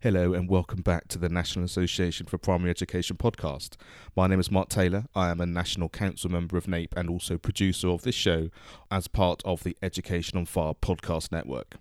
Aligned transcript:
Hello 0.00 0.32
and 0.32 0.48
welcome 0.48 0.80
back 0.80 1.08
to 1.08 1.18
the 1.18 1.28
National 1.28 1.64
Association 1.64 2.26
for 2.26 2.38
Primary 2.38 2.70
Education 2.70 3.16
podcast. 3.16 3.70
My 4.14 4.28
name 4.28 4.38
is 4.38 4.48
Mark 4.48 4.68
Taylor. 4.68 5.06
I 5.12 5.28
am 5.30 5.40
a 5.40 5.46
National 5.46 5.88
Council 5.88 6.30
member 6.30 6.56
of 6.56 6.68
NAPE 6.68 6.94
and 6.96 7.10
also 7.10 7.36
producer 7.36 7.88
of 7.88 8.02
this 8.02 8.14
show 8.14 8.48
as 8.92 9.08
part 9.08 9.42
of 9.44 9.64
the 9.64 9.76
Education 9.82 10.38
on 10.38 10.46
Fire 10.46 10.74
podcast 10.74 11.32
network. 11.32 11.78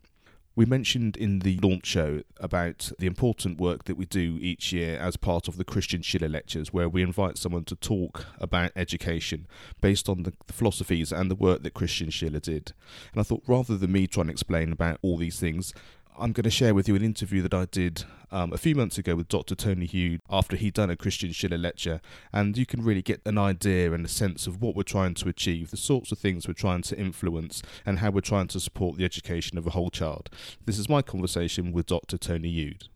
We 0.55 0.65
mentioned 0.65 1.15
in 1.15 1.41
the 1.41 1.59
launch 1.61 1.85
show 1.85 2.23
about 2.37 2.91
the 2.97 3.05
important 3.05 3.59
work 3.59 3.83
that 3.83 3.97
we 3.97 4.07
do 4.07 4.39
each 4.41 4.73
year 4.73 4.97
as 4.97 5.15
part 5.15 5.47
of 5.47 5.57
the 5.57 5.63
Christian 5.63 6.01
Schiller 6.01 6.27
Lectures, 6.27 6.73
where 6.73 6.89
we 6.89 7.03
invite 7.03 7.37
someone 7.37 7.65
to 7.65 7.75
talk 7.75 8.25
about 8.39 8.71
education 8.75 9.45
based 9.79 10.09
on 10.09 10.23
the 10.23 10.33
philosophies 10.47 11.11
and 11.11 11.29
the 11.29 11.35
work 11.35 11.61
that 11.61 11.75
Christian 11.75 12.09
Schiller 12.09 12.39
did. 12.39 12.73
And 13.13 13.19
I 13.19 13.23
thought 13.23 13.43
rather 13.45 13.77
than 13.77 13.91
me 13.91 14.07
trying 14.07 14.25
to 14.25 14.31
explain 14.31 14.71
about 14.71 14.97
all 15.03 15.17
these 15.17 15.39
things, 15.39 15.75
I'm 16.19 16.31
going 16.31 16.45
to 16.45 16.49
share 16.49 16.73
with 16.73 16.87
you 16.87 16.95
an 16.95 17.03
interview 17.03 17.43
that 17.43 17.53
I 17.53 17.65
did 17.65 18.03
um, 18.31 18.51
a 18.51 18.57
few 18.57 18.73
months 18.73 18.97
ago 18.97 19.15
with 19.15 19.27
Dr. 19.27 19.53
Tony 19.53 19.87
Eaude 19.87 20.19
after 20.31 20.55
he'd 20.55 20.73
done 20.73 20.89
a 20.89 20.95
Christian 20.95 21.31
Schiller 21.31 21.59
lecture, 21.59 22.01
and 22.33 22.57
you 22.57 22.65
can 22.65 22.83
really 22.83 23.03
get 23.03 23.21
an 23.25 23.37
idea 23.37 23.93
and 23.93 24.03
a 24.03 24.09
sense 24.09 24.47
of 24.47 24.59
what 24.59 24.75
we're 24.75 24.81
trying 24.81 25.13
to 25.15 25.29
achieve, 25.29 25.69
the 25.69 25.77
sorts 25.77 26.11
of 26.11 26.17
things 26.17 26.47
we're 26.47 26.55
trying 26.55 26.81
to 26.83 26.97
influence, 26.97 27.61
and 27.85 27.99
how 27.99 28.09
we're 28.09 28.21
trying 28.21 28.47
to 28.47 28.59
support 28.59 28.97
the 28.97 29.05
education 29.05 29.59
of 29.59 29.67
a 29.67 29.71
whole 29.71 29.91
child. 29.91 30.31
This 30.65 30.79
is 30.79 30.89
my 30.89 31.03
conversation 31.03 31.71
with 31.71 31.85
Dr. 31.85 32.17
Tony 32.17 32.51
Eaude. 32.51 32.87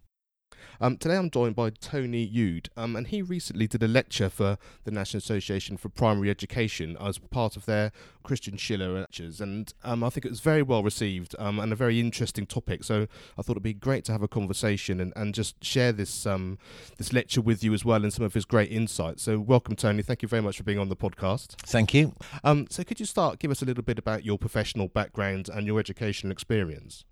Um, 0.84 0.98
today 0.98 1.16
I'm 1.16 1.30
joined 1.30 1.55
by 1.55 1.70
Tony 1.70 2.27
Eaude, 2.27 2.70
um, 2.76 2.95
and 2.95 3.05
he 3.05 3.21
recently 3.21 3.67
did 3.67 3.84
a 3.84 3.88
lecture 3.88 4.31
for 4.31 4.58
the 4.84 4.90
National 4.90 5.20
Association 5.20 5.77
for 5.77 5.90
Primary 5.90 6.31
Education 6.31 6.98
as 6.99 7.20
part 7.20 7.55
of 7.55 7.67
their 7.67 7.91
Christian 8.23 8.57
Schiller 8.57 8.90
lectures, 8.90 9.40
and 9.40 9.71
um, 9.84 10.04
I 10.04 10.09
think 10.09 10.26
it 10.26 10.31
was 10.31 10.40
very 10.40 10.63
well 10.63 10.81
received 10.81 11.35
um, 11.38 11.59
and 11.59 11.71
a 11.71 11.76
very 11.76 11.99
interesting 11.99 12.48
topic. 12.48 12.84
So 12.84 13.05
I 13.38 13.44
thought 13.44 13.52
it'd 13.52 13.62
be 13.62 13.76
great 13.76 14.05
to 14.05 14.12
have 14.12 14.23
a 14.23 14.27
conversation 14.27 14.99
and, 14.99 15.13
and 15.16 15.35
just 15.35 15.63
share 15.63 15.91
this 15.91 16.26
um, 16.26 16.57
this 16.98 17.13
lecture 17.13 17.41
with 17.41 17.63
you 17.63 17.76
as 17.76 17.85
well 17.85 18.04
and 18.04 18.12
some 18.12 18.26
of 18.26 18.34
his 18.34 18.45
great 18.45 18.71
insights. 18.71 19.21
So 19.21 19.40
welcome, 19.40 19.76
Tony. 19.76 20.01
Thank 20.01 20.23
you 20.23 20.27
very 20.27 20.41
much 20.41 20.57
for 20.57 20.63
being 20.63 20.79
on 20.79 20.90
the 20.90 20.95
podcast. 20.95 21.57
Thank 21.57 21.93
you. 21.93 22.16
Um, 22.43 22.66
so 22.71 22.84
could 22.84 22.99
you 22.99 23.05
start 23.05 23.38
give 23.38 23.51
us 23.51 23.62
a 23.62 23.66
little 23.66 23.84
bit 23.84 23.99
about 23.99 24.26
your 24.26 24.40
professional 24.40 24.88
background 24.88 25.48
and 25.48 25.68
your 25.68 25.79
educational 25.79 26.32
experience? 26.32 27.05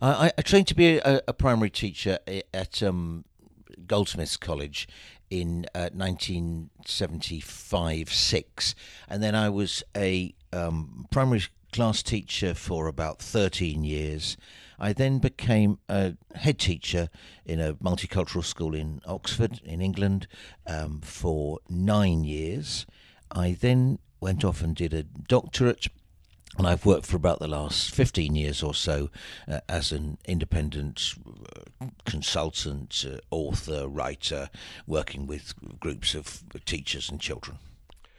I, 0.00 0.32
I 0.36 0.42
trained 0.42 0.66
to 0.68 0.74
be 0.74 0.98
a, 0.98 1.22
a 1.28 1.32
primary 1.32 1.70
teacher 1.70 2.18
at 2.52 2.82
um, 2.82 3.24
Goldsmiths 3.86 4.36
College 4.36 4.88
in 5.30 5.64
uh, 5.74 5.88
1975 5.92 8.12
6 8.12 8.74
and 9.08 9.22
then 9.22 9.34
I 9.34 9.48
was 9.48 9.82
a 9.96 10.34
um, 10.52 11.06
primary 11.10 11.44
class 11.72 12.02
teacher 12.02 12.52
for 12.54 12.86
about 12.86 13.18
13 13.18 13.82
years. 13.82 14.36
I 14.78 14.92
then 14.92 15.18
became 15.18 15.80
a 15.88 16.14
head 16.36 16.60
teacher 16.60 17.08
in 17.44 17.58
a 17.58 17.74
multicultural 17.74 18.44
school 18.44 18.76
in 18.76 19.00
Oxford, 19.06 19.60
in 19.64 19.80
England, 19.80 20.28
um, 20.68 21.00
for 21.02 21.58
nine 21.68 22.22
years. 22.22 22.86
I 23.32 23.56
then 23.60 23.98
went 24.20 24.44
off 24.44 24.62
and 24.62 24.76
did 24.76 24.94
a 24.94 25.02
doctorate 25.02 25.88
and 26.56 26.66
I've 26.66 26.86
worked 26.86 27.06
for 27.06 27.16
about 27.16 27.40
the 27.40 27.48
last 27.48 27.94
15 27.94 28.34
years 28.34 28.62
or 28.62 28.74
so 28.74 29.10
uh, 29.48 29.60
as 29.68 29.92
an 29.92 30.18
independent 30.24 31.14
uh, 31.80 31.86
consultant, 32.04 33.04
uh, 33.08 33.18
author, 33.30 33.88
writer, 33.88 34.50
working 34.86 35.26
with 35.26 35.54
groups 35.80 36.14
of 36.14 36.44
teachers 36.64 37.10
and 37.10 37.20
children. 37.20 37.58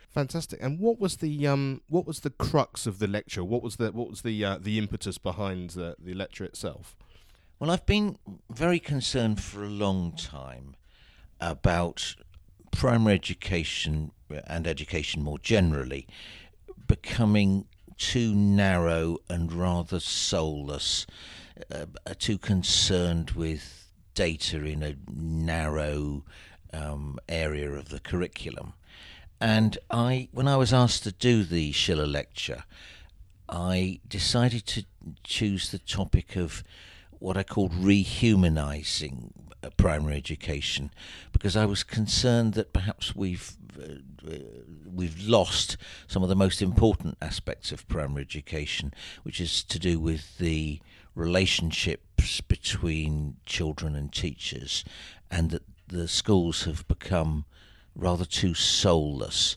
Fantastic. 0.10 0.62
And 0.62 0.80
what 0.80 1.00
was 1.00 1.18
the 1.18 1.46
um, 1.46 1.82
what 1.90 2.08
was 2.08 2.22
the 2.22 2.30
crux 2.30 2.88
of 2.88 3.00
the 3.00 3.08
lecture? 3.08 3.44
What 3.44 3.62
was 3.62 3.76
the 3.76 3.92
what 3.92 4.10
was 4.10 4.22
the 4.22 4.46
uh, 4.46 4.58
the 4.62 4.78
impetus 4.78 5.18
behind 5.18 5.72
the, 5.72 5.96
the 6.00 6.14
lecture 6.14 6.46
itself? 6.46 6.96
Well, 7.60 7.70
I've 7.70 7.86
been 7.86 8.18
very 8.50 8.80
concerned 8.80 9.42
for 9.44 9.64
a 9.64 9.70
long 9.70 10.14
time 10.14 10.76
about 11.42 12.16
primary 12.72 13.16
education 13.16 14.12
and 14.48 14.68
education 14.68 15.22
more 15.22 15.40
generally 15.40 16.08
becoming 16.88 17.66
too 17.98 18.34
narrow 18.34 19.18
and 19.30 19.52
rather 19.52 20.00
soulless, 20.00 21.06
uh, 21.72 21.86
too 22.20 22.38
concerned 22.38 23.32
with 23.32 23.92
data 24.14 24.64
in 24.66 24.84
a 24.84 24.96
narrow 25.12 26.24
um, 26.74 27.20
area 27.30 27.72
of 27.72 27.90
the 27.90 28.00
curriculum. 28.00 28.74
And 29.40 29.78
I, 29.90 30.30
when 30.32 30.48
I 30.48 30.58
was 30.58 30.74
asked 30.74 31.04
to 31.04 31.12
do 31.12 31.44
the 31.44 31.72
Schiller 31.72 32.08
lecture, 32.08 32.64
I 33.50 34.00
decided 34.08 34.66
to 34.68 34.86
choose 35.24 35.72
the 35.72 35.80
topic 35.80 36.36
of 36.36 36.64
what 37.20 37.38
I 37.38 37.44
called 37.44 37.74
rehumanizing 37.74 39.32
primary 39.78 40.16
education 40.16 40.92
because 41.32 41.56
I 41.56 41.66
was 41.66 41.84
concerned 41.84 42.54
that 42.54 42.74
perhaps 42.74 43.16
we've 43.16 43.56
uh, 43.65 43.65
Uh, 43.78 44.30
uh, 44.30 44.38
we've 44.94 45.28
lost 45.28 45.78
some 46.08 46.24
of 46.24 46.30
the 46.30 46.36
most 46.36 46.62
important 46.62 47.18
aspects 47.22 47.72
of 47.72 47.88
primary 47.88 48.22
education, 48.22 48.94
which 49.24 49.40
is 49.40 49.64
to 49.64 49.80
do 49.80 50.00
with 50.00 50.38
the 50.38 50.80
relationships 51.14 52.42
between 52.42 53.38
children 53.46 53.96
and 53.96 54.12
teachers, 54.12 54.84
and 55.30 55.52
that 55.52 55.64
the 55.88 56.08
schools 56.08 56.64
have 56.64 56.88
become 56.88 57.46
rather 57.96 58.26
too 58.26 58.54
soulless 58.54 59.56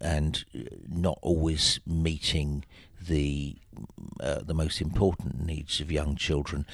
and 0.00 0.44
uh, 0.54 0.62
not 0.88 1.18
always 1.22 1.80
meeting 1.86 2.64
the 3.00 3.56
uh, 4.20 4.40
the 4.40 4.54
most 4.54 4.80
important 4.80 5.44
needs 5.44 5.80
of 5.80 5.92
young 5.92 6.16
children 6.16 6.64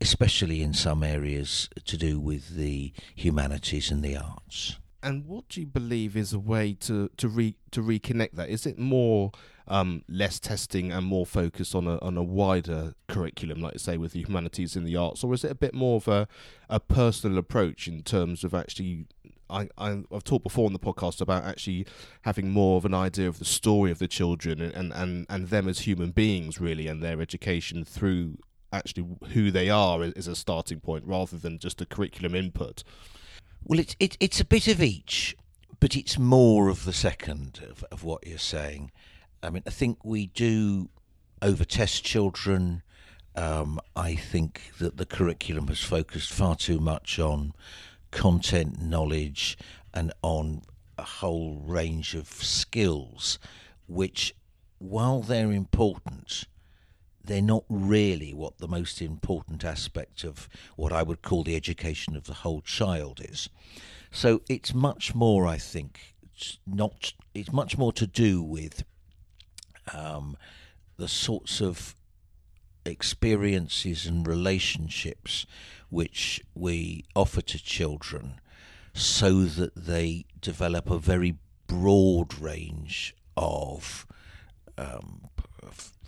especially 0.00 0.62
in 0.62 0.74
some 0.74 1.02
areas 1.02 1.68
to 1.84 1.96
do 1.96 2.20
with 2.20 2.56
the 2.56 2.92
humanities 3.14 3.90
and 3.90 4.02
the 4.02 4.16
arts. 4.16 4.76
And 5.06 5.24
what 5.24 5.48
do 5.48 5.60
you 5.60 5.66
believe 5.68 6.16
is 6.16 6.32
a 6.32 6.38
way 6.40 6.74
to 6.80 7.08
to 7.16 7.28
re 7.28 7.54
to 7.70 7.80
reconnect 7.80 8.32
that? 8.32 8.48
Is 8.48 8.66
it 8.66 8.76
more 8.76 9.30
um, 9.68 10.02
less 10.08 10.40
testing 10.40 10.90
and 10.90 11.06
more 11.06 11.24
focus 11.24 11.76
on 11.76 11.86
a 11.86 11.96
on 11.98 12.16
a 12.16 12.24
wider 12.24 12.94
curriculum, 13.06 13.60
like 13.60 13.78
say 13.78 13.96
with 13.96 14.12
the 14.12 14.22
humanities 14.22 14.74
and 14.74 14.84
the 14.84 14.96
arts, 14.96 15.22
or 15.22 15.32
is 15.32 15.44
it 15.44 15.52
a 15.52 15.54
bit 15.54 15.74
more 15.74 15.98
of 15.98 16.08
a 16.08 16.26
a 16.68 16.80
personal 16.80 17.38
approach 17.38 17.86
in 17.86 18.02
terms 18.02 18.42
of 18.42 18.52
actually 18.52 19.06
I, 19.48 19.68
I 19.78 20.02
have 20.10 20.24
talked 20.24 20.42
before 20.42 20.66
on 20.66 20.72
the 20.72 20.80
podcast 20.80 21.20
about 21.20 21.44
actually 21.44 21.86
having 22.22 22.50
more 22.50 22.76
of 22.76 22.84
an 22.84 22.94
idea 22.94 23.28
of 23.28 23.38
the 23.38 23.44
story 23.44 23.92
of 23.92 24.00
the 24.00 24.08
children 24.08 24.60
and, 24.60 24.92
and, 24.92 25.24
and 25.28 25.48
them 25.50 25.68
as 25.68 25.80
human 25.80 26.10
beings 26.10 26.60
really 26.60 26.88
and 26.88 27.00
their 27.00 27.20
education 27.20 27.84
through 27.84 28.38
actually 28.72 29.06
who 29.34 29.52
they 29.52 29.70
are 29.70 30.02
is 30.02 30.26
a 30.26 30.34
starting 30.34 30.80
point 30.80 31.04
rather 31.06 31.36
than 31.36 31.60
just 31.60 31.80
a 31.80 31.86
curriculum 31.86 32.34
input. 32.34 32.82
Well, 33.68 33.80
it's 33.80 33.96
it, 33.98 34.16
it's 34.20 34.38
a 34.38 34.44
bit 34.44 34.68
of 34.68 34.80
each, 34.80 35.36
but 35.80 35.96
it's 35.96 36.16
more 36.20 36.68
of 36.68 36.84
the 36.84 36.92
second 36.92 37.58
of, 37.68 37.82
of 37.90 38.04
what 38.04 38.24
you're 38.24 38.38
saying. 38.38 38.92
I 39.42 39.50
mean, 39.50 39.64
I 39.66 39.70
think 39.70 40.04
we 40.04 40.28
do 40.28 40.88
overtest 41.42 42.04
children. 42.04 42.82
Um, 43.34 43.80
I 43.96 44.14
think 44.14 44.70
that 44.78 44.98
the 44.98 45.04
curriculum 45.04 45.66
has 45.66 45.80
focused 45.80 46.32
far 46.32 46.54
too 46.54 46.78
much 46.78 47.18
on 47.18 47.54
content, 48.12 48.80
knowledge, 48.80 49.58
and 49.92 50.12
on 50.22 50.62
a 50.96 51.02
whole 51.02 51.60
range 51.66 52.14
of 52.14 52.28
skills, 52.28 53.40
which, 53.88 54.32
while 54.78 55.22
they're 55.22 55.50
important, 55.50 56.44
they're 57.26 57.42
not 57.42 57.64
really 57.68 58.32
what 58.32 58.58
the 58.58 58.68
most 58.68 59.02
important 59.02 59.64
aspect 59.64 60.24
of 60.24 60.48
what 60.76 60.92
I 60.92 61.02
would 61.02 61.22
call 61.22 61.42
the 61.42 61.56
education 61.56 62.16
of 62.16 62.24
the 62.24 62.34
whole 62.34 62.60
child 62.60 63.20
is. 63.20 63.48
So 64.10 64.42
it's 64.48 64.72
much 64.72 65.14
more, 65.14 65.46
I 65.46 65.58
think, 65.58 66.14
it's 66.32 66.58
not. 66.66 67.12
It's 67.34 67.52
much 67.52 67.76
more 67.76 67.92
to 67.92 68.06
do 68.06 68.42
with 68.42 68.84
um, 69.92 70.36
the 70.96 71.08
sorts 71.08 71.60
of 71.60 71.94
experiences 72.84 74.06
and 74.06 74.26
relationships 74.26 75.46
which 75.90 76.40
we 76.54 77.04
offer 77.14 77.42
to 77.42 77.62
children, 77.62 78.40
so 78.94 79.44
that 79.44 79.74
they 79.74 80.24
develop 80.40 80.90
a 80.90 80.98
very 80.98 81.36
broad 81.66 82.38
range 82.38 83.14
of 83.36 84.06
um, 84.78 85.28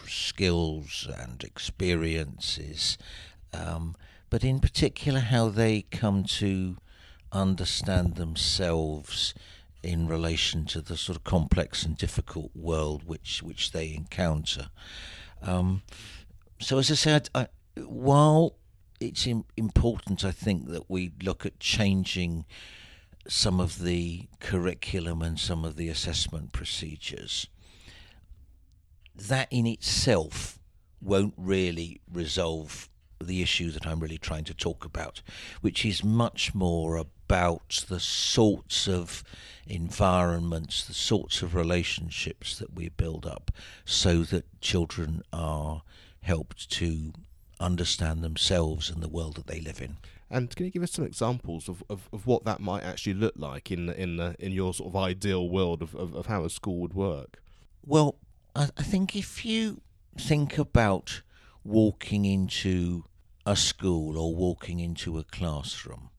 skills 0.07 1.09
and 1.19 1.43
experiences, 1.43 2.99
um, 3.53 3.97
but 4.31 4.45
in 4.45 4.61
particular 4.61 5.21
how 5.21 5.49
they 5.49 5.83
come 5.83 6.25
to 6.25 6.77
understand 7.33 8.17
themselves 8.17 9.35
in 9.83 10.09
relation 10.09 10.65
to 10.65 10.81
the 10.81 10.97
sort 10.97 11.17
of 11.17 11.25
complex 11.25 11.85
and 11.85 11.97
difficult 11.97 12.51
world 12.55 13.05
which 13.07 13.43
which 13.43 13.73
they 13.73 13.95
encounter. 13.95 14.71
Um, 15.43 15.83
so, 16.61 16.79
as 16.79 16.91
I 16.91 16.95
said, 16.95 17.29
I, 17.35 17.47
while 17.77 18.55
it's 19.01 19.27
Im- 19.27 19.45
important, 19.57 20.25
I 20.25 20.33
think 20.33 20.69
that 20.69 20.91
we 20.91 21.13
look 21.23 21.47
at 21.47 21.61
changing 21.61 22.45
some 23.29 23.61
of 23.61 23.81
the 23.83 24.27
curriculum 24.41 25.23
and 25.23 25.39
some 25.39 25.65
of 25.65 25.77
the 25.77 25.89
assessment 25.89 26.53
procedures 26.53 27.47
that 29.19 29.49
in 29.51 29.67
itself 29.67 30.59
won't 31.01 31.35
really 31.37 32.01
resolve 32.13 32.89
the 33.21 33.43
issue 33.43 33.71
that 33.71 33.87
I'm 33.87 34.01
really 34.01 34.19
trying 34.19 34.45
to 34.45 34.55
talk 34.55 34.85
about, 34.85 35.23
which 35.61 35.85
is 35.85 36.05
much 36.05 36.55
more 36.55 36.97
about 36.97 37.85
the 37.89 38.01
sorts 38.01 38.89
of 38.89 39.25
environments, 39.67 40.85
the 40.85 40.95
sorts 40.95 41.43
of 41.43 41.55
relationships 41.55 42.59
that 42.59 42.75
we 42.75 42.89
build 42.89 43.27
up 43.27 43.51
so 43.85 44.23
that 44.23 44.61
children 44.61 45.23
are 45.33 45.83
helped 46.23 46.71
to 46.71 47.13
understand 47.61 48.23
themselves 48.23 48.89
and 48.89 49.03
the 49.03 49.09
world 49.09 49.35
that 49.35 49.47
they 49.47 49.61
live 49.61 49.83
in. 49.83 49.97
And 50.31 50.55
can 50.55 50.67
you 50.67 50.71
give 50.71 50.83
us 50.83 50.93
some 50.93 51.07
examples 51.07 51.69
of, 51.69 51.83
of, 51.89 52.09
of 52.13 52.27
what 52.27 52.45
that 52.45 52.61
might 52.61 52.85
actually 52.85 53.15
look 53.15 53.35
like 53.37 53.71
in 53.71 53.87
the, 53.87 54.01
in 54.01 54.17
the, 54.17 54.37
in 54.39 54.53
your 54.53 54.75
sort 54.75 54.91
of 54.91 54.97
ideal 54.97 55.49
world 55.49 55.83
of, 55.83 55.95
of, 55.95 56.15
of 56.15 56.27
how 56.27 56.45
a 56.45 56.51
school 56.51 56.81
would 56.81 56.95
work? 56.95 57.43
Well, 57.85 58.17
I, 58.55 58.67
think 58.83 59.15
if 59.15 59.45
you 59.45 59.81
think 60.17 60.59
about 60.59 61.23
walking 61.65 62.25
into 62.25 63.05
a 63.47 63.55
school 63.55 64.19
or 64.19 64.35
walking 64.35 64.81
into 64.81 65.19
a 65.19 65.25
classroom, 65.25 66.11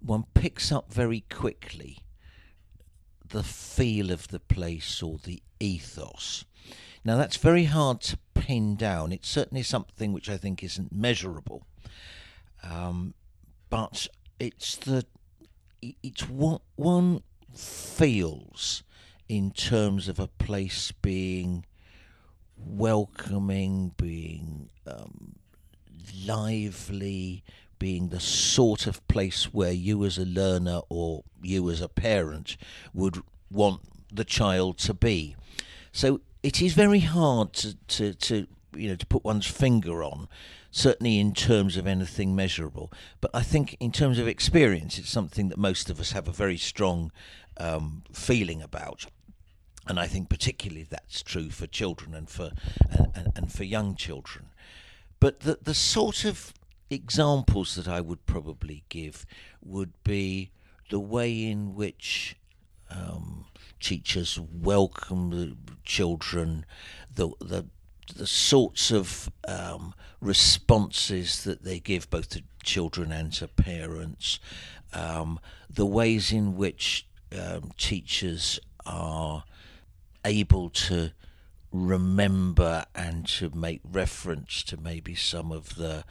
one 0.00 0.24
picks 0.34 0.72
up 0.72 0.92
very 0.92 1.24
quickly 1.30 1.98
the 3.28 3.42
feel 3.42 4.10
of 4.10 4.28
the 4.28 4.40
place 4.40 5.02
or 5.02 5.18
the 5.22 5.42
ethos. 5.60 6.44
Now, 7.04 7.16
that's 7.16 7.36
very 7.36 7.64
hard 7.64 8.00
to 8.02 8.18
pin 8.34 8.76
down. 8.76 9.12
It's 9.12 9.28
certainly 9.28 9.62
something 9.62 10.12
which 10.12 10.30
I 10.30 10.36
think 10.36 10.62
isn't 10.62 10.92
measurable. 10.92 11.66
Um, 12.62 13.14
but 13.68 14.06
it's 14.38 14.76
the 14.76 15.04
it's 15.82 16.28
what 16.28 16.62
one 16.76 17.22
feels 17.54 18.82
in 19.28 19.50
terms 19.50 20.08
of 20.08 20.18
a 20.18 20.28
place 20.28 20.92
being 20.92 21.64
welcoming, 22.56 23.92
being 23.96 24.70
um, 24.86 25.36
lively, 26.26 27.42
being 27.78 28.08
the 28.08 28.20
sort 28.20 28.86
of 28.86 29.06
place 29.08 29.52
where 29.52 29.72
you 29.72 30.04
as 30.04 30.18
a 30.18 30.24
learner 30.24 30.80
or 30.88 31.24
you 31.42 31.70
as 31.70 31.80
a 31.80 31.88
parent 31.88 32.56
would 32.92 33.22
want 33.50 33.80
the 34.12 34.24
child 34.24 34.78
to 34.78 34.94
be. 34.94 35.36
So 35.92 36.20
it 36.42 36.62
is 36.62 36.74
very 36.74 37.00
hard 37.00 37.52
to, 37.54 37.74
to, 37.74 38.14
to 38.14 38.46
you 38.76 38.88
know 38.88 38.96
to 38.96 39.06
put 39.06 39.24
one's 39.24 39.46
finger 39.46 40.02
on 40.02 40.28
certainly 40.74 41.20
in 41.20 41.32
terms 41.32 41.76
of 41.76 41.86
anything 41.86 42.34
measurable. 42.34 42.92
But 43.20 43.30
I 43.32 43.42
think 43.42 43.76
in 43.78 43.92
terms 43.92 44.18
of 44.18 44.26
experience, 44.26 44.98
it's 44.98 45.08
something 45.08 45.48
that 45.50 45.58
most 45.58 45.88
of 45.88 46.00
us 46.00 46.10
have 46.10 46.26
a 46.26 46.32
very 46.32 46.56
strong 46.56 47.12
um, 47.56 48.02
feeling 48.12 48.62
about. 48.62 49.06
And 49.86 50.00
I 50.00 50.06
think 50.06 50.28
particularly 50.28 50.86
that's 50.88 51.22
true 51.22 51.50
for 51.50 51.66
children 51.66 52.14
and 52.14 52.28
for 52.28 52.52
and, 52.90 53.32
and, 53.36 53.52
for 53.52 53.64
young 53.64 53.96
children. 53.96 54.46
But 55.20 55.40
the 55.40 55.58
the 55.62 55.74
sort 55.74 56.24
of 56.24 56.54
examples 56.88 57.74
that 57.74 57.88
I 57.88 58.00
would 58.00 58.24
probably 58.24 58.84
give 58.88 59.26
would 59.62 59.92
be 60.02 60.50
the 60.90 61.00
way 61.00 61.44
in 61.44 61.74
which 61.74 62.36
um, 62.90 63.46
teachers 63.80 64.38
welcome 64.40 65.30
the 65.30 65.56
children, 65.84 66.64
the 67.14 67.28
the 67.40 67.66
the 68.16 68.26
sorts 68.26 68.90
of 68.90 69.30
um, 69.48 69.94
responses 70.20 71.44
that 71.44 71.64
they 71.64 71.80
give 71.80 72.08
both 72.10 72.28
to 72.30 72.42
children 72.62 73.12
and 73.12 73.32
to 73.34 73.48
parents, 73.48 74.38
um, 74.92 75.40
the 75.70 75.86
ways 75.86 76.32
in 76.32 76.56
which 76.56 77.06
um, 77.34 77.72
teachers 77.76 78.60
are 78.86 79.44
able 80.24 80.70
to 80.70 81.12
remember 81.72 82.84
and 82.94 83.26
to 83.26 83.50
make 83.50 83.80
reference 83.90 84.62
to 84.62 84.76
maybe 84.76 85.14
some 85.14 85.50
of 85.50 85.74
the 85.74 86.04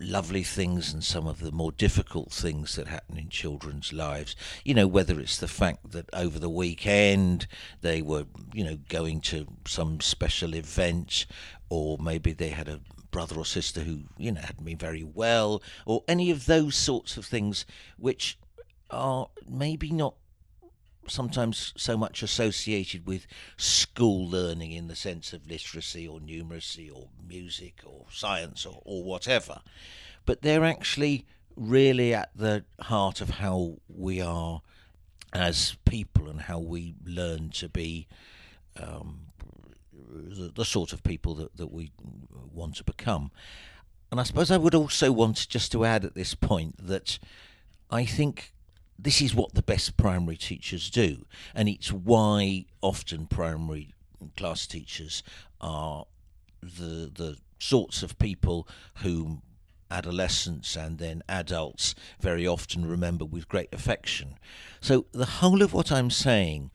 lovely 0.00 0.42
things 0.42 0.92
and 0.92 1.02
some 1.04 1.26
of 1.26 1.38
the 1.40 1.52
more 1.52 1.72
difficult 1.72 2.30
things 2.32 2.74
that 2.76 2.88
happen 2.88 3.16
in 3.16 3.28
children's 3.28 3.92
lives. 3.92 4.36
You 4.64 4.74
know, 4.74 4.86
whether 4.86 5.18
it's 5.18 5.38
the 5.38 5.48
fact 5.48 5.92
that 5.92 6.10
over 6.12 6.38
the 6.38 6.50
weekend 6.50 7.46
they 7.80 8.02
were, 8.02 8.26
you 8.52 8.64
know, 8.64 8.78
going 8.88 9.20
to 9.22 9.46
some 9.66 10.00
special 10.00 10.54
event, 10.54 11.26
or 11.70 11.96
maybe 11.98 12.32
they 12.32 12.50
had 12.50 12.68
a 12.68 12.80
brother 13.10 13.36
or 13.36 13.46
sister 13.46 13.80
who, 13.80 14.00
you 14.18 14.32
know, 14.32 14.40
hadn't 14.40 14.64
been 14.64 14.76
very 14.76 15.04
well, 15.04 15.62
or 15.86 16.02
any 16.08 16.30
of 16.30 16.46
those 16.46 16.76
sorts 16.76 17.16
of 17.16 17.24
things 17.24 17.64
which 17.96 18.36
are 18.94 19.28
maybe 19.48 19.90
not 19.90 20.14
sometimes 21.06 21.72
so 21.76 21.96
much 21.96 22.22
associated 22.22 23.06
with 23.06 23.26
school 23.56 24.26
learning 24.28 24.72
in 24.72 24.88
the 24.88 24.96
sense 24.96 25.32
of 25.32 25.46
literacy 25.46 26.08
or 26.08 26.18
numeracy 26.18 26.90
or 26.94 27.08
music 27.26 27.80
or 27.84 28.06
science 28.10 28.64
or, 28.64 28.80
or 28.84 29.04
whatever. 29.04 29.60
But 30.24 30.42
they're 30.42 30.64
actually 30.64 31.26
really 31.56 32.14
at 32.14 32.30
the 32.34 32.64
heart 32.80 33.20
of 33.20 33.30
how 33.30 33.76
we 33.88 34.20
are 34.20 34.62
as 35.32 35.76
people 35.84 36.28
and 36.28 36.42
how 36.42 36.58
we 36.58 36.94
learn 37.04 37.50
to 37.50 37.68
be 37.68 38.06
um, 38.80 39.26
the, 39.92 40.50
the, 40.54 40.64
sort 40.64 40.92
of 40.92 41.02
people 41.02 41.34
that, 41.34 41.56
that 41.56 41.72
we 41.72 41.90
want 42.52 42.76
to 42.76 42.84
become. 42.84 43.30
And 44.10 44.20
I 44.20 44.22
suppose 44.22 44.50
I 44.50 44.56
would 44.56 44.74
also 44.74 45.10
want 45.12 45.48
just 45.48 45.72
to 45.72 45.84
add 45.84 46.04
at 46.04 46.14
this 46.14 46.34
point 46.34 46.76
that 46.86 47.18
I 47.90 48.04
think 48.04 48.52
this 48.98 49.20
is 49.20 49.34
what 49.34 49.54
the 49.54 49.62
best 49.62 49.96
primary 49.96 50.36
teachers 50.36 50.90
do, 50.90 51.26
and 51.54 51.68
it's 51.68 51.92
why 51.92 52.64
often 52.80 53.26
primary 53.26 53.94
class 54.36 54.66
teachers 54.66 55.22
are 55.60 56.06
the 56.62 57.10
the 57.14 57.36
sorts 57.58 58.02
of 58.02 58.18
people 58.18 58.68
whom 58.96 59.42
adolescents 59.90 60.76
and 60.76 60.98
then 60.98 61.22
adults 61.28 61.94
very 62.20 62.46
often 62.46 62.84
remember 62.86 63.24
with 63.24 63.48
great 63.48 63.72
affection. 63.72 64.34
So 64.80 65.06
the 65.12 65.24
whole 65.26 65.62
of 65.62 65.72
what 65.72 65.92
I'm 65.92 66.10
saying 66.10 66.70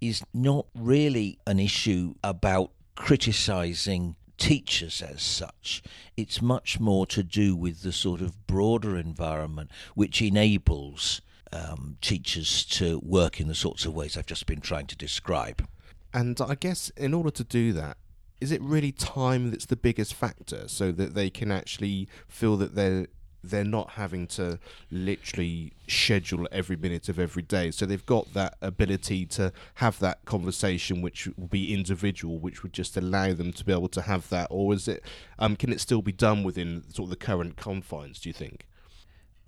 is 0.00 0.22
not 0.32 0.66
really 0.74 1.38
an 1.46 1.58
issue 1.58 2.14
about 2.22 2.70
criticizing 2.94 4.16
teachers 4.38 5.02
as 5.02 5.20
such. 5.22 5.82
It's 6.16 6.40
much 6.40 6.80
more 6.80 7.06
to 7.06 7.22
do 7.22 7.54
with 7.54 7.82
the 7.82 7.92
sort 7.92 8.20
of 8.20 8.46
broader 8.46 8.96
environment 8.96 9.70
which 9.94 10.22
enables 10.22 11.20
um, 11.52 11.96
teachers 12.00 12.64
to 12.66 13.00
work 13.00 13.40
in 13.40 13.48
the 13.48 13.54
sorts 13.54 13.84
of 13.84 13.94
ways 13.94 14.16
I've 14.16 14.26
just 14.26 14.46
been 14.46 14.60
trying 14.60 14.86
to 14.86 14.96
describe. 14.96 15.66
And 16.12 16.40
I 16.40 16.54
guess 16.54 16.90
in 16.90 17.14
order 17.14 17.30
to 17.30 17.44
do 17.44 17.72
that, 17.74 17.96
is 18.40 18.50
it 18.52 18.62
really 18.62 18.92
time 18.92 19.50
that's 19.50 19.66
the 19.66 19.76
biggest 19.76 20.14
factor 20.14 20.66
so 20.66 20.92
that 20.92 21.14
they 21.14 21.28
can 21.30 21.52
actually 21.52 22.08
feel 22.28 22.56
that 22.56 22.74
they're 22.74 23.06
they're 23.42 23.64
not 23.64 23.90
having 23.92 24.26
to 24.26 24.58
literally 24.90 25.72
schedule 25.88 26.46
every 26.52 26.76
minute 26.76 27.08
of 27.08 27.18
every 27.18 27.42
day. 27.42 27.70
So 27.70 27.86
they've 27.86 28.04
got 28.04 28.32
that 28.34 28.56
ability 28.60 29.26
to 29.26 29.52
have 29.76 29.98
that 30.00 30.24
conversation, 30.24 31.00
which 31.00 31.28
will 31.36 31.46
be 31.46 31.72
individual, 31.72 32.38
which 32.38 32.62
would 32.62 32.72
just 32.72 32.96
allow 32.96 33.32
them 33.32 33.52
to 33.54 33.64
be 33.64 33.72
able 33.72 33.88
to 33.88 34.02
have 34.02 34.28
that. 34.28 34.48
Or 34.50 34.74
is 34.74 34.88
it? 34.88 35.02
Um, 35.38 35.56
can 35.56 35.72
it 35.72 35.80
still 35.80 36.02
be 36.02 36.12
done 36.12 36.42
within 36.42 36.84
sort 36.90 37.06
of 37.06 37.10
the 37.10 37.16
current 37.24 37.56
confines? 37.56 38.20
Do 38.20 38.28
you 38.28 38.34
think? 38.34 38.66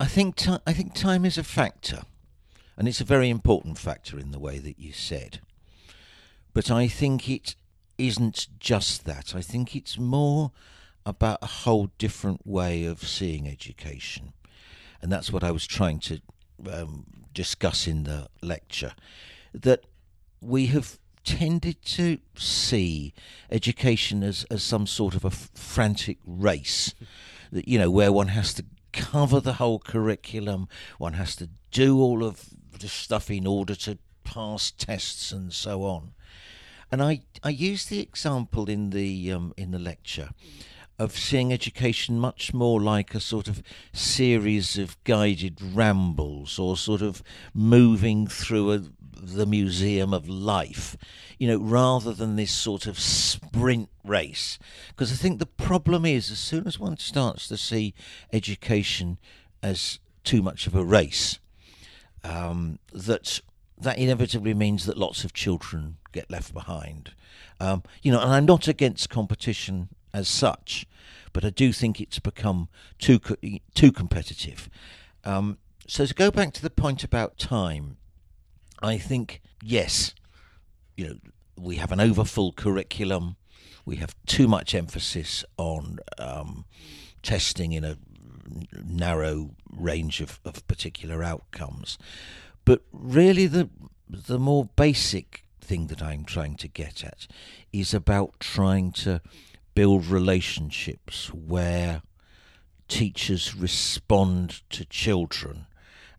I 0.03 0.07
think 0.07 0.35
t- 0.35 0.57
I 0.67 0.73
think 0.73 0.93
time 0.93 1.23
is 1.23 1.37
a 1.37 1.45
factor, 1.45 2.01
and 2.75 2.89
it's 2.89 2.99
a 2.99 3.05
very 3.05 3.29
important 3.29 3.77
factor 3.77 4.19
in 4.19 4.31
the 4.31 4.39
way 4.39 4.59
that 4.59 4.77
you 4.77 4.91
said. 4.91 5.39
But 6.51 6.69
I 6.69 6.89
think 6.89 7.29
it 7.29 7.55
isn't 7.97 8.49
just 8.59 9.05
that. 9.05 9.33
I 9.33 9.39
think 9.39 9.77
it's 9.77 9.97
more 9.97 10.51
about 11.05 11.39
a 11.41 11.63
whole 11.63 11.89
different 11.97 12.45
way 12.45 12.83
of 12.83 13.07
seeing 13.07 13.47
education, 13.47 14.33
and 15.01 15.09
that's 15.09 15.31
what 15.31 15.41
I 15.41 15.51
was 15.51 15.65
trying 15.65 15.99
to 15.99 16.19
um, 16.69 17.05
discuss 17.33 17.87
in 17.87 18.03
the 18.03 18.27
lecture. 18.41 18.95
That 19.53 19.85
we 20.41 20.65
have 20.65 20.99
tended 21.23 21.81
to 21.83 22.17
see 22.35 23.13
education 23.49 24.21
as, 24.21 24.45
as 24.51 24.63
some 24.63 24.85
sort 24.85 25.15
of 25.15 25.23
a 25.23 25.27
f- 25.27 25.49
frantic 25.55 26.17
race 26.25 26.93
that 27.53 27.69
you 27.69 27.79
know 27.79 27.89
where 27.89 28.11
one 28.11 28.27
has 28.27 28.53
to 28.55 28.65
cover 28.93 29.39
the 29.39 29.53
whole 29.53 29.79
curriculum. 29.79 30.67
One 30.97 31.13
has 31.13 31.35
to 31.37 31.49
do 31.71 31.99
all 31.99 32.23
of 32.23 32.49
the 32.79 32.87
stuff 32.87 33.29
in 33.29 33.45
order 33.45 33.75
to 33.75 33.97
pass 34.23 34.71
tests 34.71 35.31
and 35.31 35.51
so 35.51 35.83
on. 35.83 36.13
And 36.91 37.01
I, 37.01 37.21
I 37.43 37.49
use 37.49 37.85
the 37.85 37.99
example 37.99 38.69
in 38.69 38.91
the 38.91 39.31
um, 39.31 39.53
in 39.57 39.71
the 39.71 39.79
lecture 39.79 40.29
of 40.99 41.17
seeing 41.17 41.51
education 41.51 42.19
much 42.19 42.53
more 42.53 42.79
like 42.79 43.15
a 43.15 43.19
sort 43.19 43.47
of 43.47 43.63
series 43.91 44.77
of 44.77 45.03
guided 45.03 45.59
rambles 45.59 46.59
or 46.59 46.77
sort 46.77 47.01
of 47.01 47.23
moving 47.53 48.27
through 48.27 48.71
a, 48.71 48.83
the 49.11 49.45
museum 49.47 50.13
of 50.13 50.29
life, 50.29 50.95
you 51.43 51.49
know, 51.49 51.57
rather 51.57 52.13
than 52.13 52.37
this 52.37 52.53
sort 52.53 52.87
of 52.87 52.97
sprint 52.97 53.89
race. 54.05 54.57
Because 54.87 55.11
I 55.11 55.15
think 55.15 55.39
the 55.39 55.45
problem 55.45 56.05
is, 56.05 56.31
as 56.31 56.39
soon 56.39 56.65
as 56.65 56.79
one 56.79 56.95
starts 56.95 57.49
to 57.49 57.57
see 57.57 57.93
education 58.31 59.19
as 59.61 59.99
too 60.23 60.41
much 60.41 60.67
of 60.67 60.73
a 60.73 60.85
race, 60.85 61.39
um, 62.23 62.79
that 62.93 63.41
that 63.77 63.97
inevitably 63.97 64.53
means 64.53 64.85
that 64.85 64.97
lots 64.97 65.25
of 65.25 65.33
children 65.33 65.97
get 66.13 66.31
left 66.31 66.53
behind. 66.53 67.11
Um, 67.59 67.83
you 68.01 68.13
know, 68.13 68.21
and 68.21 68.31
I'm 68.31 68.45
not 68.45 68.69
against 68.69 69.09
competition 69.09 69.89
as 70.13 70.29
such, 70.29 70.85
but 71.33 71.43
I 71.43 71.49
do 71.49 71.73
think 71.73 71.99
it's 71.99 72.19
become 72.19 72.69
too 72.99 73.19
too 73.75 73.91
competitive. 73.91 74.69
Um, 75.25 75.57
so 75.87 76.05
to 76.05 76.13
go 76.13 76.31
back 76.31 76.53
to 76.53 76.61
the 76.61 76.69
point 76.69 77.03
about 77.03 77.37
time, 77.37 77.97
I 78.81 78.97
think 78.97 79.41
yes, 79.61 80.15
you 80.95 81.05
know, 81.05 81.15
we 81.57 81.77
have 81.77 81.91
an 81.91 81.99
overfull 81.99 82.53
curriculum. 82.53 83.35
We 83.85 83.97
have 83.97 84.15
too 84.25 84.47
much 84.47 84.73
emphasis 84.73 85.43
on 85.57 85.99
um, 86.17 86.65
testing 87.21 87.73
in 87.73 87.83
a 87.83 87.97
narrow 88.83 89.51
range 89.71 90.21
of, 90.21 90.39
of 90.45 90.65
particular 90.67 91.23
outcomes. 91.23 91.97
But 92.65 92.81
really, 92.91 93.47
the 93.47 93.69
the 94.09 94.39
more 94.39 94.69
basic 94.75 95.43
thing 95.59 95.87
that 95.87 96.01
I'm 96.01 96.23
trying 96.23 96.55
to 96.57 96.67
get 96.67 97.03
at 97.03 97.27
is 97.71 97.93
about 97.93 98.39
trying 98.39 98.91
to 98.91 99.21
build 99.73 100.05
relationships 100.05 101.33
where 101.33 102.03
teachers 102.87 103.55
respond 103.55 104.61
to 104.69 104.85
children 104.85 105.65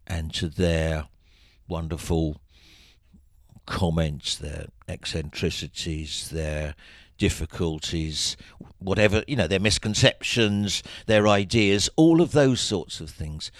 and 0.06 0.32
to 0.34 0.48
their 0.48 1.06
wonderful 1.68 2.40
comments, 3.66 4.36
their 4.36 4.66
eccentricities, 4.88 6.30
their 6.30 6.74
difficulties, 7.18 8.36
whatever, 8.78 9.22
you 9.26 9.36
know, 9.36 9.46
their 9.46 9.60
misconceptions, 9.60 10.82
their 11.06 11.28
ideas, 11.28 11.88
all 11.96 12.20
of 12.20 12.32
those 12.32 12.60
sorts 12.60 13.00
of 13.00 13.10
things. 13.10 13.50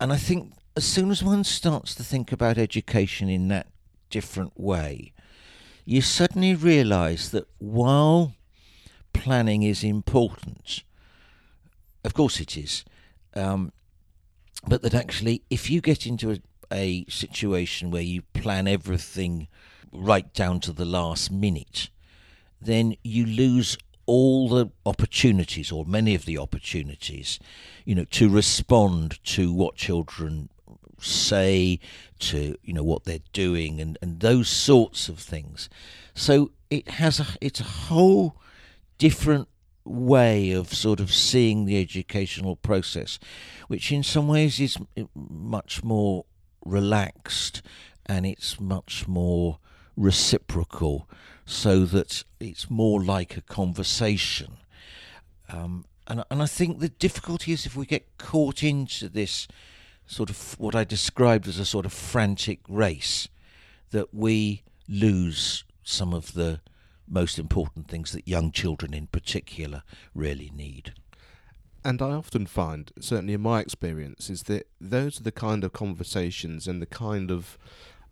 And 0.00 0.12
I 0.12 0.16
think 0.16 0.52
as 0.76 0.84
soon 0.84 1.10
as 1.10 1.22
one 1.22 1.44
starts 1.44 1.94
to 1.94 2.02
think 2.02 2.32
about 2.32 2.58
education 2.58 3.28
in 3.28 3.48
that 3.48 3.68
different 4.08 4.58
way, 4.58 5.12
you 5.84 6.02
suddenly 6.02 6.54
realize 6.54 7.30
that 7.30 7.46
while 7.58 8.34
planning 9.12 9.62
is 9.62 9.82
important, 9.84 10.82
of 12.04 12.14
course 12.14 12.40
it 12.40 12.56
is, 12.56 12.84
um, 13.34 13.72
but 14.66 14.82
that 14.82 14.94
actually, 14.94 15.42
if 15.50 15.70
you 15.70 15.80
get 15.80 16.06
into 16.06 16.30
a, 16.30 16.38
a 16.72 17.04
situation 17.08 17.90
where 17.90 18.02
you 18.02 18.22
plan 18.32 18.66
everything 18.66 19.48
right 19.92 20.32
down 20.34 20.60
to 20.60 20.72
the 20.72 20.84
last 20.84 21.30
minute, 21.30 21.90
then 22.60 22.96
you 23.02 23.26
lose 23.26 23.76
all 24.06 24.48
the 24.48 24.66
opportunities 24.84 25.70
or 25.70 25.84
many 25.84 26.16
of 26.16 26.24
the 26.24 26.36
opportunities 26.36 27.38
you 27.84 27.94
know 27.94 28.04
to 28.06 28.28
respond 28.28 29.22
to 29.22 29.52
what 29.52 29.76
children 29.76 30.48
say 30.98 31.78
to 32.18 32.56
you 32.62 32.72
know 32.72 32.82
what 32.82 33.04
they're 33.04 33.20
doing 33.32 33.80
and 33.80 33.96
and 34.02 34.20
those 34.20 34.48
sorts 34.48 35.08
of 35.08 35.18
things. 35.18 35.68
So 36.14 36.50
it 36.70 36.88
has 36.88 37.20
a 37.20 37.26
it's 37.40 37.60
a 37.60 37.64
whole 37.64 38.36
different 38.98 39.48
way 39.84 40.52
of 40.52 40.74
sort 40.74 41.00
of 41.00 41.12
seeing 41.12 41.64
the 41.64 41.80
educational 41.80 42.54
process 42.54 43.18
which 43.68 43.90
in 43.90 44.02
some 44.02 44.28
ways 44.28 44.60
is 44.60 44.76
much 45.14 45.82
more 45.82 46.26
relaxed 46.70 47.62
and 48.06 48.24
it's 48.24 48.60
much 48.60 49.06
more 49.06 49.58
reciprocal 49.96 51.08
so 51.44 51.84
that 51.84 52.24
it's 52.38 52.70
more 52.70 53.02
like 53.02 53.36
a 53.36 53.42
conversation. 53.42 54.56
Um, 55.48 55.84
and, 56.06 56.24
and 56.30 56.42
I 56.42 56.46
think 56.46 56.78
the 56.78 56.88
difficulty 56.88 57.52
is 57.52 57.66
if 57.66 57.76
we 57.76 57.86
get 57.86 58.18
caught 58.18 58.62
into 58.62 59.08
this 59.08 59.46
sort 60.06 60.30
of 60.30 60.58
what 60.58 60.74
I 60.74 60.84
described 60.84 61.46
as 61.46 61.58
a 61.58 61.64
sort 61.64 61.86
of 61.86 61.92
frantic 61.92 62.60
race, 62.68 63.28
that 63.90 64.12
we 64.12 64.62
lose 64.88 65.64
some 65.84 66.12
of 66.12 66.34
the 66.34 66.60
most 67.06 67.38
important 67.38 67.88
things 67.88 68.12
that 68.12 68.28
young 68.28 68.52
children 68.52 68.94
in 68.94 69.06
particular 69.08 69.82
really 70.14 70.50
need. 70.54 70.94
And 71.84 72.02
I 72.02 72.10
often 72.10 72.46
find, 72.46 72.92
certainly 73.00 73.34
in 73.34 73.40
my 73.40 73.60
experience, 73.60 74.28
is 74.28 74.44
that 74.44 74.66
those 74.80 75.20
are 75.20 75.24
the 75.24 75.32
kind 75.32 75.64
of 75.64 75.72
conversations 75.72 76.68
and 76.68 76.82
the 76.82 76.86
kind 76.86 77.30
of 77.30 77.58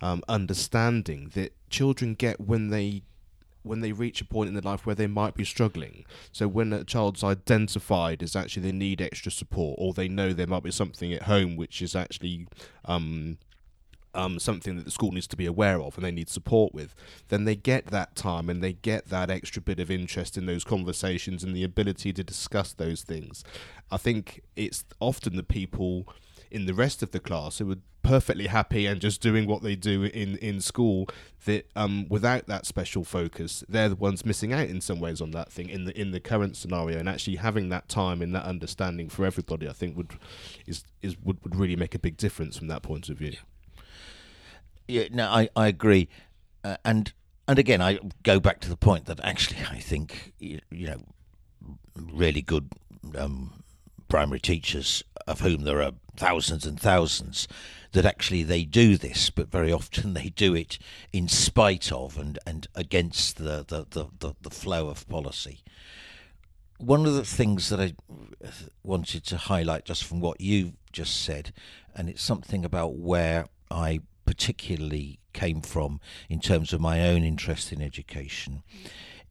um, 0.01 0.23
understanding 0.29 1.31
that 1.35 1.53
children 1.69 2.15
get 2.15 2.41
when 2.41 2.71
they 2.71 3.03
when 3.65 3.81
they 3.81 3.93
reach 3.93 4.21
a 4.21 4.25
point 4.25 4.49
in 4.49 4.55
their 4.55 4.63
life 4.63 4.87
where 4.87 4.95
they 4.95 5.07
might 5.07 5.35
be 5.35 5.45
struggling. 5.45 6.07
So 6.33 6.49
when 6.49 6.73
a 6.73 6.85
child's 6.85 7.23
identified 7.23 8.23
as 8.23 8.35
actually 8.35 8.63
they 8.63 8.73
need 8.73 9.03
extra 9.03 9.31
support, 9.31 9.77
or 9.79 9.93
they 9.93 10.09
know 10.09 10.33
there 10.33 10.47
might 10.47 10.63
be 10.63 10.71
something 10.71 11.13
at 11.13 11.25
home 11.25 11.57
which 11.57 11.83
is 11.83 11.95
actually 11.95 12.47
um, 12.87 13.37
um, 14.19 14.41
something 14.41 14.77
that 14.77 14.85
the 14.85 14.91
school 14.91 15.13
needs 15.13 15.29
to 15.29 15.37
be 15.37 15.47
aware 15.47 15.81
of 15.81 15.97
and 15.97 16.05
they 16.05 16.11
need 16.11 16.29
support 16.29 16.75
with, 16.75 16.95
then 17.29 17.45
they 17.45 17.55
get 17.55 17.87
that 17.87 18.17
time 18.17 18.51
and 18.51 18.63
they 18.63 18.73
get 18.73 19.07
that 19.07 19.31
extra 19.31 19.63
bit 19.63 19.79
of 19.79 19.93
interest 19.93 20.37
in 20.37 20.47
those 20.47 20.65
conversations 20.65 21.45
and 21.45 21.55
the 21.55 21.63
ability 21.63 22.13
to 22.13 22.25
discuss 22.25 22.73
those 22.73 23.03
things. 23.03 23.45
I 23.93 23.97
think 23.97 24.43
it's 24.57 24.85
often 24.99 25.37
the 25.37 25.45
people 25.45 26.09
in 26.51 26.67
the 26.67 26.75
rest 26.75 27.01
of 27.03 27.13
the 27.13 27.21
class 27.21 27.59
who 27.59 27.71
are 27.71 27.77
perfectly 28.03 28.49
happy 28.49 28.87
and 28.87 29.01
just 29.01 29.21
doing 29.21 29.47
what 29.47 29.63
they 29.63 29.77
do 29.77 30.05
in 30.05 30.39
in 30.39 30.63
school 30.63 31.07
that 31.45 31.69
um 31.77 32.07
without 32.09 32.47
that 32.47 32.65
special 32.65 33.05
focus 33.05 33.63
they're 33.69 33.91
the 33.91 33.97
ones 33.97 34.25
missing 34.25 34.51
out 34.51 34.67
in 34.67 34.81
some 34.81 34.99
ways 34.99 35.21
on 35.21 35.33
that 35.33 35.53
thing 35.53 35.69
in 35.69 35.85
the 35.85 36.01
in 36.01 36.11
the 36.11 36.21
current 36.21 36.57
scenario. 36.57 36.99
And 36.99 37.09
actually 37.09 37.37
having 37.37 37.69
that 37.69 37.89
time 37.89 38.23
and 38.23 38.35
that 38.35 38.45
understanding 38.45 39.11
for 39.11 39.27
everybody 39.27 39.69
i 39.69 39.73
think 39.73 39.97
would 39.97 40.13
is 40.67 40.85
is 41.03 41.17
would, 41.23 41.37
would 41.45 41.55
really 41.55 41.77
make 41.77 41.95
a 41.95 41.99
big 41.99 42.17
difference 42.17 42.57
from 42.57 42.69
that 42.69 42.83
point 42.83 43.11
of 43.11 43.19
view. 43.19 43.33
Yeah 43.33 43.41
no 45.11 45.29
i 45.29 45.49
i 45.55 45.67
agree 45.67 46.09
uh, 46.65 46.77
and 46.85 47.13
and 47.47 47.59
again 47.59 47.81
i 47.81 47.99
go 48.23 48.41
back 48.41 48.61
to 48.61 48.69
the 48.69 48.77
point 48.77 49.07
that 49.07 49.21
actually 49.23 49.61
i 49.71 49.79
think 49.79 50.33
you, 50.39 50.61
you 50.71 50.87
know 50.87 51.01
really 52.13 52.43
good 52.43 52.71
um, 53.17 53.53
primary 54.09 54.41
teachers 54.41 55.03
of 55.27 55.41
whom 55.41 55.63
there 55.63 55.83
are 55.83 55.93
thousands 56.17 56.67
and 56.67 56.81
thousands, 56.81 57.47
that 57.93 58.05
actually 58.05 58.43
they 58.43 58.65
do 58.65 58.97
this, 58.97 59.31
but 59.31 59.51
very 59.51 59.73
often 59.73 60.15
they 60.15 60.31
do 60.31 60.55
it 60.55 60.79
in 61.13 61.29
spite 61.29 61.93
of 61.93 62.19
and, 62.19 62.39
and 62.47 62.67
against 62.75 63.37
the, 63.37 63.65
the, 63.67 63.87
the, 63.91 64.07
the, 64.19 64.35
the 64.41 64.51
flow 64.51 64.89
of 64.89 65.09
policy. 65.09 65.63
One 66.79 67.07
of 67.07 67.15
the 67.15 67.25
things 67.25 67.71
that 67.71 67.81
I 67.81 67.95
wanted 68.85 69.25
to 69.27 69.37
highlight 69.37 69.85
just 69.85 70.05
from 70.05 70.21
what 70.21 70.41
you 70.41 70.75
just 70.93 71.25
said, 71.25 71.53
and 71.95 72.09
it's 72.09 72.23
something 72.23 72.65
about 72.65 72.95
where 72.95 73.47
I 73.71 74.01
particularly 74.29 75.19
came 75.33 75.63
from 75.63 76.01
in 76.29 76.39
terms 76.39 76.75
of 76.75 76.83
my 76.83 77.01
own 77.09 77.25
interest 77.25 77.73
in 77.73 77.81
education, 77.81 78.63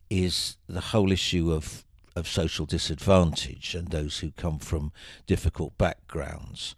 is 0.10 0.58
the 0.68 0.82
whole 0.82 1.12
issue 1.12 1.54
of 1.54 1.86
of 2.16 2.28
social 2.28 2.66
disadvantage 2.66 3.76
and 3.76 3.90
those 3.90 4.18
who 4.20 4.32
come 4.32 4.58
from 4.58 4.92
difficult 5.28 5.78
backgrounds. 5.78 6.74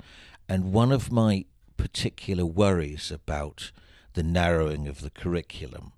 And 0.49 0.73
one 0.73 0.91
of 0.91 1.13
my 1.13 1.45
particular 1.77 2.45
worries 2.45 3.09
about 3.09 3.71
the 4.15 4.23
narrowing 4.23 4.85
of 4.85 4.99
the 4.99 5.11
curriculum 5.11 5.93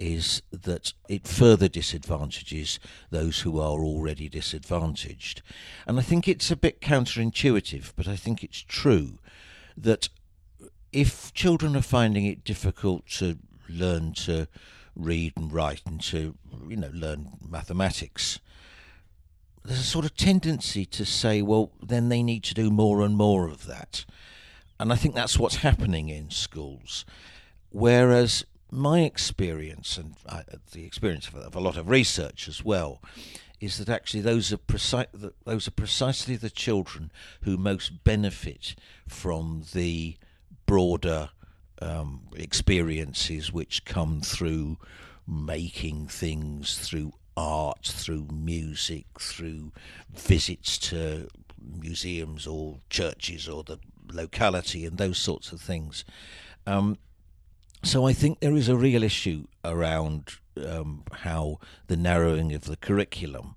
is 0.00 0.42
that 0.50 0.92
it 1.08 1.28
further 1.28 1.68
disadvantages 1.68 2.80
those 3.10 3.42
who 3.42 3.60
are 3.60 3.78
already 3.78 4.28
disadvantaged. 4.28 5.40
And 5.86 6.00
I 6.00 6.02
think 6.02 6.26
it's 6.26 6.50
a 6.50 6.56
bit 6.56 6.80
counterintuitive, 6.80 7.92
but 7.94 8.08
I 8.08 8.16
think 8.16 8.42
it's 8.42 8.60
true 8.60 9.20
that 9.76 10.08
if 10.92 11.32
children 11.34 11.76
are 11.76 11.82
finding 11.82 12.26
it 12.26 12.44
difficult 12.44 13.06
to 13.06 13.38
learn 13.68 14.12
to 14.12 14.48
read 14.96 15.32
and 15.36 15.52
write 15.52 15.82
and 15.86 16.00
to 16.00 16.34
you 16.68 16.76
know 16.76 16.90
learn 16.92 17.30
mathematics 17.48 18.40
there's 19.64 19.80
a 19.80 19.84
sort 19.84 20.04
of 20.04 20.16
tendency 20.16 20.84
to 20.86 21.04
say, 21.04 21.42
well, 21.42 21.72
then 21.82 22.08
they 22.08 22.22
need 22.22 22.42
to 22.44 22.54
do 22.54 22.70
more 22.70 23.02
and 23.02 23.16
more 23.16 23.48
of 23.48 23.66
that. 23.66 24.04
And 24.78 24.92
I 24.92 24.96
think 24.96 25.14
that's 25.14 25.38
what's 25.38 25.56
happening 25.56 26.08
in 26.08 26.30
schools. 26.30 27.04
Whereas 27.70 28.44
my 28.70 29.02
experience, 29.02 29.98
and 29.98 30.14
I, 30.28 30.44
the 30.72 30.86
experience 30.86 31.28
of, 31.28 31.34
of, 31.36 31.54
a 31.54 31.60
lot 31.60 31.76
of 31.76 31.88
research 31.88 32.48
as 32.48 32.64
well, 32.64 33.02
is 33.60 33.76
that 33.76 33.90
actually 33.90 34.22
those 34.22 34.52
are, 34.52 34.58
preci- 34.58 35.32
those 35.44 35.68
are 35.68 35.72
precisely 35.72 36.36
the 36.36 36.50
children 36.50 37.12
who 37.42 37.58
most 37.58 38.02
benefit 38.04 38.74
from 39.06 39.64
the 39.74 40.16
broader 40.70 41.30
um, 41.82 42.20
experiences 42.36 43.52
which 43.52 43.84
come 43.84 44.20
through 44.20 44.78
making 45.26 46.06
things, 46.06 46.78
through 46.78 47.12
art, 47.36 47.84
through 47.84 48.28
music, 48.32 49.06
through 49.18 49.72
visits 50.14 50.78
to 50.78 51.26
museums 51.80 52.46
or 52.46 52.78
churches 52.88 53.48
or 53.48 53.64
the 53.64 53.78
locality 54.12 54.86
and 54.86 54.96
those 54.96 55.18
sorts 55.18 55.50
of 55.50 55.60
things. 55.60 56.04
Um, 56.68 56.98
so 57.82 58.06
I 58.06 58.12
think 58.12 58.38
there 58.38 58.54
is 58.54 58.68
a 58.68 58.76
real 58.76 59.02
issue 59.02 59.48
around 59.64 60.34
um, 60.64 61.02
how 61.10 61.58
the 61.88 61.96
narrowing 61.96 62.54
of 62.54 62.66
the 62.66 62.76
curriculum 62.76 63.56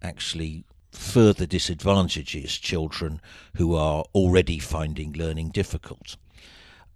actually 0.00 0.64
further 0.92 1.44
disadvantages 1.44 2.56
children 2.56 3.20
who 3.56 3.74
are 3.74 4.04
already 4.14 4.60
finding 4.60 5.12
learning 5.14 5.48
difficult. 5.48 6.16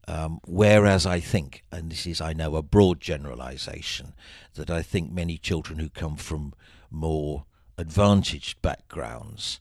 Um, 0.08 0.40
whereas 0.46 1.04
I 1.04 1.20
think, 1.20 1.64
and 1.72 1.90
this 1.90 2.06
is, 2.06 2.20
I 2.20 2.32
know, 2.32 2.54
a 2.54 2.62
broad 2.62 3.00
generalization, 3.00 4.14
that 4.54 4.70
I 4.70 4.82
think 4.82 5.10
many 5.10 5.36
children 5.36 5.78
who 5.78 5.88
come 5.88 6.16
from 6.16 6.54
more 6.90 7.44
advantaged 7.76 8.62
backgrounds, 8.62 9.58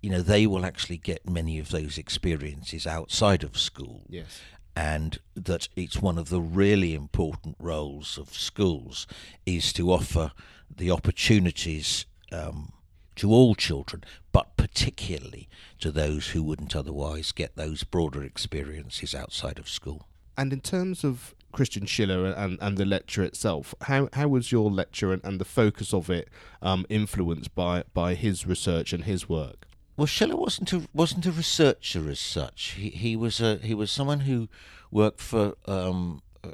you 0.00 0.10
know, 0.10 0.22
they 0.22 0.46
will 0.46 0.64
actually 0.64 0.96
get 0.96 1.28
many 1.28 1.58
of 1.58 1.70
those 1.70 1.98
experiences 1.98 2.86
outside 2.86 3.44
of 3.44 3.58
school. 3.58 4.04
Yes. 4.08 4.40
And 4.74 5.18
that 5.34 5.68
it's 5.76 6.02
one 6.02 6.18
of 6.18 6.30
the 6.30 6.40
really 6.40 6.94
important 6.94 7.56
roles 7.60 8.18
of 8.18 8.34
schools 8.34 9.06
is 9.46 9.72
to 9.74 9.92
offer 9.92 10.32
the 10.74 10.90
opportunities 10.90 12.06
um, 12.32 12.72
to 13.16 13.30
all 13.30 13.54
children, 13.54 14.04
but 14.32 14.56
particularly 14.56 15.48
to 15.80 15.90
those 15.90 16.28
who 16.28 16.42
wouldn't 16.42 16.76
otherwise 16.76 17.32
get 17.32 17.56
those 17.56 17.84
broader 17.84 18.22
experiences 18.22 19.14
outside 19.14 19.58
of 19.58 19.68
school. 19.68 20.08
And 20.36 20.52
in 20.52 20.60
terms 20.60 21.04
of 21.04 21.34
Christian 21.52 21.86
Schiller 21.86 22.26
and, 22.26 22.58
and 22.60 22.76
the 22.76 22.84
lecture 22.84 23.22
itself, 23.22 23.74
how, 23.82 24.08
how 24.12 24.28
was 24.28 24.50
your 24.50 24.70
lecture 24.70 25.12
and, 25.12 25.24
and 25.24 25.40
the 25.40 25.44
focus 25.44 25.94
of 25.94 26.10
it 26.10 26.28
um, 26.60 26.84
influenced 26.88 27.54
by, 27.54 27.84
by 27.94 28.14
his 28.14 28.46
research 28.46 28.92
and 28.92 29.04
his 29.04 29.28
work? 29.28 29.66
Well, 29.96 30.06
Schiller 30.06 30.36
wasn't 30.36 30.72
a 30.72 30.88
wasn't 30.92 31.24
a 31.24 31.30
researcher 31.30 32.10
as 32.10 32.18
such. 32.18 32.70
He 32.70 32.90
he 32.90 33.14
was 33.14 33.40
a 33.40 33.58
he 33.58 33.74
was 33.74 33.92
someone 33.92 34.20
who 34.20 34.48
worked 34.90 35.20
for 35.20 35.54
um, 35.66 36.20
uh, 36.42 36.48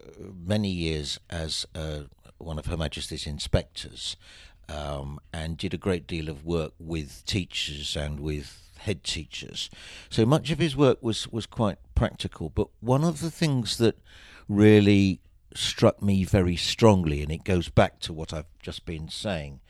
many 0.45 0.69
years 0.69 1.19
as 1.31 1.65
uh, 1.75 2.01
one 2.37 2.59
of 2.59 2.67
Her 2.67 2.77
Majesty's 2.77 3.27
inspectors, 3.27 4.17
um, 4.71 5.19
and 5.33 5.57
did 5.57 5.75
a 5.75 5.79
great 5.79 6.07
deal 6.07 6.29
of 6.29 6.45
work 6.45 6.73
with 6.79 7.25
teachers 7.27 7.97
and 7.97 8.21
with 8.21 8.71
head 8.79 9.05
teachers. 9.05 9.69
So 10.09 10.25
much 10.25 10.51
of 10.51 10.59
his 10.59 10.77
work 10.77 10.99
was 11.03 11.29
was 11.29 11.47
quite 11.47 11.79
practical. 11.95 12.51
But 12.51 12.69
one 12.81 13.05
of 13.05 13.21
the 13.21 13.31
things 13.31 13.79
that 13.79 13.99
really 14.49 15.21
struck 15.55 16.03
me 16.03 16.25
very 16.25 16.57
strongly, 16.57 17.23
and 17.23 17.31
it 17.31 17.45
goes 17.45 17.69
back 17.69 18.01
to 18.01 18.13
what 18.13 18.33
I've 18.33 18.47
just 18.63 18.85
been 18.87 19.09
saying, 19.09 19.61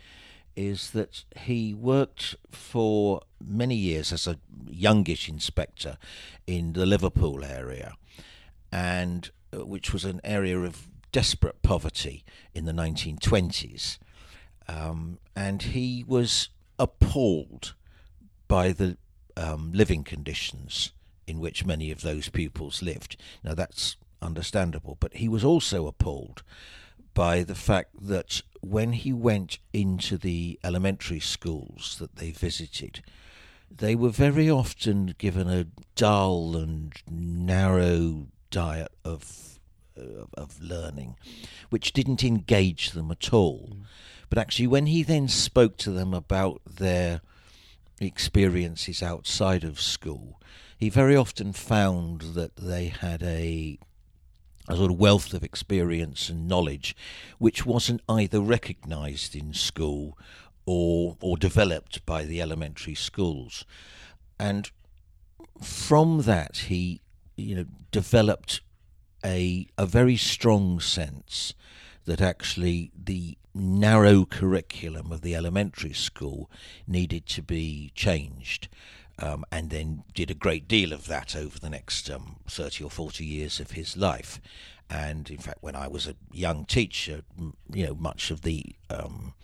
is 0.54 0.90
that 0.90 1.24
he 1.36 1.72
worked 1.72 2.36
for 2.50 3.22
many 3.42 3.74
years 3.74 4.12
as 4.12 4.26
a 4.26 4.38
youngish 4.68 5.28
inspector 5.28 5.96
in 6.46 6.74
the 6.74 6.86
Liverpool 6.86 7.44
area, 7.44 7.94
and 8.70 9.30
uh, 9.52 9.64
which 9.64 9.92
was 9.92 10.04
an 10.04 10.20
area 10.22 10.58
of 10.58 10.88
desperate 11.12 11.62
poverty 11.62 12.24
in 12.54 12.66
the 12.66 12.72
1920s. 12.72 13.98
Um, 14.70 15.18
and 15.34 15.62
he 15.62 16.04
was 16.06 16.48
appalled 16.78 17.74
by 18.46 18.72
the 18.72 18.96
um, 19.36 19.72
living 19.74 20.04
conditions 20.04 20.92
in 21.26 21.40
which 21.40 21.64
many 21.64 21.90
of 21.90 22.02
those 22.02 22.28
pupils 22.28 22.82
lived. 22.82 23.16
Now, 23.42 23.54
that's 23.54 23.96
understandable, 24.22 24.96
but 25.00 25.14
he 25.14 25.28
was 25.28 25.44
also 25.44 25.86
appalled 25.86 26.42
by 27.14 27.42
the 27.42 27.54
fact 27.54 27.90
that 28.00 28.42
when 28.60 28.92
he 28.92 29.12
went 29.12 29.58
into 29.72 30.16
the 30.16 30.58
elementary 30.62 31.20
schools 31.20 31.96
that 31.98 32.16
they 32.16 32.30
visited, 32.30 33.02
they 33.70 33.94
were 33.94 34.10
very 34.10 34.48
often 34.48 35.14
given 35.18 35.48
a 35.48 35.66
dull 35.96 36.56
and 36.56 36.92
narrow 37.10 38.26
diet 38.50 38.92
of 39.04 39.58
uh, 39.98 40.24
of 40.34 40.60
learning, 40.62 41.16
which 41.70 41.92
didn't 41.92 42.22
engage 42.22 42.92
them 42.92 43.10
at 43.10 43.32
all. 43.32 43.70
Mm. 43.72 43.84
But 44.30 44.38
actually, 44.38 44.68
when 44.68 44.86
he 44.86 45.02
then 45.02 45.28
spoke 45.28 45.76
to 45.78 45.90
them 45.90 46.14
about 46.14 46.62
their 46.64 47.20
experiences 48.00 49.02
outside 49.02 49.64
of 49.64 49.80
school, 49.80 50.40
he 50.78 50.88
very 50.88 51.16
often 51.16 51.52
found 51.52 52.20
that 52.34 52.56
they 52.56 52.86
had 52.86 53.22
a 53.22 53.78
a 54.68 54.76
sort 54.76 54.92
of 54.92 55.00
wealth 55.00 55.34
of 55.34 55.42
experience 55.42 56.28
and 56.28 56.46
knowledge, 56.46 56.94
which 57.38 57.66
wasn't 57.66 58.02
either 58.08 58.40
recognised 58.40 59.34
in 59.34 59.52
school 59.52 60.16
or 60.64 61.16
or 61.20 61.36
developed 61.36 62.06
by 62.06 62.24
the 62.24 62.40
elementary 62.40 62.94
schools, 62.94 63.64
and 64.38 64.70
from 65.60 66.22
that 66.22 66.56
he 66.68 67.00
you 67.36 67.56
know 67.56 67.66
developed 67.90 68.60
a 69.24 69.66
a 69.76 69.86
very 69.86 70.16
strong 70.16 70.78
sense 70.78 71.52
that 72.04 72.20
actually 72.20 72.92
the 72.96 73.36
narrow 73.54 74.24
curriculum 74.24 75.12
of 75.12 75.22
the 75.22 75.34
elementary 75.34 75.92
school 75.92 76.50
needed 76.86 77.26
to 77.26 77.42
be 77.42 77.90
changed 77.94 78.68
um, 79.18 79.44
and 79.52 79.70
then 79.70 80.02
did 80.14 80.30
a 80.30 80.34
great 80.34 80.66
deal 80.66 80.92
of 80.92 81.06
that 81.06 81.36
over 81.36 81.58
the 81.58 81.70
next 81.70 82.10
um, 82.10 82.36
30 82.48 82.84
or 82.84 82.90
40 82.90 83.24
years 83.24 83.60
of 83.60 83.72
his 83.72 83.96
life. 83.96 84.40
And 84.88 85.30
in 85.30 85.38
fact, 85.38 85.58
when 85.60 85.76
I 85.76 85.88
was 85.88 86.08
a 86.08 86.16
young 86.32 86.64
teacher, 86.64 87.22
you 87.72 87.86
know, 87.86 87.94
much 87.94 88.30
of 88.30 88.42
the 88.42 88.74
um, 88.88 89.34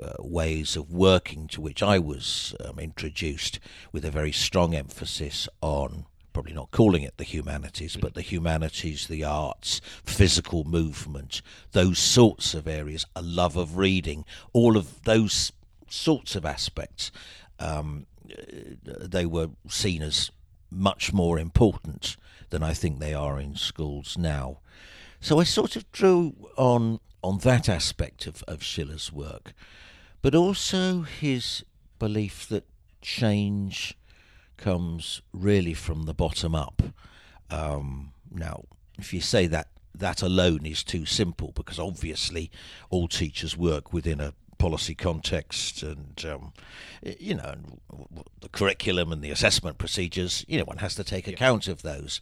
uh, 0.00 0.14
ways 0.18 0.76
of 0.76 0.92
working 0.92 1.48
to 1.48 1.60
which 1.60 1.82
I 1.82 1.98
was 1.98 2.54
um, 2.64 2.78
introduced 2.78 3.58
with 3.92 4.04
a 4.04 4.10
very 4.10 4.32
strong 4.32 4.74
emphasis 4.74 5.48
on 5.60 6.06
probably 6.36 6.52
not 6.52 6.70
calling 6.70 7.02
it 7.02 7.16
the 7.16 7.24
humanities, 7.24 7.96
but 7.96 8.12
the 8.12 8.20
humanities, 8.20 9.06
the 9.06 9.24
arts, 9.24 9.80
physical 10.04 10.64
movement, 10.64 11.40
those 11.72 11.98
sorts 11.98 12.52
of 12.52 12.68
areas, 12.68 13.06
a 13.16 13.22
love 13.22 13.56
of 13.56 13.78
reading, 13.78 14.22
all 14.52 14.76
of 14.76 15.02
those 15.04 15.50
sorts 15.88 16.36
of 16.36 16.44
aspects 16.44 17.10
um, 17.58 18.04
they 18.84 19.24
were 19.24 19.48
seen 19.66 20.02
as 20.02 20.30
much 20.70 21.10
more 21.10 21.38
important 21.38 22.18
than 22.50 22.62
I 22.62 22.74
think 22.74 22.98
they 22.98 23.14
are 23.14 23.40
in 23.40 23.56
schools 23.56 24.18
now. 24.18 24.58
So 25.20 25.40
I 25.40 25.44
sort 25.44 25.74
of 25.74 25.90
drew 25.90 26.34
on 26.58 27.00
on 27.22 27.38
that 27.38 27.66
aspect 27.66 28.26
of, 28.26 28.44
of 28.46 28.62
Schiller's 28.62 29.10
work, 29.10 29.54
but 30.20 30.34
also 30.34 31.00
his 31.00 31.64
belief 31.98 32.46
that 32.50 32.66
change 33.00 33.96
comes 34.56 35.22
really 35.32 35.74
from 35.74 36.04
the 36.04 36.14
bottom 36.14 36.54
up. 36.54 36.82
Um, 37.50 38.12
now, 38.30 38.64
if 38.98 39.12
you 39.12 39.20
say 39.20 39.46
that 39.46 39.68
that 39.94 40.22
alone 40.22 40.66
is 40.66 40.84
too 40.84 41.06
simple, 41.06 41.52
because 41.54 41.78
obviously 41.78 42.50
all 42.90 43.08
teachers 43.08 43.56
work 43.56 43.92
within 43.92 44.20
a 44.20 44.34
policy 44.58 44.94
context 44.94 45.82
and 45.82 46.24
um, 46.26 46.52
you 47.02 47.34
know 47.34 47.54
the 48.40 48.48
curriculum 48.48 49.12
and 49.12 49.22
the 49.22 49.30
assessment 49.30 49.78
procedures 49.78 50.44
you 50.48 50.58
know 50.58 50.64
one 50.64 50.78
has 50.78 50.94
to 50.94 51.04
take 51.04 51.28
account 51.28 51.68
of 51.68 51.82
those 51.82 52.20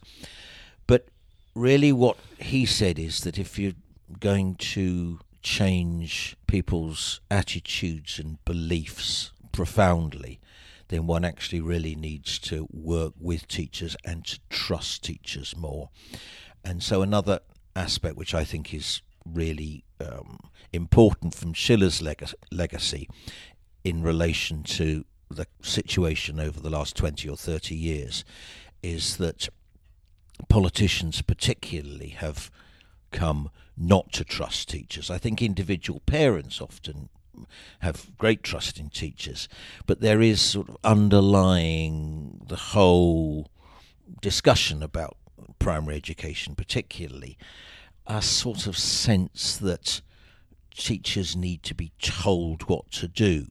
but 0.85 1.07
really 1.53 1.91
what 1.93 2.17
he 2.37 2.65
said 2.65 2.99
is 2.99 3.21
that 3.21 3.39
if 3.39 3.57
you're 3.57 3.73
going 4.19 4.55
to 4.55 5.19
change 5.41 6.35
people's 6.47 7.21
attitudes 7.31 8.19
and 8.19 8.43
beliefs 8.45 9.31
profoundly 9.51 10.39
then 10.89 11.07
one 11.07 11.25
actually 11.25 11.61
really 11.61 11.95
needs 11.95 12.37
to 12.39 12.67
work 12.71 13.13
with 13.19 13.47
teachers 13.47 13.95
and 14.05 14.25
to 14.25 14.39
trust 14.49 15.03
teachers 15.03 15.55
more 15.55 15.89
and 16.63 16.81
so 16.81 17.01
another 17.01 17.39
aspect 17.75 18.15
which 18.15 18.33
I 18.33 18.43
think 18.43 18.73
is 18.73 19.01
really 19.25 19.83
um, 19.99 20.39
important 20.71 21.33
from 21.33 21.53
Schiller's 21.53 22.01
leg- 22.01 22.23
legacy 22.51 23.09
in 23.83 24.01
relation 24.01 24.63
to 24.63 25.05
the 25.29 25.47
situation 25.61 26.39
over 26.39 26.59
the 26.59 26.69
last 26.69 26.95
20 26.95 27.27
or 27.29 27.35
30 27.35 27.75
years 27.75 28.23
is 28.83 29.17
that 29.17 29.49
politicians, 30.49 31.21
particularly, 31.21 32.09
have 32.09 32.51
come 33.11 33.49
not 33.77 34.11
to 34.13 34.23
trust 34.23 34.69
teachers. 34.69 35.09
I 35.09 35.17
think 35.17 35.41
individual 35.41 36.01
parents 36.05 36.61
often 36.61 37.09
have 37.79 38.11
great 38.17 38.43
trust 38.43 38.79
in 38.79 38.89
teachers, 38.89 39.47
but 39.85 40.01
there 40.01 40.21
is 40.21 40.41
sort 40.41 40.69
of 40.69 40.77
underlying 40.83 42.41
the 42.47 42.55
whole 42.55 43.49
discussion 44.21 44.83
about 44.83 45.17
primary 45.59 45.95
education, 45.95 46.55
particularly, 46.55 47.37
a 48.07 48.21
sort 48.21 48.67
of 48.67 48.77
sense 48.77 49.57
that 49.57 50.01
teachers 50.75 51.35
need 51.35 51.63
to 51.63 51.73
be 51.73 51.91
told 51.99 52.63
what 52.63 52.91
to 52.91 53.07
do. 53.07 53.47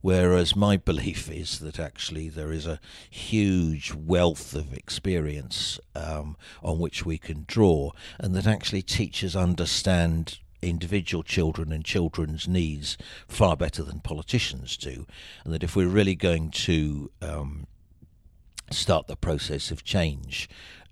Whereas 0.00 0.56
my 0.56 0.76
belief 0.90 1.30
is 1.30 1.58
that 1.60 1.78
actually 1.78 2.28
there 2.28 2.52
is 2.52 2.66
a 2.66 2.80
huge 3.10 3.92
wealth 3.92 4.54
of 4.54 4.72
experience 4.72 5.78
um, 5.94 6.36
on 6.62 6.78
which 6.78 7.04
we 7.04 7.18
can 7.18 7.44
draw, 7.46 7.92
and 8.18 8.34
that 8.34 8.46
actually 8.46 8.82
teachers 8.82 9.36
understand 9.36 10.38
individual 10.62 11.22
children 11.22 11.72
and 11.72 11.84
children's 11.84 12.48
needs 12.48 12.98
far 13.28 13.56
better 13.56 13.82
than 13.82 14.00
politicians 14.00 14.76
do, 14.76 15.06
and 15.44 15.52
that 15.52 15.62
if 15.62 15.76
we're 15.76 15.88
really 15.88 16.14
going 16.14 16.50
to 16.50 17.10
um, 17.22 17.66
start 18.70 19.06
the 19.06 19.16
process 19.16 19.70
of 19.70 19.84
change, 19.84 20.48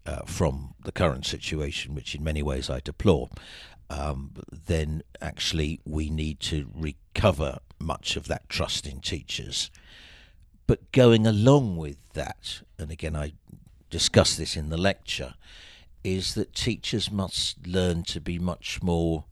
uh, 0.07 0.22
from 0.24 0.74
the 0.85 0.92
current 0.92 1.26
situation, 1.26 1.94
which 1.94 2.14
in 2.14 2.22
many 2.22 2.42
ways 2.42 2.70
I 2.70 2.81
deplore, 2.81 3.29
um, 3.90 4.33
then 4.66 5.02
actually 5.20 5.81
we 5.85 6.11
need 6.11 6.40
to 6.40 6.70
recover 6.74 7.59
much 7.79 8.16
of 8.16 8.29
that 8.29 8.48
trust 8.48 8.87
in 8.87 9.00
teachers. 9.00 9.70
But 10.66 10.92
going 10.92 11.26
along 11.26 11.76
with 11.76 11.98
that, 12.14 12.62
and 12.79 12.90
again 12.90 13.16
I 13.16 13.33
discuss 13.90 14.37
this 14.37 14.57
in 14.57 14.68
the 14.68 14.76
lecture, 14.76 15.35
is 16.02 16.35
that 16.35 16.55
teachers 16.55 17.11
must 17.11 17.66
learn 17.66 18.05
to 18.05 18.20
be 18.20 18.38
much 18.38 18.83
more 18.83 19.24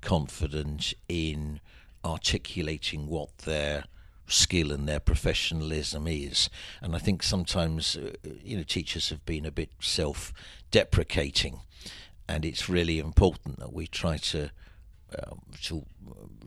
confident 0.00 0.94
in 1.08 1.60
articulating 2.04 3.08
what 3.08 3.38
their 3.38 3.84
skill 4.26 4.72
and 4.72 4.88
their 4.88 5.00
professionalism 5.00 6.06
is. 6.06 6.50
And 6.80 6.94
I 6.94 6.98
think 6.98 7.22
sometimes, 7.22 7.96
uh, 7.96 8.12
you 8.44 8.56
know, 8.56 8.62
teachers 8.62 9.08
have 9.10 9.24
been 9.24 9.46
a 9.46 9.50
bit 9.50 9.70
self-deprecating, 9.80 11.60
and 12.28 12.44
it's 12.44 12.68
really 12.68 12.98
important 12.98 13.58
that 13.58 13.72
we 13.72 13.86
try 13.86 14.18
to 14.18 14.50
um, 15.18 15.40
to 15.62 15.86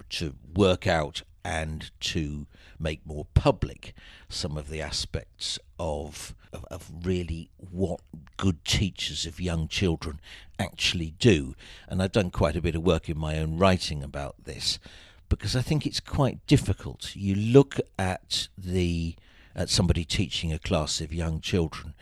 to 0.10 0.36
work 0.54 0.86
out 0.86 1.24
and 1.44 1.92
to 2.00 2.46
make 2.80 3.06
more 3.06 3.26
public 3.34 3.94
some 4.30 4.58
of 4.58 4.70
the 4.70 4.82
aspects 4.82 5.60
of, 5.80 6.36
of, 6.54 6.66
of 6.66 6.92
really 7.04 7.50
what 7.58 8.02
good 8.38 8.64
teachers 8.66 9.26
of 9.26 9.40
young 9.40 9.68
children 9.68 10.20
actually 10.60 11.14
do. 11.20 11.56
And 11.88 12.02
I've 12.02 12.12
done 12.12 12.32
quite 12.32 12.56
a 12.56 12.62
bit 12.62 12.76
of 12.76 12.84
work 12.84 13.10
in 13.10 13.18
my 13.18 13.38
own 13.38 13.58
writing 13.58 14.04
about 14.04 14.36
this 14.44 14.80
because 15.30 15.56
I 15.56 15.62
think 15.62 15.86
it's 15.86 16.02
quite 16.02 16.46
difficult. 16.46 17.16
You 17.16 17.36
look 17.36 17.80
at 17.98 18.50
the 18.58 19.16
at 19.56 19.70
somebody 19.70 20.06
teaching 20.06 20.54
a 20.54 20.60
class 20.60 21.02
of 21.02 21.14
young 21.14 21.42
children, 21.42 21.94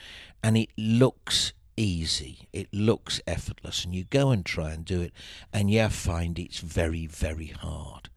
and 0.44 0.58
it 0.58 0.70
looks 0.78 1.54
easy, 1.78 2.48
it 2.52 2.68
looks 2.74 3.22
effortless, 3.26 3.86
and 3.86 3.96
you 3.96 4.04
go 4.04 4.30
and 4.30 4.46
try 4.46 4.72
and 4.72 4.86
do 4.86 5.02
it, 5.02 5.14
and 5.54 5.72
you 5.72 5.88
find 5.90 6.38
it's 6.38 6.60
very, 6.60 7.06
very 7.08 7.48
hard. 7.48 8.09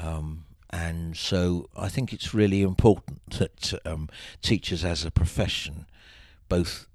Um, 0.00 0.44
and 0.70 1.16
so 1.16 1.68
I 1.76 1.88
think 1.88 2.12
it's 2.12 2.32
really 2.32 2.62
important 2.62 3.38
that 3.38 3.74
um, 3.84 4.08
teachers, 4.40 4.84
as 4.84 5.04
a 5.04 5.10
profession, 5.10 5.86
both 6.48 6.86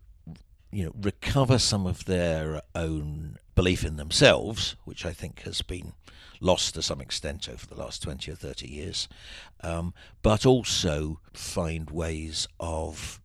you 0.72 0.86
know 0.86 0.94
recover 1.02 1.58
some 1.60 1.86
of 1.86 2.06
their 2.06 2.62
own 2.74 3.38
belief 3.54 3.84
in 3.84 3.98
themselves, 3.98 4.76
which 4.86 5.06
I 5.06 5.12
think 5.12 5.42
has 5.42 5.62
been 5.62 5.94
lost 6.42 6.76
to 6.76 6.82
some 6.82 7.02
extent 7.02 7.50
over 7.50 7.66
the 7.66 7.76
last 7.76 8.04
20 8.04 8.32
or 8.32 8.36
30 8.36 8.68
years, 8.68 9.08
um, 9.62 9.94
but 10.22 10.46
also 10.46 11.20
find 11.34 11.90
ways 11.90 12.48
of 12.60 13.20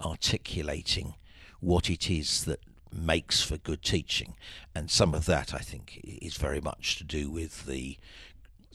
articulating 0.00 1.14
what 1.60 1.88
it 1.90 2.10
is 2.10 2.44
that 2.44 2.60
makes 2.92 3.42
for 3.42 3.58
good 3.58 3.82
teaching. 3.82 4.34
And 4.74 4.90
some 4.90 5.14
of 5.14 5.26
that, 5.26 5.54
I 5.54 5.58
think, 5.58 6.00
is 6.04 6.36
very 6.36 6.60
much 6.60 6.96
to 6.96 7.04
do 7.04 7.30
with 7.30 7.66
the 7.66 7.96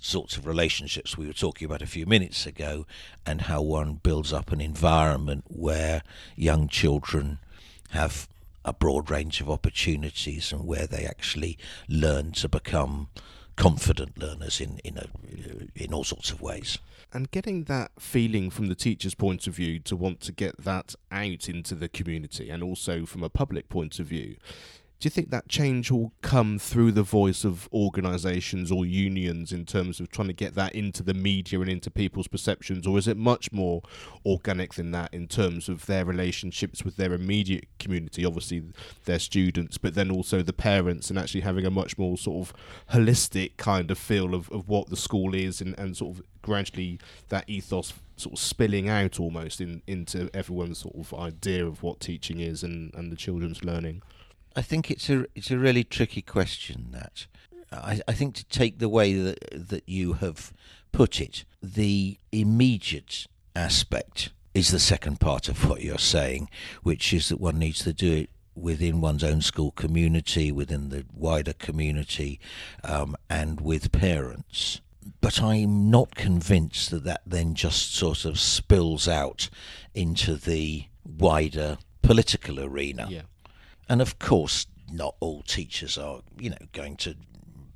sorts 0.04 0.36
of 0.36 0.46
relationships 0.46 1.18
we 1.18 1.26
were 1.26 1.34
talking 1.34 1.66
about 1.66 1.82
a 1.82 1.88
few 1.88 2.06
minutes 2.06 2.46
ago 2.46 2.86
and 3.26 3.42
how 3.42 3.62
one 3.62 3.94
builds 4.04 4.34
up 4.34 4.52
an 4.52 4.60
environment 4.60 5.44
where 5.48 6.04
young 6.36 6.68
children 6.68 7.40
have 7.92 8.28
a 8.66 8.74
broad 8.74 9.10
range 9.10 9.40
of 9.42 9.50
opportunities 9.50 10.52
and 10.52 10.66
where 10.66 10.88
they 10.88 11.06
actually 11.06 11.58
learn 11.88 12.32
to 12.32 12.50
become 12.50 13.08
confident 13.56 14.18
learners 14.18 14.60
in 14.60 14.80
in 14.84 14.98
a, 14.98 15.06
in 15.76 15.94
all 15.94 16.04
sorts 16.04 16.32
of 16.32 16.42
ways. 16.42 16.80
And 17.12 17.30
getting 17.30 17.66
that 17.66 17.92
feeling 18.00 18.50
from 18.50 18.68
the 18.68 18.76
teacher's 18.76 19.14
point 19.14 19.46
of 19.46 19.54
view 19.54 19.80
to 19.80 19.96
want 19.96 20.20
to 20.22 20.32
get 20.32 20.58
that 20.64 20.96
out 21.12 21.48
into 21.48 21.76
the 21.76 21.88
community, 21.88 22.50
and 22.50 22.64
also 22.64 23.06
from 23.06 23.24
a 23.24 23.30
public 23.30 23.70
point 23.70 24.00
of 24.00 24.08
view, 24.08 24.38
do 25.00 25.08
you 25.08 25.10
think 25.10 25.32
that 25.32 25.50
change 25.50 25.92
will 25.92 26.14
come 26.22 26.58
through 26.58 26.92
the 26.94 27.04
voice 27.04 27.44
of 27.44 27.68
organisations 27.74 28.72
or 28.72 28.86
unions 28.86 29.52
in 29.52 29.66
terms 29.66 30.00
of 30.00 30.10
trying 30.10 30.30
to 30.30 30.34
get 30.34 30.56
that 30.56 30.74
into 30.74 31.04
the 31.04 31.14
media 31.14 31.60
and 31.60 31.70
into 31.70 31.92
people's 31.92 32.30
perceptions, 32.30 32.88
or 32.88 32.98
is 32.98 33.08
it 33.08 33.18
much 33.18 33.52
more 33.52 33.82
organic 34.26 34.76
than 34.76 34.92
that 34.92 35.14
in 35.14 35.28
terms 35.28 35.68
of 35.68 35.86
their 35.88 36.06
relationships 36.06 36.86
with 36.86 36.96
their 36.96 37.14
immediate 37.14 37.68
community, 37.80 38.26
obviously 38.26 38.64
their 39.04 39.20
students, 39.20 39.78
but 39.78 39.94
then 39.94 40.10
also 40.10 40.42
the 40.42 40.54
parents, 40.54 41.10
and 41.10 41.20
actually 41.20 41.42
having 41.42 41.66
a 41.66 41.70
much 41.70 41.98
more 41.98 42.18
sort 42.18 42.48
of 42.48 42.54
holistic 42.94 43.58
kind 43.58 43.92
of 43.92 43.98
feel 43.98 44.34
of, 44.34 44.50
of 44.52 44.70
what 44.70 44.90
the 44.90 44.96
school 44.96 45.34
is 45.36 45.60
and, 45.60 45.78
and 45.78 45.98
sort 45.98 46.18
of 46.18 46.24
gradually 46.42 47.00
that 47.30 47.44
ethos 47.50 47.94
sort 48.16 48.34
of 48.34 48.40
spilling 48.40 48.88
out 48.88 49.20
almost 49.20 49.60
in, 49.60 49.82
into 49.88 50.30
everyone's 50.34 50.78
sort 50.80 50.96
of 50.96 51.14
idea 51.14 51.66
of 51.66 51.84
what 51.84 52.00
teaching 52.00 52.40
is 52.40 52.64
and, 52.64 52.94
and 52.94 53.12
the 53.12 53.16
children's 53.16 53.64
learning? 53.64 54.02
I 54.56 54.62
think 54.62 54.92
it's 54.92 55.10
a 55.10 55.26
it's 55.36 55.52
a 55.52 55.58
really 55.58 55.84
tricky 55.84 56.22
question. 56.22 56.88
That 56.92 57.26
I, 57.72 58.02
I 58.08 58.14
think 58.14 58.36
to 58.36 58.46
take 58.46 58.80
the 58.80 58.90
way 58.90 59.14
that 59.14 59.70
that 59.70 59.88
you 59.88 60.14
have 60.14 60.54
put 60.92 61.20
it, 61.20 61.46
the 61.62 62.18
immediate 62.32 63.28
aspect 63.56 64.30
is 64.54 64.70
the 64.70 64.80
second 64.80 65.20
part 65.20 65.50
of 65.50 65.68
what 65.68 65.82
you're 65.82 65.98
saying, 65.98 66.50
which 66.84 67.14
is 67.14 67.30
that 67.30 67.40
one 67.40 67.58
needs 67.58 67.84
to 67.84 67.94
do 67.94 68.14
it 68.14 68.30
within 68.56 69.02
one's 69.02 69.24
own 69.24 69.42
school 69.42 69.72
community, 69.72 70.52
within 70.52 70.90
the 70.90 71.06
wider 71.12 71.54
community, 71.54 72.40
um, 72.84 73.16
and 73.30 73.60
with 73.60 73.92
parents. 73.92 74.80
But 75.22 75.42
I'm 75.42 75.90
not 75.90 76.16
convinced 76.16 76.92
that 76.92 77.04
that 77.04 77.22
then 77.26 77.56
just 77.56 77.94
sort 77.94 78.26
of 78.26 78.40
spills 78.40 79.08
out 79.08 79.50
into 79.94 80.36
the 80.36 80.86
wider 81.04 81.78
political 82.02 82.60
arena. 82.60 83.08
Yeah. 83.10 83.22
And 83.90 84.02
of 84.02 84.20
course, 84.20 84.68
not 84.92 85.16
all 85.20 85.42
teachers 85.42 85.98
are, 85.98 86.22
you 86.40 86.50
know, 86.50 86.58
going 86.72 86.98
to 86.98 87.16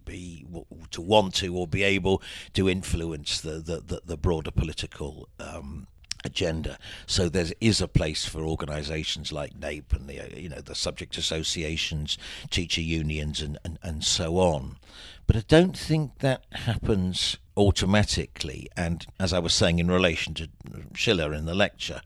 be 0.06 0.46
to 0.92 1.02
want 1.02 1.36
to 1.36 1.56
or 1.56 1.68
be 1.68 1.84
able 1.84 2.22
to 2.54 2.70
influence 2.70 3.42
the 3.42 3.60
the, 3.60 3.82
the, 3.86 4.02
the 4.06 4.18
broader 4.18 4.52
political 4.52 5.28
um, 5.40 5.88
agenda. 6.24 6.78
So 7.06 7.30
there 7.30 7.48
is 7.60 7.82
a 7.82 7.88
place 7.88 8.26
for 8.26 8.42
organisations 8.42 9.32
like 9.32 9.60
NAPE 9.60 9.94
and 9.94 10.08
the 10.08 10.20
uh, 10.20 10.36
you 10.36 10.50
know 10.50 10.62
the 10.62 10.76
subject 10.76 11.18
associations, 11.18 12.18
teacher 12.50 12.82
unions, 12.82 13.42
and, 13.42 13.58
and, 13.64 13.78
and 13.84 14.04
so 14.04 14.38
on. 14.38 14.78
But 15.26 15.36
I 15.36 15.44
don't 15.48 15.78
think 15.78 16.20
that 16.20 16.46
happens 16.52 17.38
automatically. 17.56 18.70
And 18.78 19.06
as 19.20 19.34
I 19.34 19.40
was 19.40 19.54
saying 19.54 19.80
in 19.80 19.90
relation 19.90 20.34
to 20.36 20.50
Schiller 20.94 21.34
in 21.34 21.46
the 21.46 21.56
lecture, 21.56 22.02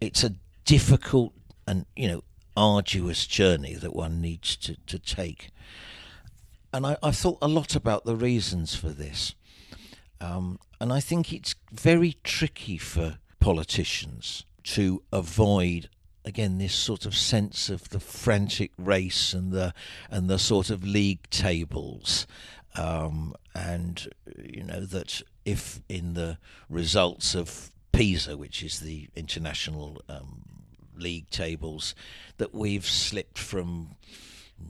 it's 0.00 0.24
a 0.24 0.34
difficult 0.64 1.32
and 1.66 1.84
you 1.96 2.08
know 2.08 2.24
arduous 2.56 3.26
journey 3.26 3.74
that 3.74 3.94
one 3.94 4.20
needs 4.20 4.56
to, 4.56 4.76
to 4.86 4.98
take. 4.98 5.50
And 6.72 6.86
I, 6.86 6.96
I 7.02 7.10
thought 7.10 7.38
a 7.40 7.48
lot 7.48 7.76
about 7.76 8.04
the 8.04 8.16
reasons 8.16 8.74
for 8.74 8.88
this. 8.88 9.34
Um, 10.20 10.58
and 10.80 10.92
I 10.92 11.00
think 11.00 11.32
it's 11.32 11.54
very 11.72 12.16
tricky 12.24 12.78
for 12.78 13.18
politicians 13.40 14.44
to 14.64 15.02
avoid 15.12 15.88
again 16.24 16.56
this 16.56 16.74
sort 16.74 17.04
of 17.04 17.14
sense 17.14 17.68
of 17.68 17.90
the 17.90 18.00
frantic 18.00 18.72
race 18.78 19.34
and 19.34 19.52
the 19.52 19.74
and 20.10 20.30
the 20.30 20.38
sort 20.38 20.70
of 20.70 20.82
league 20.82 21.28
tables 21.28 22.26
um, 22.76 23.34
and 23.54 24.08
you 24.42 24.62
know 24.62 24.80
that 24.80 25.20
if 25.44 25.80
in 25.88 26.14
the 26.14 26.38
results 26.68 27.34
of 27.34 27.70
PISA, 27.92 28.36
which 28.36 28.62
is 28.62 28.80
the 28.80 29.08
international 29.14 30.02
um, 30.08 30.53
league 30.96 31.30
tables 31.30 31.94
that 32.38 32.54
we've 32.54 32.86
slipped 32.86 33.38
from 33.38 33.96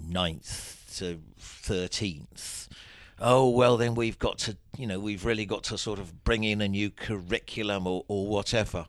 ninth 0.09 0.93
to 0.99 1.21
13th. 1.41 2.69
Oh, 3.21 3.49
well, 3.49 3.77
then 3.77 3.95
we've 3.95 4.19
got 4.19 4.39
to, 4.39 4.57
you 4.77 4.87
know, 4.87 4.99
we've 4.99 5.25
really 5.25 5.47
got 5.47 5.65
to 5.65 5.79
sort 5.79 5.99
of 5.99 6.25
bring 6.25 6.45
in 6.45 6.61
a 6.61 6.69
new 6.69 6.91
curriculum 6.91 7.87
or, 7.87 8.05
or 8.09 8.27
whatever. 8.27 8.87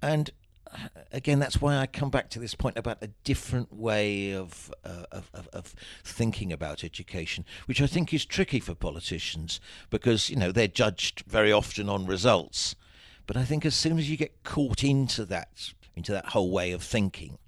And 0.00 0.30
uh, 0.72 0.88
again, 1.12 1.38
that's 1.38 1.60
why 1.60 1.76
I 1.76 1.86
come 1.86 2.10
back 2.10 2.30
to 2.30 2.38
this 2.38 2.54
point 2.54 2.78
about 2.78 2.98
a 3.02 3.08
different 3.24 3.72
way 3.72 4.32
of, 4.32 4.72
uh, 4.84 5.06
of, 5.10 5.30
of, 5.34 5.48
of, 5.52 5.74
thinking 6.04 6.52
about 6.52 6.84
education, 6.84 7.44
which 7.66 7.80
I 7.80 7.86
think 7.86 8.14
is 8.14 8.24
tricky 8.24 8.60
for 8.60 8.74
politicians 8.74 9.60
because, 9.90 10.30
you 10.30 10.36
know, 10.36 10.52
they're 10.52 10.68
judged 10.68 11.24
very 11.26 11.52
often 11.52 11.88
on 11.88 12.06
results. 12.06 12.76
But 13.26 13.36
I 13.36 13.44
think 13.44 13.66
as 13.66 13.74
soon 13.74 13.98
as 13.98 14.08
you 14.08 14.16
get 14.16 14.44
caught 14.44 14.84
into 14.84 15.24
that 15.26 15.72
into 15.98 16.12
that 16.12 16.26
whole 16.26 16.50
way 16.50 16.72
of 16.72 16.82
thinking, 16.82 17.38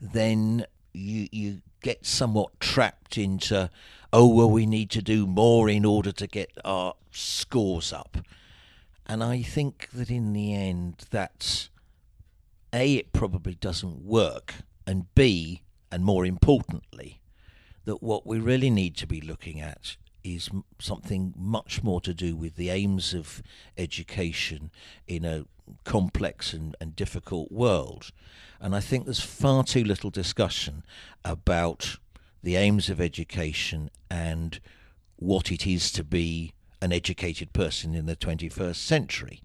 then 0.00 0.66
you 0.92 1.28
you 1.30 1.62
get 1.82 2.04
somewhat 2.04 2.58
trapped 2.60 3.16
into 3.16 3.70
oh 4.12 4.26
well 4.26 4.50
we 4.50 4.66
need 4.66 4.90
to 4.90 5.00
do 5.00 5.26
more 5.26 5.68
in 5.68 5.84
order 5.84 6.12
to 6.12 6.26
get 6.26 6.50
our 6.64 6.94
scores 7.10 7.92
up. 7.92 8.18
And 9.06 9.24
I 9.24 9.42
think 9.42 9.88
that 9.92 10.10
in 10.10 10.32
the 10.32 10.54
end 10.54 11.06
that's 11.10 11.70
a 12.72 12.96
it 12.96 13.12
probably 13.12 13.54
doesn't 13.54 14.04
work 14.04 14.54
and 14.86 15.12
b 15.14 15.62
and 15.90 16.04
more 16.04 16.24
importantly 16.24 17.20
that 17.84 18.02
what 18.02 18.26
we 18.26 18.38
really 18.38 18.70
need 18.70 18.96
to 18.96 19.06
be 19.06 19.20
looking 19.20 19.60
at 19.60 19.96
is 20.22 20.50
something 20.78 21.34
much 21.36 21.82
more 21.82 22.00
to 22.00 22.12
do 22.12 22.36
with 22.36 22.56
the 22.56 22.70
aims 22.70 23.14
of 23.14 23.42
education 23.76 24.70
in 25.06 25.24
a 25.24 25.44
complex 25.84 26.52
and, 26.52 26.76
and 26.80 26.96
difficult 26.96 27.50
world. 27.50 28.10
And 28.60 28.74
I 28.74 28.80
think 28.80 29.04
there's 29.04 29.20
far 29.20 29.64
too 29.64 29.84
little 29.84 30.10
discussion 30.10 30.82
about 31.24 31.96
the 32.42 32.56
aims 32.56 32.88
of 32.88 33.00
education 33.00 33.90
and 34.10 34.60
what 35.16 35.52
it 35.52 35.66
is 35.66 35.92
to 35.92 36.04
be 36.04 36.52
an 36.82 36.92
educated 36.92 37.52
person 37.52 37.94
in 37.94 38.06
the 38.06 38.16
21st 38.16 38.76
century. 38.76 39.42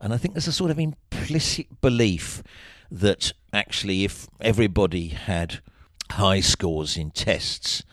And 0.00 0.14
I 0.14 0.16
think 0.16 0.34
there's 0.34 0.48
a 0.48 0.52
sort 0.52 0.70
of 0.70 0.78
implicit 0.78 1.80
belief 1.80 2.42
that 2.90 3.32
actually, 3.52 4.04
if 4.04 4.28
everybody 4.40 5.08
had 5.08 5.60
high 6.12 6.40
scores 6.40 6.96
in 6.96 7.10
tests, 7.10 7.84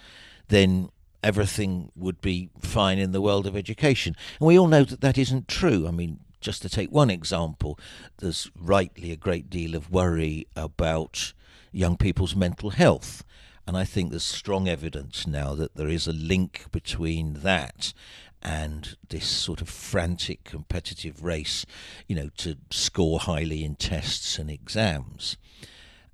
then 0.48 0.90
everything 1.24 1.92
would 1.96 2.22
be 2.22 2.50
fine 2.62 2.98
in 2.98 3.12
the 3.12 3.22
world 3.22 3.46
of 3.46 3.56
education. 3.56 4.16
And 4.40 4.48
we 4.48 4.58
all 4.58 4.68
know 4.68 4.84
that 4.84 5.02
that 5.02 5.18
isn't 5.18 5.48
true. 5.48 5.88
I 5.88 5.92
mean, 5.92 6.20
just 6.39 6.62
to 6.62 6.69
take 6.69 6.91
one 6.91 7.10
example, 7.10 7.80
there's 8.17 8.50
rightly 8.60 9.12
a 9.12 9.17
great 9.17 9.50
deal 9.50 9.76
of 9.76 9.91
worry 9.91 10.47
about 10.56 11.34
young 11.71 11.97
people's 11.97 12.36
mental 12.36 12.71
health. 12.71 13.23
And 13.65 13.78
I 13.78 13.84
think 13.84 14.10
there's 14.12 14.23
strong 14.23 14.67
evidence 14.67 15.28
now 15.28 15.54
that 15.56 15.76
there 15.76 15.89
is 15.89 16.08
a 16.08 16.13
link 16.13 16.65
between 16.71 17.41
that 17.41 17.93
and 18.41 18.95
this 19.10 19.28
sort 19.28 19.62
of 19.62 19.69
frantic 19.69 20.43
competitive 20.43 21.23
race, 21.23 21.65
you 22.08 22.15
know, 22.15 22.30
to 22.38 22.58
score 22.69 23.19
highly 23.19 23.63
in 23.63 23.76
tests 23.76 24.38
and 24.38 24.50
exams. 24.50 25.38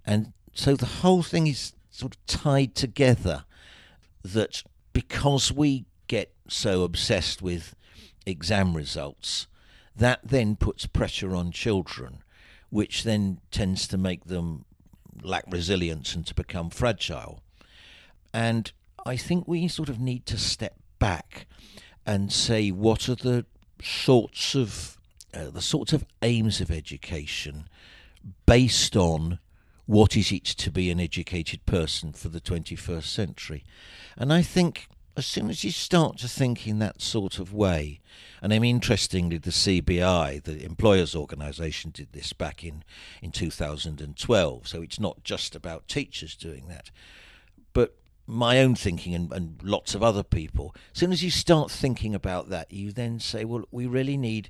And 0.06 0.34
so 0.54 0.76
the 0.76 0.86
whole 0.86 1.22
thing 1.22 1.48
is 1.48 1.74
sort 1.92 2.16
of 2.16 2.26
tied 2.26 2.76
together 2.76 3.46
that 4.24 4.64
because 4.94 5.52
we 5.52 5.86
get 6.08 6.34
so 6.48 6.84
obsessed 6.84 7.42
with 7.42 7.76
exam 8.26 8.76
results, 8.76 9.48
that 9.96 10.20
then 10.24 10.56
puts 10.56 10.86
pressure 10.86 11.36
on 11.36 11.52
children, 11.52 12.24
which 12.70 13.04
then 13.04 13.40
tends 13.52 13.88
to 13.88 13.98
make 13.98 14.26
them 14.26 14.66
lack 15.22 15.46
resilience 15.48 16.16
and 16.16 16.26
to 16.28 16.34
become 16.34 16.70
fragile. 16.70 17.42
And 18.34 18.72
I 19.06 19.16
think 19.16 19.48
we 19.48 19.68
sort 19.68 19.90
of 19.90 20.00
need 20.00 20.26
to 20.28 20.38
step 20.38 20.76
back 21.00 21.46
and 22.06 22.32
say 22.32 22.70
what 22.72 23.08
are 23.08 23.16
the 23.16 23.46
sorts 23.82 24.56
of 24.56 24.98
uh, 25.34 25.50
the 25.50 25.62
sorts 25.62 25.94
of 25.94 26.06
aims 26.22 26.62
of 26.62 26.70
education 26.70 27.68
based 28.46 28.96
on 28.96 29.40
what 29.86 30.16
is 30.16 30.32
it 30.32 30.46
to 30.46 30.72
be 30.72 30.90
an 30.90 31.00
educated 31.00 31.66
person 31.66 32.14
for 32.14 32.30
the 32.30 32.40
21st 32.40 33.04
century. 33.04 33.64
And 34.16 34.32
I 34.32 34.42
think 34.42 34.88
as 35.16 35.26
soon 35.26 35.50
as 35.50 35.64
you 35.64 35.72
start 35.72 36.18
to 36.20 36.28
think 36.28 36.68
in 36.68 36.80
that 36.80 37.02
sort 37.02 37.40
of 37.40 37.54
way, 37.54 38.00
and 38.42 38.54
I 38.54 38.60
mean, 38.60 38.76
interestingly, 38.76 39.38
the 39.38 39.52
CBI, 39.52 40.44
the 40.44 40.64
employers' 40.64 41.16
organisation, 41.16 41.92
did 41.92 42.14
this 42.14 42.34
back 42.34 42.64
in, 42.64 42.84
in 43.22 43.32
2012, 43.32 44.68
so 44.68 44.82
it's 44.82 45.00
not 45.00 45.24
just 45.24 45.56
about 45.56 45.88
teachers 45.88 46.36
doing 46.36 46.68
that. 46.68 46.90
But 47.74 47.96
my 48.26 48.60
own 48.60 48.76
thinking 48.76 49.14
and, 49.14 49.32
and 49.32 49.60
lots 49.62 49.94
of 49.94 50.02
other 50.02 50.24
people, 50.24 50.76
as 50.94 51.00
soon 51.00 51.12
as 51.12 51.24
you 51.24 51.30
start 51.30 51.70
thinking 51.70 52.16
about 52.16 52.50
that, 52.50 52.72
you 52.72 52.92
then 52.92 53.20
say, 53.20 53.46
well, 53.46 53.64
we 53.72 53.86
really 53.86 54.18
need 54.18 54.50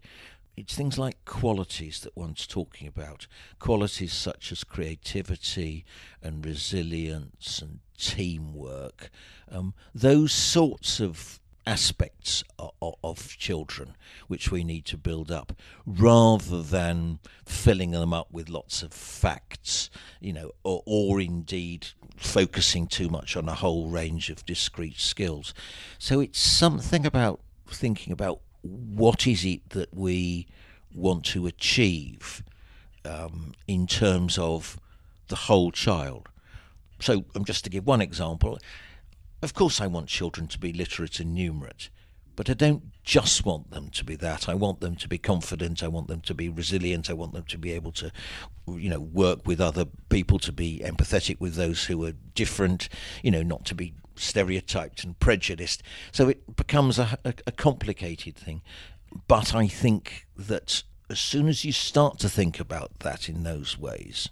it's 0.55 0.75
things 0.75 0.97
like 0.97 1.25
qualities 1.25 2.01
that 2.01 2.15
one's 2.15 2.45
talking 2.47 2.87
about. 2.87 3.27
Qualities 3.59 4.13
such 4.13 4.51
as 4.51 4.63
creativity 4.63 5.85
and 6.21 6.45
resilience 6.45 7.61
and 7.61 7.79
teamwork. 7.97 9.09
Um, 9.51 9.73
those 9.93 10.31
sorts 10.31 10.99
of 10.99 11.39
aspects 11.65 12.43
of, 12.59 12.95
of, 13.03 13.37
children 13.37 13.95
which 14.27 14.51
we 14.51 14.65
need 14.65 14.83
to 14.83 14.97
build 14.97 15.31
up 15.31 15.53
rather 15.85 16.61
than 16.61 17.19
filling 17.45 17.91
them 17.91 18.11
up 18.11 18.27
with 18.33 18.49
lots 18.49 18.83
of 18.83 18.91
facts 18.91 19.89
you 20.19 20.33
know 20.33 20.51
or, 20.65 20.83
or 20.85 21.21
indeed 21.21 21.87
focusing 22.17 22.87
too 22.87 23.09
much 23.09 23.35
on 23.35 23.47
a 23.47 23.53
whole 23.53 23.87
range 23.87 24.29
of 24.29 24.45
discrete 24.45 24.99
skills. 24.99 25.53
So 25.97 26.19
it's 26.19 26.39
something 26.39 27.05
about 27.05 27.39
thinking 27.67 28.13
about 28.13 28.41
what 28.63 29.27
is 29.27 29.45
it 29.45 29.69
that 29.69 29.93
we 29.93 30.47
want 30.93 31.25
to 31.25 31.45
achieve 31.45 32.43
um, 33.05 33.53
in 33.67 33.87
terms 33.87 34.37
of 34.37 34.79
the 35.27 35.35
whole 35.35 35.71
child. 35.71 36.29
So, 36.99 37.25
um, 37.35 37.43
just 37.43 37.63
to 37.63 37.69
give 37.69 37.85
one 37.85 38.01
example, 38.01 38.59
of 39.41 39.53
course, 39.53 39.81
I 39.81 39.87
want 39.87 40.07
children 40.07 40.47
to 40.47 40.59
be 40.59 40.71
literate 40.71 41.19
and 41.19 41.37
numerate, 41.37 41.89
but 42.35 42.49
I 42.49 42.53
don't 42.53 42.83
just 43.03 43.45
want 43.45 43.71
them 43.71 43.89
to 43.89 44.05
be 44.05 44.15
that. 44.17 44.47
I 44.47 44.53
want 44.53 44.79
them 44.79 44.95
to 44.95 45.09
be 45.09 45.17
confident. 45.17 45.83
I 45.83 45.89
want 45.89 46.07
them 46.07 46.21
to 46.21 46.33
be 46.33 46.47
resilient. 46.47 47.09
I 47.09 47.13
want 47.13 47.33
them 47.33 47.43
to 47.45 47.57
be 47.57 47.73
able 47.73 47.91
to, 47.93 48.11
you 48.67 48.89
know, 48.89 49.01
work 49.01 49.45
with 49.45 49.59
other 49.59 49.85
people, 50.07 50.39
to 50.39 50.53
be 50.53 50.81
empathetic 50.83 51.39
with 51.41 51.55
those 51.55 51.85
who 51.85 52.05
are 52.05 52.13
different, 52.35 52.87
you 53.21 53.31
know, 53.31 53.43
not 53.43 53.65
to 53.65 53.75
be 53.75 53.93
stereotyped 54.15 55.03
and 55.03 55.19
prejudiced. 55.19 55.83
So 56.11 56.29
it 56.29 56.55
becomes 56.55 56.99
a, 56.99 57.17
a, 57.23 57.33
a 57.47 57.51
complicated 57.51 58.35
thing. 58.35 58.61
But 59.27 59.53
I 59.53 59.67
think 59.67 60.27
that 60.35 60.83
as 61.09 61.19
soon 61.19 61.47
as 61.47 61.63
you 61.63 61.71
start 61.71 62.19
to 62.19 62.29
think 62.29 62.59
about 62.59 62.99
that 62.99 63.29
in 63.29 63.43
those 63.43 63.77
ways, 63.77 64.29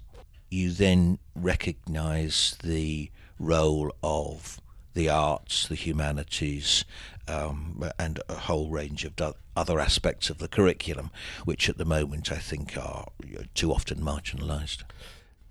you 0.50 0.72
then 0.72 1.20
recognize 1.36 2.58
the 2.63 3.10
role 3.39 3.94
of 4.04 4.60
the 4.94 5.10
arts, 5.10 5.67
the 5.67 5.76
humanities, 5.76 6.84
um, 7.28 7.89
and 7.98 8.20
a 8.28 8.36
whole 8.36 8.70
range 8.70 9.06
of 9.06 9.13
other 9.56 9.80
aspects 9.80 10.30
of 10.30 10.38
the 10.39 10.48
curriculum, 10.48 11.12
which 11.46 11.70
at 11.70 11.78
the 11.78 11.86
moment 11.86 12.32
I 12.32 12.38
think 12.38 12.78
are 12.78 13.08
too 13.54 13.72
often 13.72 14.00
marginalised. 14.00 14.84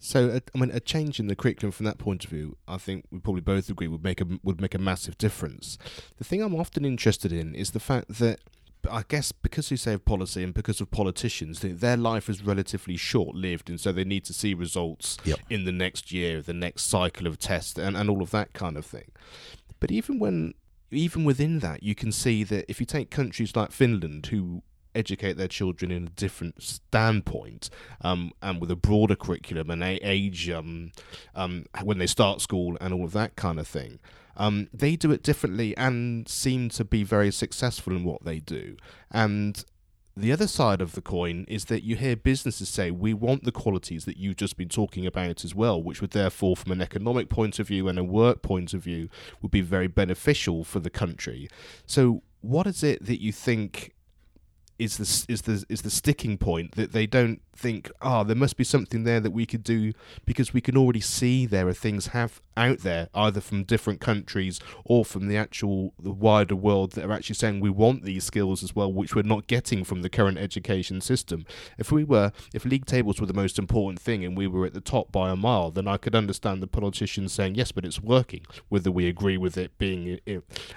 So, 0.00 0.40
I 0.54 0.58
mean, 0.58 0.70
a 0.70 0.80
change 0.80 1.20
in 1.20 1.26
the 1.26 1.36
curriculum 1.36 1.72
from 1.72 1.86
that 1.86 1.98
point 1.98 2.24
of 2.24 2.30
view, 2.30 2.56
I 2.66 2.78
think 2.78 3.04
we 3.10 3.20
probably 3.20 3.42
both 3.42 3.68
agree 3.68 3.86
would 3.86 4.02
make 4.02 4.20
a 4.20 4.26
would 4.42 4.60
make 4.60 4.74
a 4.74 4.78
massive 4.78 5.18
difference. 5.18 5.78
The 6.16 6.24
thing 6.24 6.42
I'm 6.42 6.56
often 6.56 6.84
interested 6.84 7.32
in 7.32 7.54
is 7.54 7.72
the 7.72 7.80
fact 7.80 8.08
that 8.18 8.40
I 8.90 9.04
guess 9.06 9.32
because 9.32 9.70
you 9.70 9.76
say 9.76 9.92
of 9.92 10.04
policy 10.04 10.42
and 10.42 10.54
because 10.54 10.80
of 10.80 10.90
politicians, 10.90 11.60
their 11.60 11.96
life 11.96 12.28
is 12.28 12.42
relatively 12.42 12.96
short 12.96 13.36
lived, 13.36 13.68
and 13.68 13.78
so 13.78 13.92
they 13.92 14.04
need 14.04 14.24
to 14.24 14.32
see 14.32 14.54
results 14.54 15.18
yep. 15.24 15.38
in 15.50 15.64
the 15.64 15.72
next 15.72 16.12
year, 16.12 16.40
the 16.40 16.54
next 16.54 16.86
cycle 16.86 17.26
of 17.26 17.38
tests, 17.38 17.78
and, 17.78 17.96
and 17.96 18.08
all 18.08 18.22
of 18.22 18.30
that 18.30 18.52
kind 18.52 18.76
of 18.76 18.86
thing. 18.86 19.10
But 19.80 19.90
even 19.90 20.18
when 20.18 20.54
even 20.90 21.24
within 21.24 21.60
that, 21.60 21.82
you 21.82 21.94
can 21.94 22.10
see 22.10 22.42
that 22.44 22.64
if 22.68 22.80
you 22.80 22.86
take 22.86 23.10
countries 23.10 23.54
like 23.54 23.70
Finland, 23.70 24.26
who 24.26 24.62
educate 24.94 25.36
their 25.36 25.48
children 25.48 25.90
in 25.90 26.06
a 26.06 26.10
different 26.10 26.62
standpoint 26.62 27.70
um, 28.02 28.32
and 28.42 28.60
with 28.60 28.70
a 28.70 28.76
broader 28.76 29.16
curriculum 29.16 29.70
and 29.70 29.82
age 29.82 30.48
um, 30.50 30.92
um, 31.34 31.66
when 31.82 31.98
they 31.98 32.06
start 32.06 32.40
school 32.40 32.76
and 32.80 32.92
all 32.94 33.04
of 33.04 33.12
that 33.12 33.36
kind 33.36 33.58
of 33.58 33.66
thing. 33.66 33.98
Um, 34.36 34.68
they 34.72 34.96
do 34.96 35.10
it 35.10 35.22
differently 35.22 35.76
and 35.76 36.26
seem 36.28 36.70
to 36.70 36.84
be 36.84 37.02
very 37.02 37.30
successful 37.30 37.94
in 37.94 38.04
what 38.04 38.24
they 38.24 38.38
do. 38.38 38.76
And 39.10 39.62
the 40.16 40.32
other 40.32 40.46
side 40.46 40.80
of 40.80 40.92
the 40.92 41.00
coin 41.00 41.44
is 41.48 41.66
that 41.66 41.84
you 41.84 41.96
hear 41.96 42.16
businesses 42.16 42.68
say, 42.68 42.90
we 42.90 43.14
want 43.14 43.44
the 43.44 43.52
qualities 43.52 44.04
that 44.04 44.16
you've 44.16 44.36
just 44.36 44.56
been 44.56 44.68
talking 44.68 45.06
about 45.06 45.44
as 45.44 45.54
well, 45.54 45.82
which 45.82 46.00
would 46.00 46.10
therefore, 46.10 46.56
from 46.56 46.72
an 46.72 46.82
economic 46.82 47.28
point 47.28 47.58
of 47.58 47.68
view 47.68 47.88
and 47.88 47.98
a 47.98 48.04
work 48.04 48.42
point 48.42 48.74
of 48.74 48.82
view, 48.82 49.08
would 49.40 49.50
be 49.50 49.60
very 49.60 49.86
beneficial 49.86 50.64
for 50.64 50.80
the 50.80 50.90
country. 50.90 51.48
So, 51.86 52.22
what 52.40 52.66
is 52.66 52.82
it 52.82 53.04
that 53.04 53.20
you 53.20 53.32
think 53.32 53.94
is 54.80 54.96
the 54.96 55.32
is 55.32 55.42
the 55.42 55.64
is 55.68 55.82
the 55.82 55.90
sticking 55.90 56.38
point 56.38 56.72
that 56.72 56.92
they 56.92 57.06
don't 57.06 57.40
think, 57.54 57.90
oh, 58.00 58.24
there 58.24 58.36
must 58.36 58.56
be 58.56 58.64
something 58.64 59.04
there 59.04 59.20
that 59.20 59.32
we 59.32 59.46
could 59.46 59.62
do 59.62 59.92
because 60.24 60.52
we 60.52 60.60
can 60.60 60.76
already 60.76 61.00
see 61.00 61.46
there 61.46 61.68
are 61.68 61.72
things 61.72 62.08
have 62.08 62.40
out 62.56 62.80
there 62.80 63.08
either 63.14 63.40
from 63.40 63.64
different 63.64 64.00
countries 64.00 64.60
or 64.84 65.04
from 65.04 65.28
the 65.28 65.36
actual 65.36 65.94
the 65.98 66.10
wider 66.10 66.54
world 66.54 66.92
that 66.92 67.04
are 67.04 67.12
actually 67.12 67.34
saying 67.34 67.58
we 67.58 67.70
want 67.70 68.04
these 68.04 68.24
skills 68.24 68.62
as 68.62 68.74
well, 68.74 68.92
which 68.92 69.14
we're 69.14 69.22
not 69.22 69.46
getting 69.46 69.84
from 69.84 70.02
the 70.02 70.10
current 70.10 70.38
education 70.38 71.00
system. 71.00 71.46
If 71.78 71.90
we 71.90 72.04
were, 72.04 72.32
if 72.52 72.64
league 72.64 72.86
tables 72.86 73.20
were 73.20 73.26
the 73.26 73.32
most 73.32 73.58
important 73.58 74.00
thing 74.00 74.24
and 74.24 74.36
we 74.36 74.46
were 74.46 74.66
at 74.66 74.74
the 74.74 74.80
top 74.80 75.10
by 75.10 75.30
a 75.30 75.36
mile, 75.36 75.70
then 75.70 75.88
I 75.88 75.96
could 75.96 76.14
understand 76.14 76.62
the 76.62 76.66
politicians 76.66 77.32
saying 77.32 77.54
yes, 77.54 77.72
but 77.72 77.84
it's 77.84 78.00
working, 78.00 78.44
whether 78.68 78.90
we 78.90 79.06
agree 79.06 79.36
with 79.36 79.56
it 79.56 79.76
being 79.78 80.18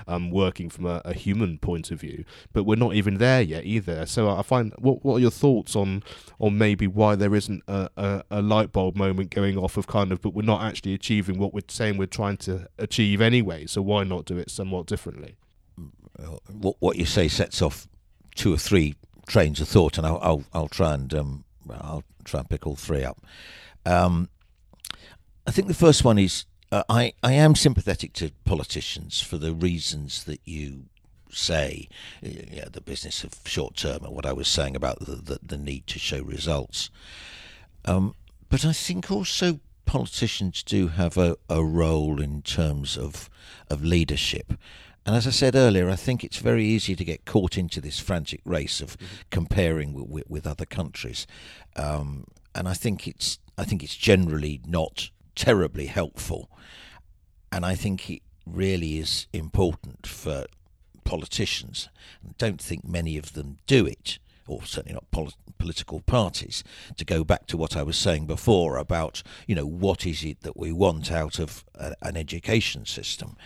um, 0.07 0.31
working 0.31 0.69
from 0.69 0.85
a, 0.85 1.01
a 1.03 1.13
human 1.13 1.57
point 1.57 1.91
of 1.91 1.99
view. 1.99 2.23
But 2.53 2.63
we're 2.63 2.75
not 2.75 2.93
even 2.93 3.17
there 3.17 3.41
yet 3.41 3.65
either. 3.65 4.05
So 4.05 4.29
I 4.29 4.41
find 4.41 4.73
what 4.77 5.03
what 5.03 5.15
are 5.15 5.19
your 5.19 5.31
thoughts 5.31 5.75
on 5.75 6.03
on 6.39 6.57
maybe 6.63 6.87
why 6.87 7.13
there 7.13 7.35
isn't 7.35 7.61
a, 7.67 7.89
a, 7.97 8.23
a, 8.31 8.41
light 8.41 8.71
bulb 8.71 8.95
moment 8.95 9.29
going 9.29 9.57
off 9.57 9.75
of 9.75 9.85
kind 9.85 10.13
of, 10.13 10.21
but 10.21 10.33
we're 10.33 10.43
not 10.53 10.61
actually 10.63 10.93
achieving 10.93 11.37
what 11.37 11.53
we're 11.53 11.59
saying 11.67 11.97
we're 11.97 12.05
trying 12.05 12.37
to 12.37 12.69
achieve 12.77 13.19
anyway. 13.19 13.65
So 13.65 13.81
why 13.81 14.05
not 14.05 14.23
do 14.23 14.37
it 14.37 14.49
somewhat 14.49 14.85
differently? 14.85 15.35
What 16.79 16.95
you 16.95 17.05
say 17.05 17.27
sets 17.27 17.61
off 17.61 17.89
two 18.33 18.53
or 18.53 18.57
three 18.57 18.95
trains 19.27 19.59
of 19.59 19.67
thought, 19.67 19.97
and 19.97 20.07
I'll 20.07 20.19
I'll, 20.21 20.43
I'll 20.53 20.67
try 20.69 20.93
and 20.93 21.13
um, 21.13 21.43
I'll 21.69 22.05
try 22.23 22.39
and 22.39 22.49
pick 22.49 22.65
all 22.65 22.77
three 22.77 23.03
up. 23.03 23.17
Um, 23.85 24.29
I 25.45 25.51
think 25.51 25.67
the 25.67 25.73
first 25.73 26.05
one 26.05 26.17
is 26.17 26.45
uh, 26.71 26.83
I 26.87 27.11
I 27.21 27.33
am 27.33 27.55
sympathetic 27.55 28.13
to 28.13 28.31
politicians 28.45 29.21
for 29.21 29.37
the 29.37 29.53
reasons 29.53 30.23
that 30.23 30.39
you 30.45 30.85
say, 31.33 31.87
you 32.21 32.61
know, 32.61 32.69
the 32.71 32.81
business 32.81 33.23
of 33.23 33.33
short 33.45 33.75
term 33.75 34.03
and 34.03 34.13
what 34.13 34.25
I 34.25 34.33
was 34.33 34.47
saying 34.47 34.75
about 34.75 34.99
the, 34.99 35.15
the, 35.15 35.39
the 35.41 35.57
need 35.57 35.87
to 35.87 35.99
show 35.99 36.21
results. 36.21 36.89
Um, 37.85 38.15
but 38.49 38.65
I 38.65 38.73
think 38.73 39.11
also 39.11 39.59
politicians 39.85 40.63
do 40.63 40.89
have 40.89 41.17
a, 41.17 41.35
a 41.49 41.63
role 41.63 42.21
in 42.21 42.41
terms 42.41 42.97
of 42.97 43.29
of 43.69 43.83
leadership. 43.83 44.53
And 45.05 45.15
as 45.15 45.27
I 45.27 45.31
said 45.31 45.55
earlier, 45.55 45.89
I 45.89 45.95
think 45.95 46.23
it's 46.23 46.37
very 46.37 46.65
easy 46.65 46.95
to 46.95 47.03
get 47.03 47.25
caught 47.25 47.57
into 47.57 47.81
this 47.81 47.99
frantic 47.99 48.39
race 48.45 48.79
of 48.79 48.97
mm-hmm. 48.97 49.15
comparing 49.31 49.93
with, 49.93 50.29
with, 50.29 50.47
other 50.47 50.65
countries, 50.65 51.27
um, 51.75 52.25
and 52.55 52.67
I 52.67 52.73
think 52.73 53.07
it's 53.07 53.39
I 53.57 53.65
think 53.65 53.83
it's 53.83 53.97
generally 53.97 54.61
not 54.65 55.09
terribly 55.35 55.87
helpful. 55.87 56.49
And 57.51 57.65
I 57.65 57.75
think 57.75 58.09
it, 58.09 58.21
really 58.45 58.97
is 58.97 59.27
important 59.33 60.05
for 60.05 60.45
politicians. 61.03 61.89
I 62.27 62.33
don't 62.37 62.61
think 62.61 62.85
many 62.87 63.17
of 63.17 63.33
them 63.33 63.57
do 63.67 63.85
it, 63.85 64.19
or 64.47 64.63
certainly 64.63 64.93
not 64.93 65.09
pol- 65.11 65.33
political 65.57 66.01
parties. 66.01 66.63
To 66.97 67.05
go 67.05 67.23
back 67.23 67.47
to 67.47 67.57
what 67.57 67.77
I 67.77 67.83
was 67.83 67.97
saying 67.97 68.25
before 68.25 68.77
about, 68.77 69.23
you 69.47 69.55
know, 69.55 69.65
what 69.65 70.05
is 70.05 70.23
it 70.23 70.41
that 70.41 70.57
we 70.57 70.71
want 70.71 71.11
out 71.11 71.39
of 71.39 71.63
a, 71.75 71.95
an 72.01 72.17
education 72.17 72.85
system? 72.85 73.37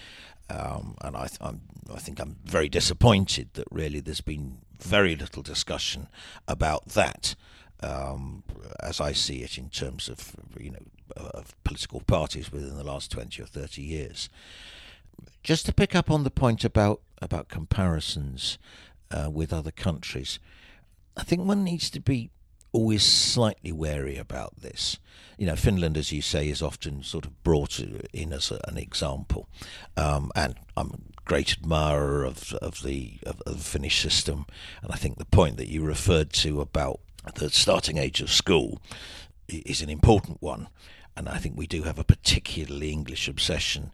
Um, 0.49 0.95
and 1.01 1.17
I, 1.17 1.27
th- 1.27 1.41
I 1.41 1.99
think 1.99 2.19
I'm 2.19 2.37
very 2.45 2.69
disappointed 2.69 3.49
that 3.53 3.67
really 3.69 3.99
there's 3.99 4.21
been 4.21 4.59
very 4.79 5.15
little 5.15 5.43
discussion 5.43 6.07
about 6.47 6.89
that, 6.89 7.35
um, 7.81 8.43
as 8.81 9.01
I 9.01 9.11
see 9.11 9.43
it 9.43 9.57
in 9.57 9.69
terms 9.69 10.07
of 10.09 10.35
you 10.59 10.71
know 10.71 10.85
of 11.15 11.55
political 11.63 12.01
parties 12.01 12.51
within 12.51 12.77
the 12.77 12.83
last 12.83 13.11
twenty 13.11 13.41
or 13.41 13.45
thirty 13.45 13.81
years. 13.81 14.29
Just 15.43 15.65
to 15.65 15.73
pick 15.73 15.95
up 15.95 16.11
on 16.11 16.23
the 16.23 16.31
point 16.31 16.63
about 16.63 17.01
about 17.21 17.47
comparisons 17.47 18.57
uh, 19.09 19.29
with 19.31 19.51
other 19.53 19.71
countries, 19.71 20.39
I 21.15 21.23
think 21.23 21.41
one 21.41 21.63
needs 21.63 21.89
to 21.91 21.99
be 21.99 22.29
always 22.71 23.03
slightly 23.03 23.71
wary 23.71 24.17
about 24.17 24.61
this. 24.61 24.99
You 25.37 25.47
know, 25.47 25.55
Finland, 25.55 25.97
as 25.97 26.11
you 26.11 26.21
say, 26.21 26.49
is 26.49 26.61
often 26.61 27.01
sort 27.03 27.25
of 27.25 27.43
brought 27.43 27.79
in 27.79 28.33
as 28.33 28.51
a, 28.51 28.59
an 28.67 28.77
example, 28.77 29.47
um, 29.95 30.31
and 30.35 30.55
I'm 30.75 30.89
a 30.89 31.21
great 31.25 31.53
admirer 31.53 32.23
of 32.23 32.53
of 32.55 32.83
the 32.83 33.19
of, 33.25 33.41
of 33.45 33.57
the 33.57 33.63
Finnish 33.63 34.01
system. 34.01 34.45
And 34.81 34.91
I 34.91 34.97
think 34.97 35.17
the 35.17 35.25
point 35.25 35.57
that 35.57 35.69
you 35.69 35.83
referred 35.83 36.33
to 36.33 36.61
about 36.61 36.99
the 37.35 37.49
starting 37.49 37.97
age 37.97 38.21
of 38.21 38.29
school 38.31 38.81
is 39.47 39.81
an 39.81 39.89
important 39.89 40.41
one. 40.41 40.67
And 41.15 41.27
I 41.27 41.37
think 41.37 41.57
we 41.57 41.67
do 41.67 41.83
have 41.83 41.97
a 41.97 42.03
particularly 42.03 42.91
English 42.91 43.27
obsession 43.27 43.91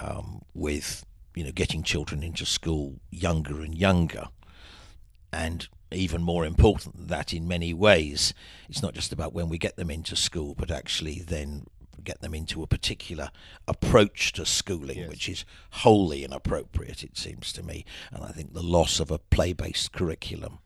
um, 0.00 0.42
with 0.54 1.04
you 1.34 1.44
know 1.44 1.52
getting 1.52 1.82
children 1.82 2.22
into 2.22 2.44
school 2.46 3.00
younger 3.10 3.60
and 3.60 3.76
younger, 3.76 4.28
and 5.32 5.68
even 5.92 6.22
more 6.22 6.44
important 6.44 6.96
than 6.96 7.06
that 7.08 7.32
in 7.32 7.48
many 7.48 7.74
ways. 7.74 8.32
It's 8.68 8.82
not 8.82 8.94
just 8.94 9.12
about 9.12 9.32
when 9.32 9.48
we 9.48 9.58
get 9.58 9.76
them 9.76 9.90
into 9.90 10.16
school, 10.16 10.54
but 10.54 10.70
actually 10.70 11.20
then 11.20 11.66
get 12.02 12.20
them 12.20 12.34
into 12.34 12.62
a 12.62 12.66
particular 12.66 13.30
approach 13.68 14.32
to 14.32 14.46
schooling, 14.46 14.98
yes. 14.98 15.08
which 15.08 15.28
is 15.28 15.44
wholly 15.70 16.24
inappropriate, 16.24 17.04
it 17.04 17.16
seems 17.16 17.52
to 17.52 17.62
me. 17.62 17.84
And 18.12 18.24
I 18.24 18.28
think 18.28 18.54
the 18.54 18.62
loss 18.62 19.00
of 19.00 19.10
a 19.10 19.18
play 19.18 19.52
based 19.52 19.92
curriculum, 19.92 20.60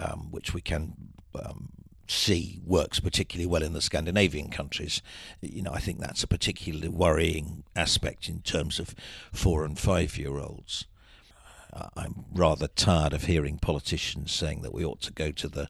um, 0.00 0.28
which 0.30 0.54
we 0.54 0.60
can 0.60 0.94
um, 1.34 1.70
see 2.10 2.60
works 2.64 3.00
particularly 3.00 3.46
well 3.46 3.62
in 3.62 3.72
the 3.72 3.80
Scandinavian 3.80 4.50
countries, 4.50 5.02
you 5.40 5.62
know, 5.62 5.72
I 5.72 5.80
think 5.80 6.00
that's 6.00 6.22
a 6.22 6.28
particularly 6.28 6.88
worrying 6.88 7.64
aspect 7.76 8.28
in 8.28 8.40
terms 8.40 8.78
of 8.78 8.94
four 9.32 9.64
and 9.64 9.78
five 9.78 10.16
year 10.16 10.38
olds. 10.38 10.86
I'm 11.96 12.24
rather 12.32 12.66
tired 12.68 13.12
of 13.12 13.24
hearing 13.24 13.58
politicians 13.58 14.32
saying 14.32 14.62
that 14.62 14.72
we 14.74 14.84
ought 14.84 15.00
to 15.02 15.12
go 15.12 15.30
to 15.32 15.48
the 15.48 15.68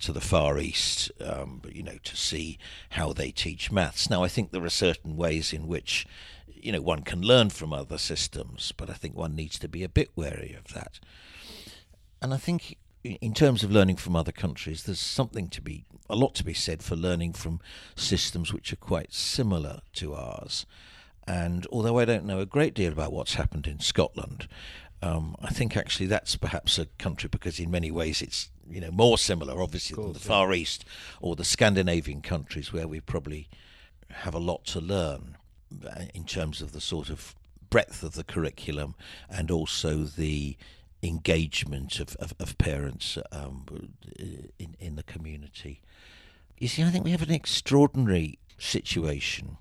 to 0.00 0.12
the 0.12 0.20
Far 0.20 0.58
East, 0.60 1.10
um, 1.20 1.60
you 1.72 1.82
know, 1.82 1.98
to 2.04 2.16
see 2.16 2.56
how 2.90 3.12
they 3.12 3.32
teach 3.32 3.72
maths. 3.72 4.08
Now, 4.08 4.22
I 4.22 4.28
think 4.28 4.52
there 4.52 4.64
are 4.64 4.70
certain 4.70 5.16
ways 5.16 5.52
in 5.52 5.66
which, 5.66 6.06
you 6.46 6.70
know, 6.70 6.80
one 6.80 7.02
can 7.02 7.20
learn 7.20 7.50
from 7.50 7.72
other 7.72 7.98
systems, 7.98 8.72
but 8.76 8.88
I 8.88 8.92
think 8.92 9.16
one 9.16 9.34
needs 9.34 9.58
to 9.58 9.68
be 9.68 9.82
a 9.82 9.88
bit 9.88 10.10
wary 10.14 10.56
of 10.56 10.72
that. 10.72 11.00
And 12.22 12.32
I 12.32 12.36
think, 12.36 12.76
in 13.04 13.34
terms 13.34 13.62
of 13.62 13.70
learning 13.70 13.96
from 13.96 14.16
other 14.16 14.32
countries, 14.32 14.84
there's 14.84 14.98
something 14.98 15.48
to 15.48 15.60
be 15.60 15.84
a 16.10 16.16
lot 16.16 16.34
to 16.36 16.44
be 16.44 16.54
said 16.54 16.82
for 16.82 16.96
learning 16.96 17.32
from 17.32 17.60
systems 17.94 18.52
which 18.52 18.72
are 18.72 18.76
quite 18.76 19.12
similar 19.12 19.80
to 19.94 20.14
ours. 20.14 20.66
And 21.26 21.66
although 21.70 21.98
I 21.98 22.04
don't 22.04 22.24
know 22.24 22.40
a 22.40 22.46
great 22.46 22.74
deal 22.74 22.92
about 22.92 23.12
what's 23.12 23.34
happened 23.34 23.66
in 23.66 23.80
Scotland, 23.80 24.48
um, 25.02 25.36
I 25.40 25.50
think 25.50 25.76
actually 25.76 26.06
that's 26.06 26.36
perhaps 26.36 26.78
a 26.78 26.86
country 26.98 27.28
because 27.30 27.60
in 27.60 27.70
many 27.70 27.90
ways 27.90 28.20
it's 28.20 28.50
you 28.68 28.80
know 28.80 28.90
more 28.90 29.18
similar, 29.18 29.62
obviously, 29.62 29.94
course, 29.94 30.06
than 30.06 30.12
the 30.14 30.20
Far 30.20 30.52
East 30.52 30.84
or 31.20 31.36
the 31.36 31.44
Scandinavian 31.44 32.22
countries 32.22 32.72
where 32.72 32.88
we 32.88 33.00
probably 33.00 33.48
have 34.10 34.34
a 34.34 34.38
lot 34.38 34.64
to 34.66 34.80
learn 34.80 35.36
uh, 35.86 36.04
in 36.14 36.24
terms 36.24 36.62
of 36.62 36.72
the 36.72 36.80
sort 36.80 37.10
of 37.10 37.34
breadth 37.70 38.02
of 38.02 38.14
the 38.14 38.24
curriculum 38.24 38.94
and 39.28 39.50
also 39.50 39.98
the 40.04 40.56
engagement 41.02 42.00
of, 42.00 42.16
of, 42.16 42.34
of 42.40 42.58
parents 42.58 43.18
um, 43.32 43.64
in, 44.18 44.76
in 44.78 44.96
the 44.96 45.02
community. 45.02 45.80
You 46.58 46.68
see, 46.68 46.82
I 46.82 46.90
think 46.90 47.04
we 47.04 47.12
have 47.12 47.22
an 47.22 47.30
extraordinary 47.30 48.38
situation 48.58 49.58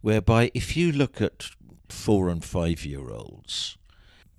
whereby 0.00 0.50
if 0.54 0.76
you 0.76 0.90
look 0.92 1.20
at 1.20 1.50
four 1.88 2.28
and 2.28 2.44
five 2.44 2.84
year 2.84 3.10
olds, 3.10 3.76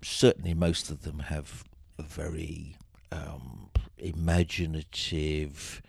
certainly 0.01 0.53
most 0.53 0.89
of 0.89 1.03
them 1.03 1.19
have 1.19 1.63
a 1.97 2.03
very 2.03 2.75
um, 3.11 3.69
imaginative, 3.97 5.81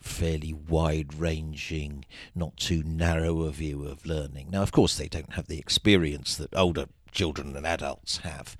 fairly 0.00 0.52
wide 0.52 1.14
ranging, 1.14 2.04
not 2.34 2.56
too 2.56 2.82
narrow 2.84 3.42
a 3.42 3.50
view 3.50 3.86
of 3.86 4.06
learning. 4.06 4.48
Now, 4.50 4.62
of 4.62 4.72
course, 4.72 4.96
they 4.96 5.08
don't 5.08 5.34
have 5.34 5.46
the 5.46 5.58
experience 5.58 6.36
that 6.36 6.54
older 6.54 6.86
children 7.12 7.56
and 7.56 7.66
adults 7.66 8.18
have, 8.18 8.56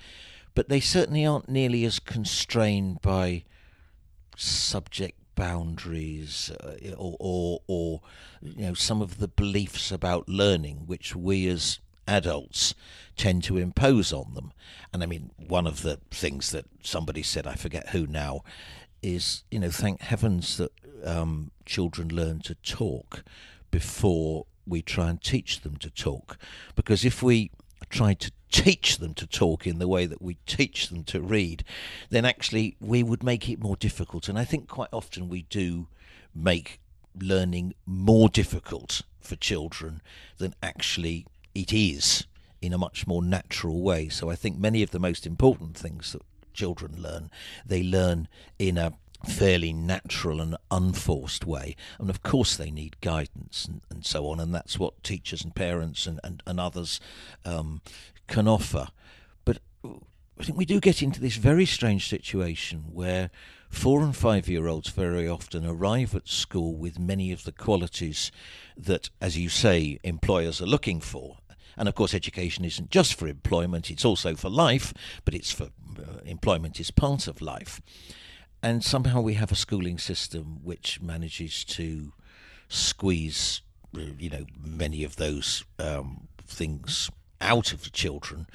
but 0.55 0.69
they 0.69 0.81
certainly 0.81 1.27
aren't 1.27 1.49
nearly 1.49 1.85
as 1.85 1.99
constrained 1.99 3.01
by 3.03 3.45
subject 4.37 5.19
boundaries 5.35 6.51
uh, 6.63 6.95
or, 6.97 7.17
or, 7.19 7.61
or 7.67 8.01
you 8.41 8.67
know 8.67 8.75
some 8.75 9.03
of 9.03 9.19
the 9.19 9.29
beliefs 9.29 9.91
about 9.91 10.29
learning 10.29 10.85
which 10.87 11.17
we 11.17 11.49
as 11.49 11.81
adults 12.07 12.75
tend 13.17 13.43
to 13.45 13.57
impose 13.57 14.13
on 14.13 14.35
them. 14.35 14.53
And 14.93 15.03
I 15.03 15.07
mean, 15.07 15.31
one 15.37 15.67
of 15.67 15.83
the 15.83 16.01
things 16.11 16.51
that 16.51 16.67
somebody 16.83 17.23
said, 17.23 17.47
I 17.47 17.55
forget 17.55 17.91
who 17.91 18.07
now, 18.07 18.43
is, 19.03 19.45
you 19.51 19.61
know, 19.61 19.71
thank 19.71 20.01
heavens 20.01 20.57
that 20.57 20.73
um, 21.05 21.51
children 21.65 22.09
learn 22.09 22.41
to 22.41 22.55
talk 22.57 23.23
before 23.71 24.47
we 24.67 24.83
try 24.83 25.11
and 25.11 25.23
teach 25.23 25.61
them 25.61 25.77
to 25.77 25.91
talk. 25.91 26.39
Because 26.75 27.05
if 27.05 27.23
we 27.23 27.51
try 27.95 28.13
to 28.13 28.33
teach 28.51 28.99
them 28.99 29.15
to 29.15 29.27
talk 29.27 29.67
in 29.67 29.79
the 29.79 29.89
way 29.89 30.05
that 30.05 30.21
we 30.21 30.37
teach 30.47 30.89
them 30.89 31.05
to 31.05 31.21
read, 31.21 31.65
then 32.11 32.25
actually 32.25 32.77
we 32.81 33.03
would 33.03 33.23
make 33.23 33.49
it 33.49 33.63
more 33.63 33.77
difficult. 33.77 34.29
And 34.29 34.39
I 34.39 34.45
think 34.45 34.69
quite 34.69 34.89
often 34.93 35.29
we 35.29 35.43
do 35.43 35.87
make 36.35 36.81
learning 37.17 37.75
more 37.87 38.29
difficult 38.29 39.03
for 39.21 39.37
children 39.37 40.03
than 40.39 40.55
actually 40.63 41.27
it 41.55 41.73
is 41.73 42.27
in 42.61 42.73
a 42.73 42.79
much 42.79 43.07
more 43.07 43.23
natural 43.23 43.81
way. 43.81 44.09
So 44.09 44.29
I 44.29 44.35
think 44.35 44.59
many 44.59 44.83
of 44.83 44.91
the 44.91 44.99
most 44.99 45.25
important 45.25 45.77
things 45.77 46.13
that 46.13 46.23
children 46.53 47.01
learn, 47.01 47.31
they 47.65 47.83
learn 47.83 48.27
in 48.59 48.77
a 48.77 48.95
fairly 49.27 49.73
natural 49.73 50.41
and 50.41 50.57
unforced 50.71 51.47
way. 51.47 51.77
And 51.99 52.11
of 52.11 52.23
course, 52.23 52.57
they 52.57 52.71
need 52.71 53.01
guidance 53.01 53.65
and, 53.65 53.81
and 53.91 54.05
so 54.05 54.27
on, 54.29 54.41
and 54.41 54.55
that's 54.55 54.79
what 54.79 55.03
teachers 55.03 55.43
and 55.45 55.55
parents 55.55 56.07
and, 56.07 56.21
and, 56.23 56.43
and 56.47 56.61
others 56.61 57.01
um, 57.45 57.81
can 58.27 58.49
offer. 58.49 58.89
But 59.45 59.59
I 59.85 60.43
think 60.43 60.59
we 60.59 60.65
do 60.65 60.81
get 60.81 61.03
into 61.03 61.21
this 61.21 61.37
very 61.37 61.67
strange 61.67 62.09
situation 62.09 62.85
where 62.93 63.31
four 63.71 64.03
and 64.03 64.15
five 64.15 64.49
year 64.49 64.67
olds 64.67 64.91
very 64.91 65.29
often 65.29 65.67
arrive 65.67 66.15
at 66.15 66.29
school 66.29 66.77
with 66.77 66.99
many 66.99 67.33
of 67.33 67.45
the 67.45 67.53
qualities 67.53 68.31
that, 68.77 69.11
as 69.21 69.39
you 69.39 69.49
say, 69.49 69.99
employers 70.03 70.61
are 70.61 70.67
looking 70.67 71.01
for. 71.01 71.39
And 71.77 71.89
of 71.89 71.95
course, 71.95 72.15
education 72.15 72.65
isn't 72.65 72.91
just 72.91 73.15
for 73.15 73.27
employment, 73.27 73.91
it's 73.91 74.05
also 74.05 74.35
for 74.35 74.49
life, 74.49 74.95
but 75.25 75.35
it's 75.35 75.51
for 75.51 75.65
uh, 75.99 76.21
employment 76.25 76.79
is 76.79 76.91
part 76.91 77.27
of 77.27 77.41
life. 77.41 77.81
And 78.65 78.83
somehow 78.83 79.21
we 79.21 79.35
have 79.35 79.53
a 79.53 79.57
schooling 79.57 79.99
system 79.99 80.61
which 80.65 80.99
manages 81.03 81.65
to 81.65 82.15
squeeze, 82.67 83.61
uh, 83.95 84.01
you 84.19 84.31
know, 84.31 84.47
many 84.59 85.05
of 85.05 85.17
those 85.17 85.67
um, 85.79 86.29
things 86.47 87.11
out 87.43 87.75
of 87.75 87.85
the 87.85 87.91
children. 87.91 88.47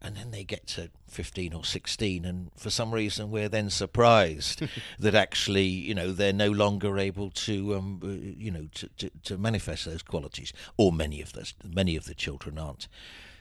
And 0.00 0.16
then 0.16 0.30
they 0.30 0.42
get 0.42 0.66
to 0.68 0.88
15 1.08 1.52
or 1.52 1.66
16 1.66 2.24
and 2.24 2.50
for 2.56 2.70
some 2.70 2.92
reason 2.92 3.30
we're 3.30 3.50
then 3.50 3.68
surprised 3.68 4.62
that 4.98 5.14
actually 5.14 5.64
you 5.64 5.94
know 5.94 6.12
they're 6.12 6.32
no 6.32 6.50
longer 6.50 6.98
able 6.98 7.30
to 7.30 7.74
um, 7.74 8.00
uh, 8.02 8.08
you 8.08 8.50
know 8.50 8.68
to, 8.74 8.88
to, 8.98 9.10
to, 9.22 9.38
manifest 9.38 9.84
those 9.86 10.02
qualities 10.02 10.52
or 10.76 10.92
many 10.92 11.22
of 11.22 11.32
those 11.32 11.54
many 11.64 11.96
of 11.96 12.04
the 12.04 12.14
children 12.14 12.58
aren't. 12.58 12.86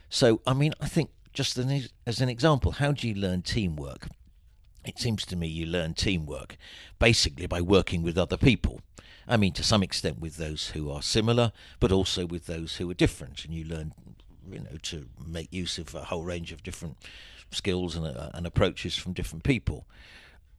So 0.09 0.41
i 0.47 0.53
mean 0.53 0.73
i 0.79 0.87
think 0.87 1.09
just 1.33 1.57
as 1.57 2.21
an 2.21 2.29
example 2.29 2.71
how 2.71 2.93
do 2.93 3.07
you 3.07 3.15
learn 3.15 3.41
teamwork 3.41 4.07
it 4.85 4.99
seems 4.99 5.25
to 5.25 5.35
me 5.35 5.47
you 5.47 5.65
learn 5.65 5.93
teamwork 5.93 6.57
basically 6.99 7.47
by 7.47 7.61
working 7.61 8.03
with 8.03 8.17
other 8.17 8.37
people. 8.37 8.81
I 9.27 9.37
mean, 9.37 9.53
to 9.53 9.63
some 9.63 9.81
extent 9.81 10.19
with 10.19 10.37
those 10.37 10.69
who 10.69 10.91
are 10.91 11.01
similar, 11.01 11.51
but 11.79 11.91
also 11.91 12.25
with 12.25 12.45
those 12.45 12.75
who 12.75 12.89
are 12.91 12.95
different, 12.95 13.43
and 13.43 13.53
you 13.53 13.65
learn 13.65 13.93
you 14.49 14.59
know 14.59 14.77
to 14.83 15.07
make 15.25 15.51
use 15.51 15.77
of 15.79 15.95
a 15.95 16.05
whole 16.05 16.23
range 16.23 16.51
of 16.51 16.61
different 16.61 16.97
skills 17.51 17.95
and, 17.95 18.05
uh, 18.05 18.29
and 18.33 18.45
approaches 18.45 18.95
from 18.95 19.13
different 19.13 19.43
people. 19.43 19.87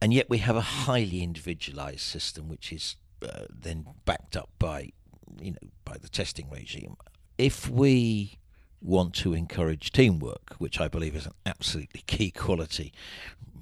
And 0.01 0.13
yet 0.13 0.29
we 0.29 0.39
have 0.39 0.57
a 0.57 0.61
highly 0.61 1.23
individualized 1.23 2.01
system 2.01 2.49
which 2.49 2.73
is 2.73 2.97
uh, 3.23 3.47
then 3.49 3.87
backed 4.05 4.37
up 4.37 4.51
by 4.59 4.93
you 5.41 5.53
know 5.53 5.69
by 5.85 5.97
the 5.99 6.09
testing 6.09 6.51
regime. 6.51 6.97
If 7.39 7.69
we 7.69 8.39
want 8.83 9.15
to 9.15 9.35
encourage 9.35 9.93
teamwork, 9.93 10.55
which 10.59 10.81
I 10.81 10.89
believe 10.89 11.17
is 11.17 11.27
an 11.27 11.33
absolutely 11.45 12.03
key 12.07 12.31
quality 12.31 12.93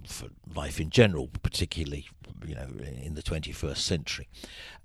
for 0.06 0.28
life 0.54 0.80
in 0.80 0.90
general, 0.90 1.28
particularly 1.42 2.06
you 2.46 2.54
know 2.54 2.68
in 3.02 3.14
the 3.14 3.22
21st 3.22 3.78
century, 3.78 4.28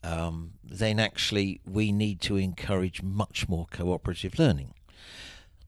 um, 0.03 0.51
then 0.63 0.99
actually 0.99 1.61
we 1.65 1.91
need 1.91 2.21
to 2.21 2.37
encourage 2.37 3.01
much 3.01 3.47
more 3.49 3.67
cooperative 3.71 4.39
learning. 4.39 4.73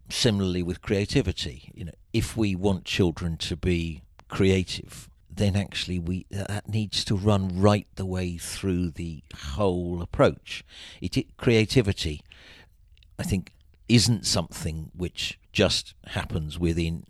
Similarly 0.10 0.62
with 0.62 0.82
creativity, 0.82 1.72
you 1.74 1.86
know, 1.86 1.94
if 2.12 2.36
we 2.36 2.56
want 2.56 2.84
children 2.84 3.38
to 3.38 3.56
be 3.56 4.02
creative, 4.28 5.10
then 5.30 5.56
actually 5.56 6.00
we 6.00 6.26
that 6.30 6.68
needs 6.68 7.06
to 7.06 7.16
run 7.16 7.60
right 7.60 7.88
the 7.96 8.06
way 8.06 8.38
through 8.38 8.92
the 8.92 9.24
whole 9.54 10.02
approach. 10.02 10.64
It, 11.00 11.18
it 11.18 11.38
creativity, 11.38 12.22
I 13.18 13.24
think, 13.24 13.54
isn't 13.88 14.26
something 14.26 14.92
which 14.96 15.40
just 15.52 15.94
happens 16.08 16.58
within 16.60 17.06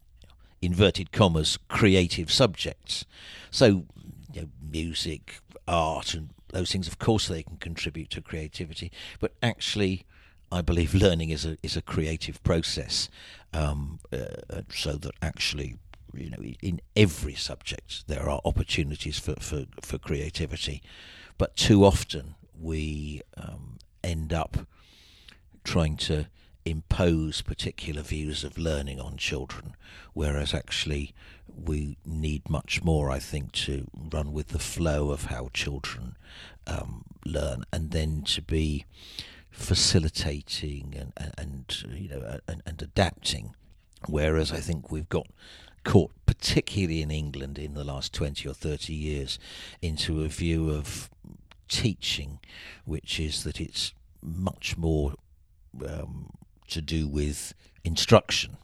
inverted 0.61 1.11
commas 1.11 1.57
creative 1.67 2.31
subjects. 2.31 3.05
So, 3.49 3.85
you 4.33 4.41
know, 4.41 4.47
music, 4.71 5.39
art, 5.67 6.13
and 6.13 6.29
those 6.49 6.71
things, 6.71 6.87
of 6.87 6.99
course, 6.99 7.27
they 7.27 7.43
can 7.43 7.57
contribute 7.57 8.09
to 8.11 8.21
creativity. 8.21 8.91
But 9.19 9.33
actually, 9.41 10.05
I 10.51 10.61
believe 10.61 10.93
learning 10.93 11.29
is 11.29 11.45
a 11.45 11.57
is 11.63 11.77
a 11.77 11.81
creative 11.81 12.43
process, 12.43 13.09
um, 13.53 13.99
uh, 14.11 14.61
so 14.69 14.93
that 14.93 15.13
actually, 15.21 15.77
you 16.13 16.29
know, 16.29 16.43
in 16.61 16.81
every 16.95 17.35
subject 17.35 18.07
there 18.07 18.29
are 18.29 18.41
opportunities 18.43 19.17
for 19.17 19.35
for, 19.35 19.65
for 19.81 19.97
creativity, 19.97 20.81
but 21.37 21.55
too 21.55 21.85
often 21.85 22.35
we 22.59 23.21
um, 23.37 23.79
end 24.03 24.33
up 24.33 24.67
trying 25.63 25.95
to 25.95 26.27
impose 26.65 27.41
particular 27.41 28.01
views 28.01 28.43
of 28.43 28.57
learning 28.57 28.99
on 28.99 29.17
children, 29.17 29.75
whereas 30.13 30.53
actually 30.53 31.13
we 31.47 31.97
need 32.05 32.49
much 32.49 32.83
more, 32.83 33.11
I 33.11 33.19
think, 33.19 33.51
to 33.53 33.87
run 34.11 34.31
with 34.31 34.49
the 34.49 34.59
flow 34.59 35.11
of 35.11 35.25
how 35.25 35.49
children 35.53 36.15
um, 36.67 37.03
learn, 37.25 37.65
and 37.71 37.91
then 37.91 38.23
to 38.23 38.41
be 38.41 38.85
facilitating 39.49 40.95
and, 40.97 41.13
and, 41.17 41.33
and 41.37 41.99
you 41.99 42.09
know 42.09 42.39
and, 42.47 42.61
and 42.65 42.81
adapting. 42.81 43.55
Whereas 44.07 44.51
I 44.51 44.59
think 44.59 44.91
we've 44.91 45.09
got 45.09 45.27
caught, 45.83 46.11
particularly 46.25 47.01
in 47.01 47.11
England 47.11 47.59
in 47.59 47.73
the 47.73 47.83
last 47.83 48.13
20 48.13 48.47
or 48.47 48.53
30 48.53 48.93
years, 48.93 49.39
into 49.81 50.23
a 50.23 50.27
view 50.27 50.69
of 50.69 51.09
teaching, 51.67 52.39
which 52.85 53.19
is 53.19 53.43
that 53.43 53.59
it's 53.59 53.93
much 54.21 54.77
more 54.77 55.13
um, 55.87 56.31
to 56.71 56.81
do 56.81 57.07
with 57.07 57.53
instruction 57.83 58.57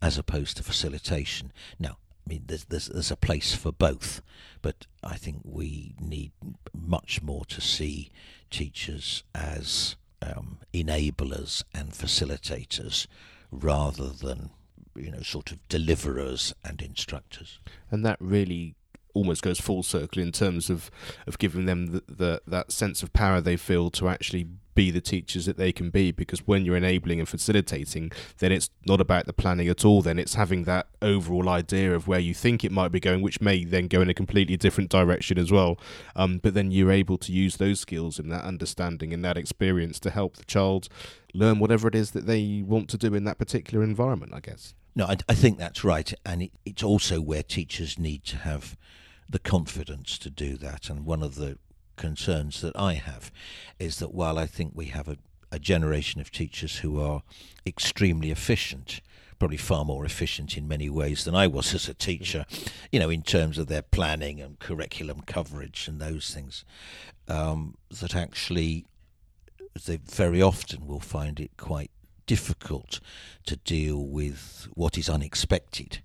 as 0.00 0.18
opposed 0.18 0.56
to 0.56 0.62
facilitation. 0.62 1.52
Now, 1.78 1.98
I 2.26 2.28
mean, 2.28 2.44
there's, 2.46 2.64
there's, 2.64 2.86
there's 2.88 3.10
a 3.10 3.16
place 3.16 3.54
for 3.54 3.72
both, 3.72 4.22
but 4.62 4.86
I 5.02 5.16
think 5.16 5.40
we 5.44 5.94
need 6.00 6.32
much 6.74 7.22
more 7.22 7.44
to 7.46 7.60
see 7.60 8.10
teachers 8.50 9.24
as 9.34 9.96
um, 10.20 10.58
enablers 10.72 11.64
and 11.74 11.90
facilitators 11.90 13.06
rather 13.50 14.08
than 14.08 14.50
you 14.94 15.10
know 15.10 15.22
sort 15.22 15.50
of 15.50 15.68
deliverers 15.68 16.54
and 16.64 16.80
instructors. 16.80 17.58
And 17.90 18.04
that 18.04 18.18
really 18.20 18.74
almost 19.14 19.42
goes 19.42 19.60
full 19.60 19.82
circle 19.82 20.22
in 20.22 20.32
terms 20.32 20.70
of, 20.70 20.90
of 21.26 21.38
giving 21.38 21.66
them 21.66 21.86
the, 21.86 22.02
the, 22.08 22.42
that 22.46 22.72
sense 22.72 23.02
of 23.02 23.12
power 23.12 23.40
they 23.40 23.56
feel 23.56 23.90
to 23.90 24.08
actually 24.08 24.46
be 24.74 24.90
the 24.90 25.00
teachers 25.00 25.46
that 25.46 25.56
they 25.56 25.72
can 25.72 25.90
be 25.90 26.10
because 26.12 26.46
when 26.46 26.64
you're 26.64 26.76
enabling 26.76 27.18
and 27.18 27.28
facilitating 27.28 28.10
then 28.38 28.50
it's 28.50 28.70
not 28.86 29.00
about 29.00 29.26
the 29.26 29.32
planning 29.32 29.68
at 29.68 29.84
all 29.84 30.02
then 30.02 30.18
it's 30.18 30.34
having 30.34 30.64
that 30.64 30.86
overall 31.00 31.48
idea 31.48 31.94
of 31.94 32.08
where 32.08 32.18
you 32.18 32.34
think 32.34 32.64
it 32.64 32.72
might 32.72 32.90
be 32.90 33.00
going 33.00 33.20
which 33.20 33.40
may 33.40 33.64
then 33.64 33.86
go 33.86 34.00
in 34.00 34.08
a 34.08 34.14
completely 34.14 34.56
different 34.56 34.90
direction 34.90 35.38
as 35.38 35.52
well. 35.52 35.78
Um, 36.16 36.38
but 36.38 36.54
then 36.54 36.70
you're 36.70 36.90
able 36.90 37.18
to 37.18 37.32
use 37.32 37.56
those 37.56 37.80
skills 37.80 38.18
and 38.18 38.30
that 38.32 38.44
understanding 38.44 39.12
and 39.12 39.24
that 39.24 39.36
experience 39.36 40.00
to 40.00 40.10
help 40.10 40.36
the 40.36 40.44
child 40.44 40.88
learn 41.34 41.58
whatever 41.58 41.88
it 41.88 41.94
is 41.94 42.12
that 42.12 42.26
they 42.26 42.62
want 42.64 42.88
to 42.90 42.98
do 42.98 43.14
in 43.14 43.24
that 43.24 43.38
particular 43.38 43.82
environment 43.82 44.32
i 44.34 44.40
guess. 44.40 44.74
No 44.94 45.06
i, 45.06 45.16
I 45.28 45.34
think 45.34 45.58
that's 45.58 45.84
right. 45.84 46.12
And 46.24 46.42
it, 46.42 46.52
it's 46.64 46.82
also 46.82 47.20
where 47.20 47.42
teachers 47.42 47.98
need 47.98 48.24
to 48.24 48.38
have 48.38 48.76
the 49.32 49.38
confidence 49.38 50.18
to 50.18 50.30
do 50.30 50.56
that. 50.58 50.88
And 50.88 51.04
one 51.04 51.22
of 51.22 51.34
the 51.34 51.58
concerns 51.96 52.60
that 52.60 52.76
I 52.76 52.94
have 52.94 53.32
is 53.78 53.98
that 53.98 54.14
while 54.14 54.38
I 54.38 54.46
think 54.46 54.72
we 54.74 54.86
have 54.86 55.08
a, 55.08 55.16
a 55.50 55.58
generation 55.58 56.20
of 56.20 56.30
teachers 56.30 56.78
who 56.78 57.00
are 57.00 57.22
extremely 57.66 58.30
efficient, 58.30 59.00
probably 59.38 59.56
far 59.56 59.84
more 59.84 60.04
efficient 60.04 60.56
in 60.56 60.68
many 60.68 60.88
ways 60.88 61.24
than 61.24 61.34
I 61.34 61.46
was 61.46 61.74
as 61.74 61.88
a 61.88 61.94
teacher, 61.94 62.46
you 62.92 63.00
know, 63.00 63.10
in 63.10 63.22
terms 63.22 63.58
of 63.58 63.66
their 63.66 63.82
planning 63.82 64.40
and 64.40 64.58
curriculum 64.58 65.22
coverage 65.26 65.88
and 65.88 66.00
those 66.00 66.32
things, 66.32 66.64
um, 67.26 67.76
that 68.00 68.14
actually 68.14 68.86
they 69.86 69.96
very 69.96 70.42
often 70.42 70.86
will 70.86 71.00
find 71.00 71.40
it 71.40 71.56
quite 71.56 71.90
difficult 72.32 72.98
to 73.44 73.56
deal 73.56 74.00
with 74.06 74.66
what 74.72 74.96
is 74.96 75.08
unexpected. 75.16 76.02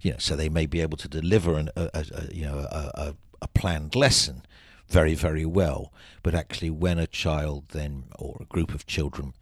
You 0.00 0.12
know, 0.12 0.18
so 0.18 0.34
they 0.34 0.48
may 0.48 0.66
be 0.66 0.80
able 0.80 0.96
to 0.96 1.08
deliver 1.08 1.54
an, 1.60 1.68
a, 1.76 1.84
a, 1.94 2.04
a, 2.20 2.34
you 2.34 2.44
know 2.46 2.58
a, 2.70 3.14
a 3.40 3.48
planned 3.48 3.94
lesson 3.94 4.42
very 4.88 5.14
very 5.14 5.46
well, 5.60 5.92
but 6.24 6.34
actually 6.34 6.70
when 6.70 6.98
a 6.98 7.06
child 7.06 7.60
then 7.68 7.92
or 8.18 8.38
a 8.40 8.44
group 8.54 8.74
of 8.74 8.84
children 8.84 9.32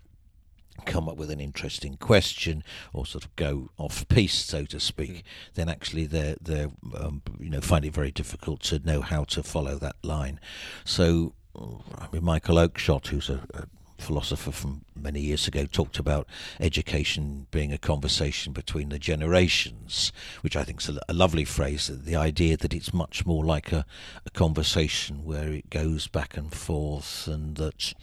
come 0.85 1.09
up 1.09 1.17
with 1.17 1.31
an 1.31 1.41
interesting 1.41 1.97
question 1.97 2.63
or 2.93 3.07
sort 3.07 3.25
of 3.25 3.35
go 3.37 3.71
off 3.79 4.07
piece, 4.09 4.45
so 4.45 4.67
to 4.67 4.79
speak, 4.79 5.11
mm. 5.11 5.23
then 5.55 5.69
actually 5.71 6.05
they 6.05 6.37
they 6.43 6.67
um, 7.03 7.23
you 7.39 7.49
know 7.49 7.63
find 7.63 7.87
it 7.87 7.95
very 7.95 8.11
difficult 8.11 8.61
to 8.61 8.79
know 8.81 9.01
how 9.01 9.25
to 9.25 9.43
follow 9.43 9.77
that 9.79 9.97
line. 10.03 10.39
So 10.85 11.33
I 11.57 12.07
mean, 12.13 12.25
Michael 12.25 12.57
Oakeshott, 12.57 13.07
who's 13.07 13.31
a, 13.31 13.41
a 13.55 13.65
philosopher 13.99 14.53
from 14.53 14.85
many 14.95 15.21
years 15.21 15.47
ago 15.49 15.67
talked 15.67 15.99
about 15.99 16.27
education 16.61 17.47
being 17.51 17.73
a 17.73 17.79
conversation 17.79 18.53
between 18.53 18.89
the 18.89 18.99
generations, 18.99 20.13
which 20.41 20.57
I 20.57 20.65
think 20.65 20.81
is 20.81 20.89
a, 20.89 21.01
a 21.09 21.13
lovely 21.13 21.45
phrase. 21.45 21.91
The 21.93 22.17
idea 22.17 22.57
that 22.57 22.73
it's 22.73 22.95
much 22.95 23.27
more 23.27 23.45
like 23.45 23.73
a, 23.73 23.85
a, 24.25 24.31
conversation 24.31 25.25
where 25.25 25.53
it 25.53 25.69
goes 25.71 26.07
back 26.07 26.37
and 26.37 26.53
forth, 26.53 27.27
and 27.27 27.57
that 27.57 27.95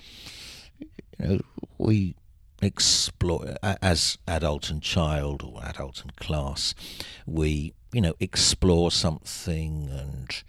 you 0.80 1.28
know 1.28 1.40
we 1.78 2.16
explore 2.62 3.56
as 3.64 4.18
adult 4.28 4.70
and 4.70 4.82
child 4.82 5.44
or 5.44 5.64
adult 5.64 6.02
and 6.02 6.16
class, 6.18 6.76
we 7.26 7.74
you 7.94 8.02
know 8.02 8.14
explore 8.20 8.92
something, 8.92 9.90
and 9.90 10.44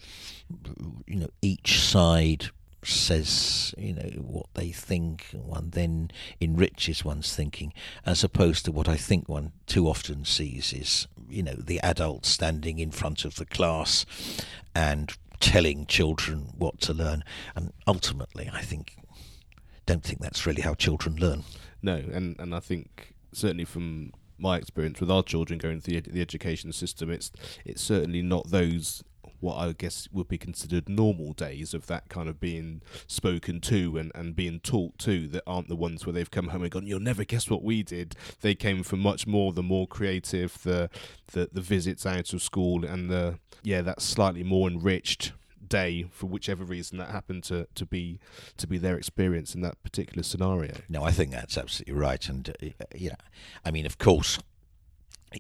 you 1.07 1.21
know 1.21 1.31
each 1.41 1.81
side 1.81 2.51
says 2.95 3.75
you 3.79 3.93
know 3.93 4.09
what 4.23 4.47
they 4.55 4.71
think 4.71 5.27
one 5.33 5.71
then 5.71 6.11
enriches 6.41 7.05
one's 7.05 7.35
thinking 7.35 7.73
as 8.05 8.23
opposed 8.23 8.65
to 8.65 8.73
what 8.73 8.89
I 8.89 8.97
think 8.97 9.29
one 9.29 9.53
too 9.67 9.89
often 9.89 10.25
sees 10.25 10.73
is 10.73 11.09
you 11.29 11.43
know 11.43 11.55
the 11.55 11.81
adult 11.81 12.27
standing 12.27 12.79
in 12.79 12.91
front 12.91 13.25
of 13.25 13.37
the 13.37 13.47
class 13.47 14.07
and 14.75 15.17
telling 15.41 15.87
children 15.87 16.53
what 16.57 16.81
to 16.81 16.95
learn. 16.95 17.23
And 17.55 17.73
ultimately 17.87 18.51
I 18.53 18.63
think 18.63 18.97
don't 19.85 20.03
think 20.03 20.21
that's 20.21 20.47
really 20.47 20.63
how 20.63 20.75
children 20.75 21.17
learn. 21.17 21.45
No 21.83 21.97
and 21.97 22.39
and 22.39 22.55
I 22.55 22.61
think 22.61 23.15
certainly 23.33 23.65
from 23.65 24.13
my 24.39 24.57
experience 24.59 25.01
with 25.01 25.11
our 25.11 25.23
children 25.23 25.59
going 25.59 25.81
through 25.81 26.01
the, 26.03 26.21
education 26.21 26.71
system 26.73 27.11
it's 27.11 27.33
it's 27.65 27.83
certainly 27.83 28.23
not 28.23 28.51
those 28.51 29.03
what 29.47 29.59
I 29.59 29.73
guess 29.73 30.09
would 30.13 30.27
be 30.27 30.39
considered 30.39 30.89
normal 30.89 31.33
days 31.33 31.73
of 31.73 31.87
that 31.87 32.09
kind 32.09 32.29
of 32.29 32.41
being 32.41 32.83
spoken 33.07 33.61
to 33.63 33.97
and, 33.97 34.11
and 34.13 34.35
being 34.35 34.59
taught 34.59 34.99
to 34.99 35.29
that 35.29 35.45
aren't 35.47 35.69
the 35.69 35.77
ones 35.77 36.05
where 36.05 36.13
they've 36.13 36.31
come 36.31 36.49
home 36.49 36.63
and 36.63 36.71
gone, 36.73 36.87
You'll 36.87 36.99
never 36.99 37.23
guess 37.23 37.49
what 37.49 37.63
we 37.63 37.85
did. 37.85 38.17
They 38.41 38.57
came 38.57 38.83
from 38.83 38.99
much 39.01 39.25
more 39.25 39.53
the 39.53 39.63
more 39.63 39.87
creative, 39.87 40.61
the 40.65 40.91
the, 41.33 41.49
the 41.53 41.61
visits 41.61 42.05
out 42.05 42.33
of 42.33 42.43
school 42.43 42.85
and 42.85 43.09
the 43.09 43.39
yeah, 43.63 43.83
that 43.83 44.03
slightly 44.03 44.43
more 44.43 44.69
enriched 44.69 45.33
day 45.69 46.07
for 46.11 46.27
whichever 46.27 46.65
reason 46.65 46.99
that 46.99 47.11
happened 47.11 47.45
to, 47.45 47.67
to 47.75 47.87
be 47.87 48.19
to 48.57 48.67
be 48.67 48.79
their 48.79 48.97
experience 48.97 49.55
in 49.55 49.61
that 49.61 49.81
particular 49.83 50.23
scenario. 50.23 50.75
No, 50.89 51.05
I 51.05 51.13
think 51.13 51.31
that's 51.31 51.57
absolutely 51.57 51.95
right, 51.95 52.29
and 52.29 52.49
uh, 52.49 52.85
yeah, 52.95 53.17
I 53.65 53.71
mean, 53.71 53.87
of 53.87 53.99
course, 53.99 54.39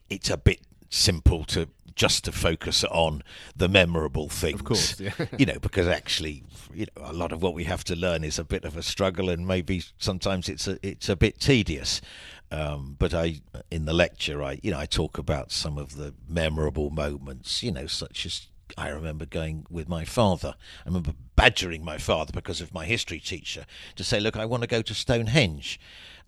it's 0.08 0.30
a 0.30 0.36
bit 0.36 0.60
simple 0.90 1.44
to 1.44 1.68
just 1.96 2.24
to 2.24 2.32
focus 2.32 2.84
on 2.84 3.22
the 3.56 3.68
memorable 3.68 4.28
things. 4.28 4.60
Of 4.60 4.64
course, 4.64 5.00
yeah. 5.00 5.12
you 5.38 5.46
know, 5.46 5.58
because 5.60 5.88
actually, 5.88 6.44
you 6.72 6.86
know, 6.94 7.10
a 7.10 7.12
lot 7.12 7.32
of 7.32 7.42
what 7.42 7.54
we 7.54 7.64
have 7.64 7.82
to 7.84 7.96
learn 7.96 8.22
is 8.22 8.38
a 8.38 8.44
bit 8.44 8.64
of 8.64 8.76
a 8.76 8.82
struggle, 8.82 9.30
and 9.30 9.46
maybe 9.46 9.82
sometimes 9.98 10.48
it's 10.48 10.68
a 10.68 10.78
it's 10.86 11.08
a 11.08 11.16
bit 11.16 11.40
tedious. 11.40 12.00
Um, 12.52 12.94
but 12.96 13.12
I, 13.12 13.40
in 13.72 13.86
the 13.86 13.92
lecture, 13.92 14.42
I 14.42 14.60
you 14.62 14.70
know 14.70 14.78
I 14.78 14.86
talk 14.86 15.18
about 15.18 15.50
some 15.50 15.78
of 15.78 15.96
the 15.96 16.14
memorable 16.28 16.90
moments, 16.90 17.62
you 17.62 17.72
know, 17.72 17.86
such 17.86 18.26
as 18.26 18.46
I 18.76 18.88
remember 18.88 19.26
going 19.26 19.66
with 19.70 19.88
my 19.88 20.04
father. 20.04 20.54
I 20.84 20.88
remember 20.88 21.12
badgering 21.34 21.84
my 21.84 21.98
father 21.98 22.32
because 22.32 22.60
of 22.60 22.74
my 22.74 22.84
history 22.84 23.20
teacher 23.20 23.64
to 23.96 24.04
say, 24.04 24.20
"Look, 24.20 24.36
I 24.36 24.44
want 24.44 24.62
to 24.62 24.68
go 24.68 24.82
to 24.82 24.94
Stonehenge." 24.94 25.80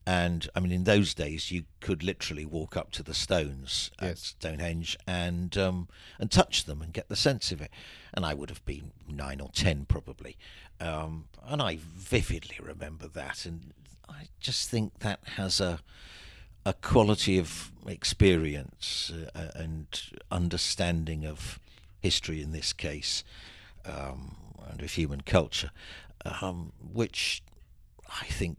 And 0.08 0.48
I 0.54 0.60
mean, 0.60 0.72
in 0.72 0.84
those 0.84 1.12
days, 1.12 1.50
you 1.50 1.64
could 1.80 2.02
literally 2.02 2.46
walk 2.46 2.78
up 2.78 2.92
to 2.92 3.02
the 3.02 3.12
stones 3.12 3.90
at 3.98 4.08
Yes. 4.08 4.20
Stonehenge 4.20 4.96
and 5.06 5.54
um, 5.58 5.88
and 6.18 6.30
touch 6.30 6.64
them 6.64 6.80
and 6.80 6.94
get 6.94 7.10
the 7.10 7.14
sense 7.16 7.52
of 7.52 7.60
it. 7.60 7.70
And 8.14 8.24
I 8.24 8.32
would 8.32 8.48
have 8.48 8.64
been 8.64 8.92
nine 9.06 9.38
or 9.38 9.50
ten 9.52 9.84
probably, 9.84 10.38
um, 10.80 11.26
and 11.46 11.60
I 11.60 11.76
vividly 11.78 12.56
remember 12.58 13.06
that. 13.06 13.44
And 13.44 13.74
I 14.08 14.28
just 14.40 14.70
think 14.70 15.00
that 15.00 15.20
has 15.36 15.60
a 15.60 15.80
a 16.64 16.72
quality 16.72 17.36
of 17.38 17.70
experience 17.86 19.12
uh, 19.34 19.48
and 19.54 19.88
understanding 20.30 21.26
of 21.26 21.58
history 22.00 22.40
in 22.40 22.52
this 22.52 22.72
case 22.72 23.24
um, 23.84 24.36
and 24.70 24.80
of 24.80 24.90
human 24.92 25.20
culture, 25.20 25.70
um, 26.24 26.72
which 26.94 27.42
I 28.22 28.24
think 28.24 28.56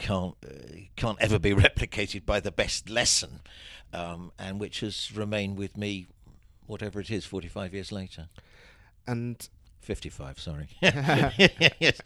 can't 0.00 0.34
uh, 0.44 0.78
can't 0.96 1.18
ever 1.20 1.38
be 1.38 1.54
replicated 1.66 2.26
by 2.26 2.40
the 2.40 2.50
best 2.50 2.88
lesson, 2.88 3.40
um, 3.92 4.32
and 4.38 4.58
which 4.58 4.80
has 4.80 5.14
remained 5.14 5.56
with 5.56 5.76
me, 5.76 6.06
whatever 6.66 7.00
it 7.00 7.10
is, 7.10 7.24
forty 7.24 7.48
five 7.48 7.72
years 7.72 7.92
later. 7.92 8.28
And 9.06 9.48
55, 9.80 10.38
sorry. 10.38 10.68
yes. 10.80 12.00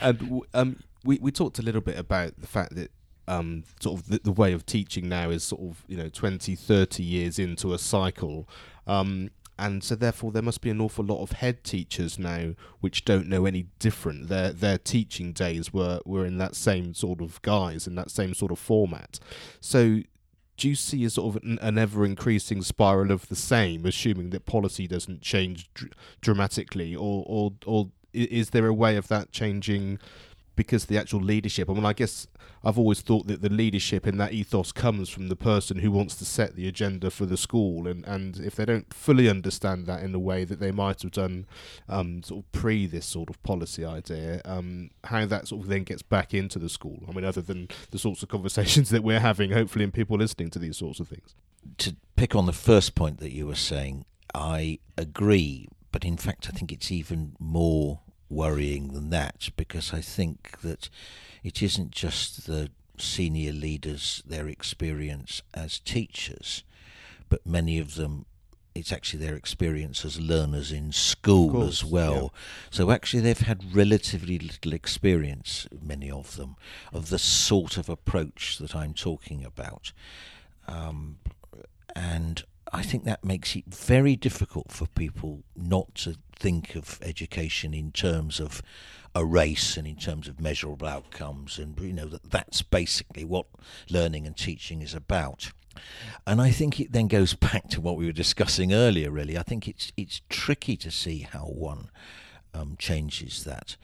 and 0.00 0.18
w- 0.18 0.42
um, 0.54 0.82
we 1.04 1.18
we 1.20 1.30
talked 1.30 1.58
a 1.58 1.62
little 1.62 1.80
bit 1.80 1.98
about 1.98 2.32
the 2.38 2.46
fact 2.46 2.74
that 2.74 2.90
um, 3.28 3.64
sort 3.80 4.00
of 4.00 4.08
the, 4.08 4.20
the 4.24 4.32
way 4.32 4.52
of 4.52 4.66
teaching 4.66 5.08
now 5.08 5.30
is 5.30 5.44
sort 5.44 5.62
of 5.62 5.84
you 5.88 5.96
know 5.96 6.08
20, 6.08 6.54
30 6.54 7.02
years 7.02 7.38
into 7.38 7.72
a 7.72 7.78
cycle. 7.78 8.48
Um, 8.86 9.30
and 9.60 9.84
so 9.84 9.94
therefore 9.94 10.32
there 10.32 10.42
must 10.42 10.62
be 10.62 10.70
an 10.70 10.80
awful 10.80 11.04
lot 11.04 11.22
of 11.22 11.32
head 11.32 11.62
teachers 11.62 12.18
now 12.18 12.54
which 12.80 13.04
don't 13.04 13.28
know 13.28 13.44
any 13.44 13.66
different. 13.78 14.28
Their 14.28 14.52
their 14.52 14.78
teaching 14.78 15.32
days 15.32 15.72
were, 15.72 16.00
were 16.06 16.24
in 16.24 16.38
that 16.38 16.56
same 16.56 16.94
sort 16.94 17.20
of 17.20 17.40
guise, 17.42 17.86
in 17.86 17.94
that 17.96 18.10
same 18.10 18.32
sort 18.32 18.50
of 18.50 18.58
format. 18.58 19.20
So 19.60 20.00
do 20.56 20.68
you 20.68 20.74
see 20.74 21.04
a 21.04 21.10
sort 21.10 21.36
of 21.36 21.42
an, 21.42 21.78
ever 21.78 22.04
increasing 22.04 22.62
spiral 22.62 23.10
of 23.10 23.28
the 23.28 23.36
same, 23.36 23.84
assuming 23.84 24.30
that 24.30 24.46
policy 24.46 24.86
doesn't 24.86 25.20
change 25.20 25.70
dr- 25.74 25.92
dramatically, 26.22 26.96
or 26.96 27.24
or 27.26 27.52
or 27.66 27.90
is 28.12 28.50
there 28.50 28.66
a 28.66 28.74
way 28.74 28.96
of 28.96 29.08
that 29.08 29.30
changing? 29.30 29.98
Because 30.56 30.86
the 30.86 30.98
actual 30.98 31.20
leadership, 31.20 31.70
I 31.70 31.72
mean, 31.72 31.86
I 31.86 31.94
guess 31.94 32.26
I've 32.62 32.78
always 32.78 33.00
thought 33.00 33.26
that 33.26 33.40
the 33.40 33.48
leadership 33.48 34.06
in 34.06 34.18
that 34.18 34.32
ethos 34.32 34.70
comes 34.70 35.08
from 35.08 35.28
the 35.28 35.36
person 35.36 35.78
who 35.78 35.90
wants 35.90 36.14
to 36.16 36.24
set 36.24 36.56
the 36.56 36.68
agenda 36.68 37.10
for 37.10 37.24
the 37.24 37.36
school, 37.36 37.86
and, 37.86 38.04
and 38.04 38.38
if 38.38 38.54
they 38.54 38.64
don't 38.64 38.92
fully 38.92 39.28
understand 39.28 39.86
that 39.86 40.02
in 40.02 40.12
the 40.12 40.18
way 40.18 40.44
that 40.44 40.60
they 40.60 40.70
might 40.70 41.00
have 41.02 41.10
done, 41.10 41.46
um, 41.88 42.22
sort 42.22 42.44
of 42.44 42.52
pre 42.52 42.86
this 42.86 43.06
sort 43.06 43.30
of 43.30 43.42
policy 43.42 43.84
idea, 43.84 44.42
um, 44.44 44.90
how 45.04 45.24
that 45.24 45.48
sort 45.48 45.62
of 45.62 45.68
then 45.68 45.84
gets 45.84 46.02
back 46.02 46.34
into 46.34 46.58
the 46.58 46.68
school. 46.68 47.02
I 47.08 47.12
mean, 47.12 47.24
other 47.24 47.42
than 47.42 47.68
the 47.90 47.98
sorts 47.98 48.22
of 48.22 48.28
conversations 48.28 48.90
that 48.90 49.02
we're 49.02 49.20
having, 49.20 49.52
hopefully, 49.52 49.84
in 49.84 49.92
people 49.92 50.18
listening 50.18 50.50
to 50.50 50.58
these 50.58 50.76
sorts 50.76 51.00
of 51.00 51.08
things. 51.08 51.34
to 51.78 51.96
pick 52.16 52.34
on 52.34 52.46
the 52.46 52.52
first 52.52 52.94
point 52.94 53.18
that 53.20 53.32
you 53.32 53.46
were 53.46 53.54
saying, 53.54 54.04
I 54.34 54.80
agree, 54.98 55.68
but 55.92 56.04
in 56.04 56.16
fact, 56.16 56.48
I 56.48 56.56
think 56.56 56.70
it's 56.70 56.92
even 56.92 57.36
more 57.38 58.00
worrying 58.28 58.92
than 58.92 59.10
that 59.10 59.48
because 59.56 59.92
I 59.92 60.00
think 60.00 60.60
that 60.60 60.88
it 61.42 61.62
isn't 61.62 61.90
just 61.90 62.46
the 62.46 62.70
senior 62.98 63.52
leaders, 63.52 64.22
their 64.26 64.48
experience 64.48 65.42
as 65.54 65.78
teachers, 65.78 66.64
but 67.28 67.46
many 67.46 67.78
of 67.78 67.94
them. 67.94 68.26
It's 68.72 68.92
actually 68.92 69.26
their 69.26 69.34
experience 69.34 70.04
as 70.04 70.20
learners 70.20 70.70
in 70.70 70.92
school 70.92 71.50
course, 71.50 71.82
as 71.82 71.84
well. 71.84 72.32
So 72.70 72.92
actually, 72.92 73.20
they've 73.20 73.36
had 73.36 73.74
relatively 73.74 74.38
little 74.38 74.72
experience, 74.72 75.66
many 75.82 76.08
of 76.08 76.36
them, 76.36 76.54
of 76.92 77.10
the 77.10 77.18
sort 77.18 77.76
of 77.76 77.88
approach 77.88 78.58
that 78.58 78.76
I'm 78.76 78.94
talking 78.94 79.44
about. 79.44 79.92
Um, 80.68 81.18
and 81.96 82.44
I 82.72 82.82
think 82.82 83.04
that 83.04 83.24
makes 83.24 83.56
it 83.56 83.64
very 83.66 84.14
difficult 84.14 84.70
for 84.70 84.86
people 84.86 85.42
not 85.56 85.94
to 85.96 86.16
think 86.38 86.76
of 86.76 86.98
education 87.02 87.74
in 87.74 87.90
terms 87.90 88.38
of 88.40 88.62
a 89.14 89.24
race 89.24 89.76
and 89.76 89.86
in 89.86 89.96
terms 89.96 90.28
of 90.28 90.40
measurable 90.40 90.86
outcomes, 90.86 91.58
and 91.58 91.78
you 91.80 91.92
know 91.92 92.06
that 92.06 92.30
that's 92.30 92.62
basically 92.62 93.24
what 93.24 93.46
learning 93.90 94.26
and 94.26 94.36
teaching 94.36 94.82
is 94.82 94.94
about. 94.94 95.52
And 96.26 96.40
I 96.40 96.50
think 96.50 96.80
it 96.80 96.92
then 96.92 97.08
goes 97.08 97.34
back 97.52 97.68
to 97.70 97.80
what 97.80 97.96
we 97.96 98.06
were 98.06 98.12
discussing 98.12 98.72
earlier. 98.72 99.10
Really, 99.10 99.36
I 99.36 99.42
think 99.42 99.66
it's 99.66 99.92
it's 99.96 100.22
tricky 100.28 100.76
to 100.78 100.90
see 100.90 101.20
how 101.20 101.46
one 101.46 101.90
um, 102.54 102.76
changes 102.78 103.44
that, 103.44 103.76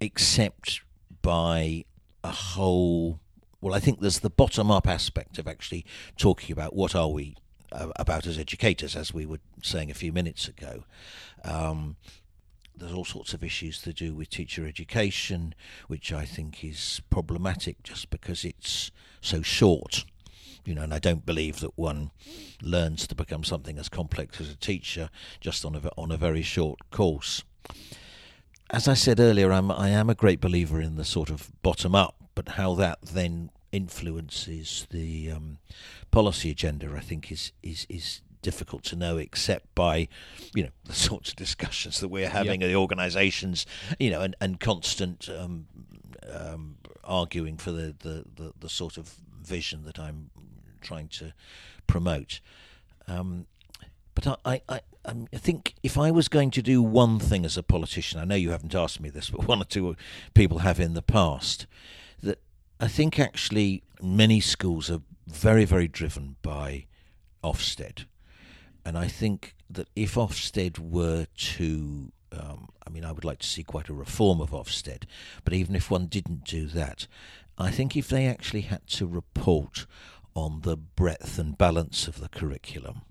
except 0.00 0.82
by 1.22 1.84
a 2.22 2.30
whole. 2.30 3.20
Well, 3.60 3.74
I 3.74 3.80
think 3.80 4.00
there's 4.00 4.20
the 4.20 4.30
bottom-up 4.30 4.88
aspect 4.88 5.38
of 5.38 5.46
actually 5.46 5.86
talking 6.16 6.52
about 6.52 6.74
what 6.74 6.96
are 6.96 7.08
we 7.08 7.36
uh, 7.70 7.88
about 7.96 8.26
as 8.26 8.38
educators, 8.38 8.96
as 8.96 9.14
we 9.14 9.24
were 9.24 9.38
saying 9.62 9.90
a 9.90 9.94
few 9.94 10.12
minutes 10.12 10.48
ago. 10.48 10.84
Um, 11.44 11.96
there's 12.76 12.92
all 12.92 13.04
sorts 13.04 13.34
of 13.34 13.44
issues 13.44 13.80
to 13.82 13.92
do 13.92 14.14
with 14.14 14.30
teacher 14.30 14.66
education, 14.66 15.54
which 15.88 16.12
I 16.12 16.24
think 16.24 16.64
is 16.64 17.00
problematic 17.10 17.82
just 17.82 18.10
because 18.10 18.44
it's 18.44 18.90
so 19.20 19.42
short. 19.42 20.04
You 20.64 20.74
know, 20.74 20.82
and 20.82 20.94
I 20.94 20.98
don't 20.98 21.26
believe 21.26 21.60
that 21.60 21.76
one 21.76 22.12
learns 22.62 23.06
to 23.08 23.14
become 23.14 23.42
something 23.42 23.78
as 23.78 23.88
complex 23.88 24.40
as 24.40 24.48
a 24.48 24.56
teacher 24.56 25.10
just 25.40 25.64
on 25.64 25.74
a 25.74 25.80
on 25.98 26.12
a 26.12 26.16
very 26.16 26.42
short 26.42 26.90
course. 26.90 27.42
As 28.70 28.88
I 28.88 28.94
said 28.94 29.18
earlier, 29.18 29.52
I'm 29.52 29.70
I 29.70 29.88
am 29.88 30.08
a 30.08 30.14
great 30.14 30.40
believer 30.40 30.80
in 30.80 30.96
the 30.96 31.04
sort 31.04 31.30
of 31.30 31.50
bottom 31.62 31.94
up, 31.94 32.14
but 32.34 32.50
how 32.50 32.74
that 32.74 33.02
then 33.02 33.50
influences 33.72 34.86
the 34.90 35.32
um, 35.32 35.58
policy 36.10 36.50
agenda, 36.50 36.94
I 36.96 37.00
think, 37.00 37.32
is 37.32 37.52
is 37.62 37.86
is 37.88 38.20
difficult 38.42 38.82
to 38.82 38.96
know 38.96 39.16
except 39.16 39.74
by 39.74 40.08
you 40.54 40.64
know 40.64 40.70
the 40.84 40.92
sorts 40.92 41.30
of 41.30 41.36
discussions 41.36 42.00
that 42.00 42.08
we're 42.08 42.28
having 42.28 42.62
at 42.62 42.66
the 42.66 42.76
organisations 42.76 43.64
you 43.98 44.10
know 44.10 44.20
and, 44.20 44.36
and 44.40 44.60
constant 44.60 45.28
um, 45.28 45.66
um, 46.30 46.76
arguing 47.04 47.56
for 47.56 47.72
the, 47.72 47.94
the, 48.00 48.24
the, 48.36 48.52
the 48.60 48.68
sort 48.68 48.96
of 48.96 49.16
vision 49.42 49.84
that 49.84 49.98
I'm 49.98 50.30
trying 50.80 51.08
to 51.08 51.32
promote 51.86 52.40
um, 53.08 53.46
but 54.14 54.26
I, 54.26 54.36
I, 54.44 54.60
I, 54.68 54.80
um, 55.04 55.26
I 55.32 55.38
think 55.38 55.74
if 55.82 55.98
I 55.98 56.10
was 56.10 56.28
going 56.28 56.50
to 56.52 56.62
do 56.62 56.82
one 56.82 57.18
thing 57.18 57.44
as 57.44 57.56
a 57.56 57.62
politician, 57.62 58.20
I 58.20 58.24
know 58.24 58.34
you 58.34 58.50
haven't 58.50 58.74
asked 58.74 59.00
me 59.00 59.10
this, 59.10 59.30
but 59.30 59.48
one 59.48 59.60
or 59.60 59.64
two 59.64 59.96
people 60.34 60.58
have 60.58 60.78
in 60.78 60.94
the 60.94 61.02
past, 61.02 61.66
that 62.22 62.40
I 62.80 62.88
think 62.88 63.18
actually 63.18 63.82
many 64.00 64.40
schools 64.40 64.90
are 64.90 65.00
very, 65.26 65.64
very 65.64 65.88
driven 65.88 66.36
by 66.42 66.86
Ofsted. 67.42 68.04
And 68.84 68.98
I 68.98 69.08
think 69.08 69.54
that 69.70 69.88
if 69.94 70.14
Ofsted 70.14 70.78
were 70.78 71.26
to, 71.36 72.12
um, 72.32 72.68
I 72.86 72.90
mean, 72.90 73.04
I 73.04 73.12
would 73.12 73.24
like 73.24 73.38
to 73.40 73.46
see 73.46 73.62
quite 73.62 73.88
a 73.88 73.94
reform 73.94 74.40
of 74.40 74.50
Ofsted, 74.50 75.04
but 75.44 75.54
even 75.54 75.74
if 75.74 75.90
one 75.90 76.06
didn't 76.06 76.44
do 76.44 76.66
that, 76.68 77.06
I 77.58 77.70
think 77.70 77.96
if 77.96 78.08
they 78.08 78.26
actually 78.26 78.62
had 78.62 78.86
to 78.88 79.06
report 79.06 79.86
on 80.34 80.62
the 80.62 80.76
breadth 80.76 81.38
and 81.38 81.56
balance 81.56 82.08
of 82.08 82.20
the 82.20 82.28
curriculum, 82.28 83.02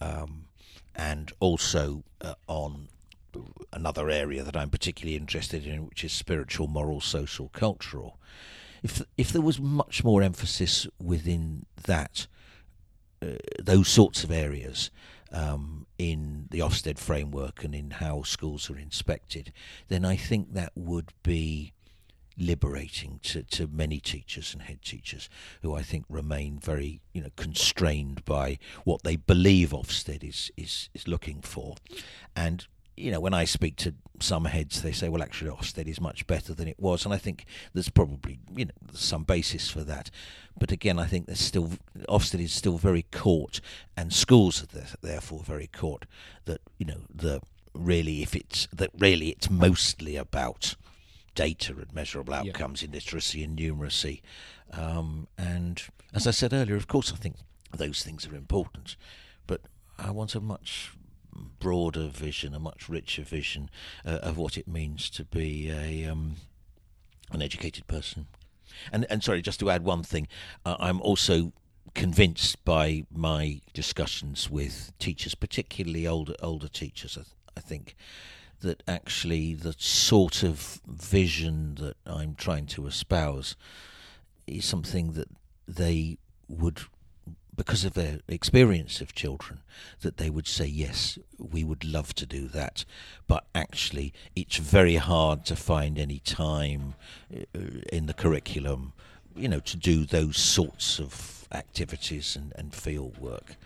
um, 0.00 0.46
and 0.94 1.32
also 1.40 2.04
uh, 2.20 2.34
on 2.48 2.88
another 3.72 4.10
area 4.10 4.42
that 4.42 4.56
I'm 4.56 4.70
particularly 4.70 5.16
interested 5.16 5.66
in, 5.66 5.86
which 5.86 6.02
is 6.02 6.12
spiritual, 6.12 6.66
moral, 6.66 7.00
social, 7.00 7.48
cultural. 7.50 8.18
If 8.82 9.02
if 9.16 9.30
there 9.32 9.42
was 9.42 9.60
much 9.60 10.02
more 10.02 10.22
emphasis 10.22 10.86
within 10.98 11.66
that, 11.84 12.26
uh, 13.22 13.36
those 13.58 13.88
sorts 13.88 14.24
of 14.24 14.30
areas 14.30 14.90
um, 15.32 15.86
in 15.98 16.46
the 16.50 16.60
Ofsted 16.60 16.98
framework 16.98 17.62
and 17.64 17.74
in 17.74 17.90
how 17.92 18.22
schools 18.22 18.70
are 18.70 18.78
inspected, 18.78 19.52
then 19.88 20.04
I 20.04 20.16
think 20.16 20.54
that 20.54 20.72
would 20.74 21.12
be 21.22 21.72
liberating 22.36 23.20
to, 23.22 23.42
to 23.42 23.66
many 23.66 24.00
teachers 24.00 24.54
and 24.54 24.62
head 24.62 24.80
teachers 24.82 25.28
who 25.62 25.74
I 25.74 25.82
think 25.82 26.06
remain 26.08 26.58
very 26.58 27.02
you 27.12 27.20
know 27.20 27.28
constrained 27.36 28.24
by 28.24 28.58
what 28.84 29.02
they 29.02 29.16
believe 29.16 29.70
Ofsted 29.70 30.24
is 30.24 30.50
is, 30.56 30.88
is 30.94 31.06
looking 31.06 31.42
for, 31.42 31.76
and 32.34 32.66
you 33.00 33.10
know 33.10 33.20
when 33.20 33.34
I 33.34 33.44
speak 33.44 33.76
to 33.76 33.94
some 34.20 34.44
heads 34.44 34.82
they 34.82 34.92
say 34.92 35.08
well 35.08 35.22
actually 35.22 35.50
Ofsted 35.50 35.88
is 35.88 36.00
much 36.00 36.26
better 36.26 36.52
than 36.52 36.68
it 36.68 36.78
was 36.78 37.04
and 37.04 37.14
I 37.14 37.16
think 37.16 37.46
there's 37.72 37.88
probably 37.88 38.38
you 38.54 38.66
know 38.66 38.72
some 38.92 39.24
basis 39.24 39.70
for 39.70 39.80
that, 39.84 40.10
but 40.58 40.70
again 40.72 40.98
I 40.98 41.06
think 41.06 41.26
there's 41.26 41.40
still 41.40 41.70
Ofsted 42.08 42.40
is 42.40 42.52
still 42.52 42.78
very 42.78 43.06
caught 43.10 43.60
and 43.96 44.12
schools 44.12 44.62
are 44.62 44.96
therefore 45.00 45.40
very 45.40 45.66
caught 45.66 46.06
that 46.44 46.60
you 46.78 46.86
know 46.86 47.02
the 47.14 47.40
really 47.72 48.22
if 48.22 48.34
it's 48.34 48.68
that 48.72 48.90
really 48.98 49.30
it's 49.30 49.48
mostly 49.50 50.16
about 50.16 50.74
data 51.34 51.72
and 51.72 51.94
measurable 51.94 52.34
outcomes 52.34 52.82
yeah. 52.82 52.86
in 52.86 52.92
literacy 52.92 53.42
and 53.42 53.58
numeracy. 53.58 54.20
Um, 54.72 55.28
and 55.38 55.82
as 56.12 56.26
I 56.26 56.30
said 56.32 56.52
earlier, 56.52 56.76
of 56.76 56.88
course, 56.88 57.12
I 57.12 57.16
think 57.16 57.36
those 57.74 58.02
things 58.02 58.26
are 58.26 58.34
important, 58.34 58.96
but 59.46 59.62
I 59.98 60.10
want 60.10 60.34
a 60.34 60.40
much 60.40 60.92
broader 61.58 62.08
vision, 62.08 62.54
a 62.54 62.58
much 62.58 62.88
richer 62.88 63.22
vision 63.22 63.70
uh, 64.04 64.18
of 64.22 64.36
what 64.36 64.56
it 64.56 64.68
means 64.68 65.10
to 65.10 65.24
be 65.24 65.70
a 65.70 66.10
um, 66.10 66.36
an 67.32 67.42
educated 67.42 67.86
person. 67.86 68.26
And 68.92 69.06
and 69.10 69.22
sorry, 69.22 69.42
just 69.42 69.60
to 69.60 69.70
add 69.70 69.84
one 69.84 70.02
thing, 70.02 70.28
uh, 70.64 70.76
I'm 70.78 71.00
also 71.00 71.52
convinced 71.94 72.64
by 72.64 73.04
my 73.12 73.60
discussions 73.74 74.50
with 74.50 74.92
teachers, 74.98 75.34
particularly 75.34 76.06
older 76.06 76.34
older 76.42 76.68
teachers. 76.68 77.16
I, 77.16 77.22
th- 77.22 77.34
I 77.56 77.60
think 77.60 77.96
that 78.60 78.82
actually 78.86 79.54
the 79.54 79.74
sort 79.78 80.42
of 80.42 80.80
vision 80.86 81.76
that 81.76 81.96
I'm 82.06 82.34
trying 82.34 82.66
to 82.66 82.86
espouse 82.86 83.56
is 84.46 84.64
something 84.64 85.12
that 85.12 85.28
they 85.66 86.18
would 86.48 86.80
because 87.60 87.84
of 87.84 87.92
their 87.92 88.20
experience 88.26 89.02
of 89.02 89.14
children, 89.14 89.60
that 90.00 90.16
they 90.16 90.30
would 90.30 90.46
say, 90.46 90.64
yes, 90.64 91.18
we 91.36 91.62
would 91.62 91.84
love 91.84 92.14
to 92.14 92.24
do 92.24 92.48
that. 92.48 92.86
But 93.26 93.44
actually, 93.54 94.14
it's 94.34 94.56
very 94.56 94.96
hard 94.96 95.44
to 95.44 95.56
find 95.56 95.98
any 95.98 96.20
time 96.20 96.94
uh, 97.30 97.58
in 97.92 98.06
the 98.06 98.14
curriculum, 98.14 98.94
you 99.36 99.46
know, 99.46 99.60
to 99.60 99.76
do 99.76 100.06
those 100.06 100.38
sorts 100.38 100.98
of 100.98 101.46
activities 101.52 102.34
and, 102.34 102.54
and 102.56 102.74
field 102.74 103.18
work. 103.18 103.56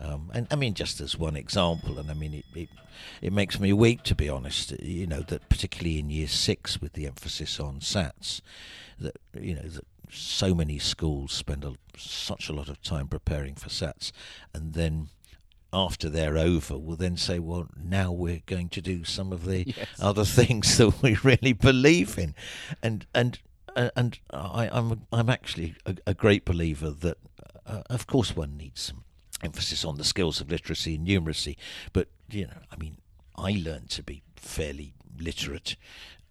Um, 0.00 0.30
and 0.32 0.46
I 0.50 0.56
mean, 0.56 0.72
just 0.72 1.02
as 1.02 1.18
one 1.18 1.36
example, 1.36 1.98
and 1.98 2.10
I 2.10 2.14
mean, 2.14 2.32
it, 2.32 2.46
it, 2.54 2.70
it 3.20 3.34
makes 3.34 3.60
me 3.60 3.74
weep 3.74 4.02
to 4.04 4.14
be 4.14 4.30
honest. 4.30 4.72
You 4.80 5.06
know 5.06 5.20
that 5.20 5.50
particularly 5.50 5.98
in 5.98 6.08
year 6.08 6.26
six, 6.26 6.80
with 6.80 6.94
the 6.94 7.06
emphasis 7.06 7.60
on 7.60 7.80
SATs, 7.80 8.40
that 8.98 9.18
you 9.38 9.54
know 9.56 9.68
that 9.68 9.84
so 10.12 10.54
many 10.54 10.78
schools 10.78 11.32
spend 11.32 11.64
a, 11.64 11.74
such 11.96 12.48
a 12.48 12.52
lot 12.52 12.68
of 12.68 12.82
time 12.82 13.08
preparing 13.08 13.54
for 13.54 13.68
SATs, 13.68 14.12
and 14.54 14.74
then 14.74 15.08
after 15.72 16.08
they're 16.08 16.36
over, 16.36 16.78
will 16.78 16.96
then 16.96 17.16
say, 17.16 17.38
"Well, 17.38 17.68
now 17.82 18.12
we're 18.12 18.42
going 18.46 18.68
to 18.70 18.82
do 18.82 19.04
some 19.04 19.32
of 19.32 19.44
the 19.44 19.64
yes. 19.66 19.88
other 20.00 20.24
things 20.40 20.78
that 20.78 21.02
we 21.02 21.16
really 21.22 21.52
believe 21.52 22.18
in," 22.18 22.34
and 22.82 23.06
and 23.14 23.38
and 23.74 24.18
I, 24.30 24.66
am 24.66 24.92
I'm, 24.92 25.06
I'm 25.12 25.30
actually 25.30 25.74
a, 25.86 25.96
a 26.08 26.14
great 26.14 26.44
believer 26.44 26.90
that, 26.90 27.16
uh, 27.66 27.82
of 27.88 28.06
course, 28.06 28.36
one 28.36 28.56
needs 28.56 28.82
some 28.82 29.04
emphasis 29.42 29.84
on 29.84 29.96
the 29.96 30.04
skills 30.04 30.40
of 30.40 30.50
literacy 30.50 30.96
and 30.96 31.06
numeracy, 31.06 31.56
but 31.92 32.08
you 32.30 32.46
know, 32.46 32.58
I 32.70 32.76
mean, 32.76 32.98
I 33.36 33.52
learned 33.52 33.90
to 33.90 34.02
be 34.02 34.22
fairly 34.36 34.94
literate 35.18 35.76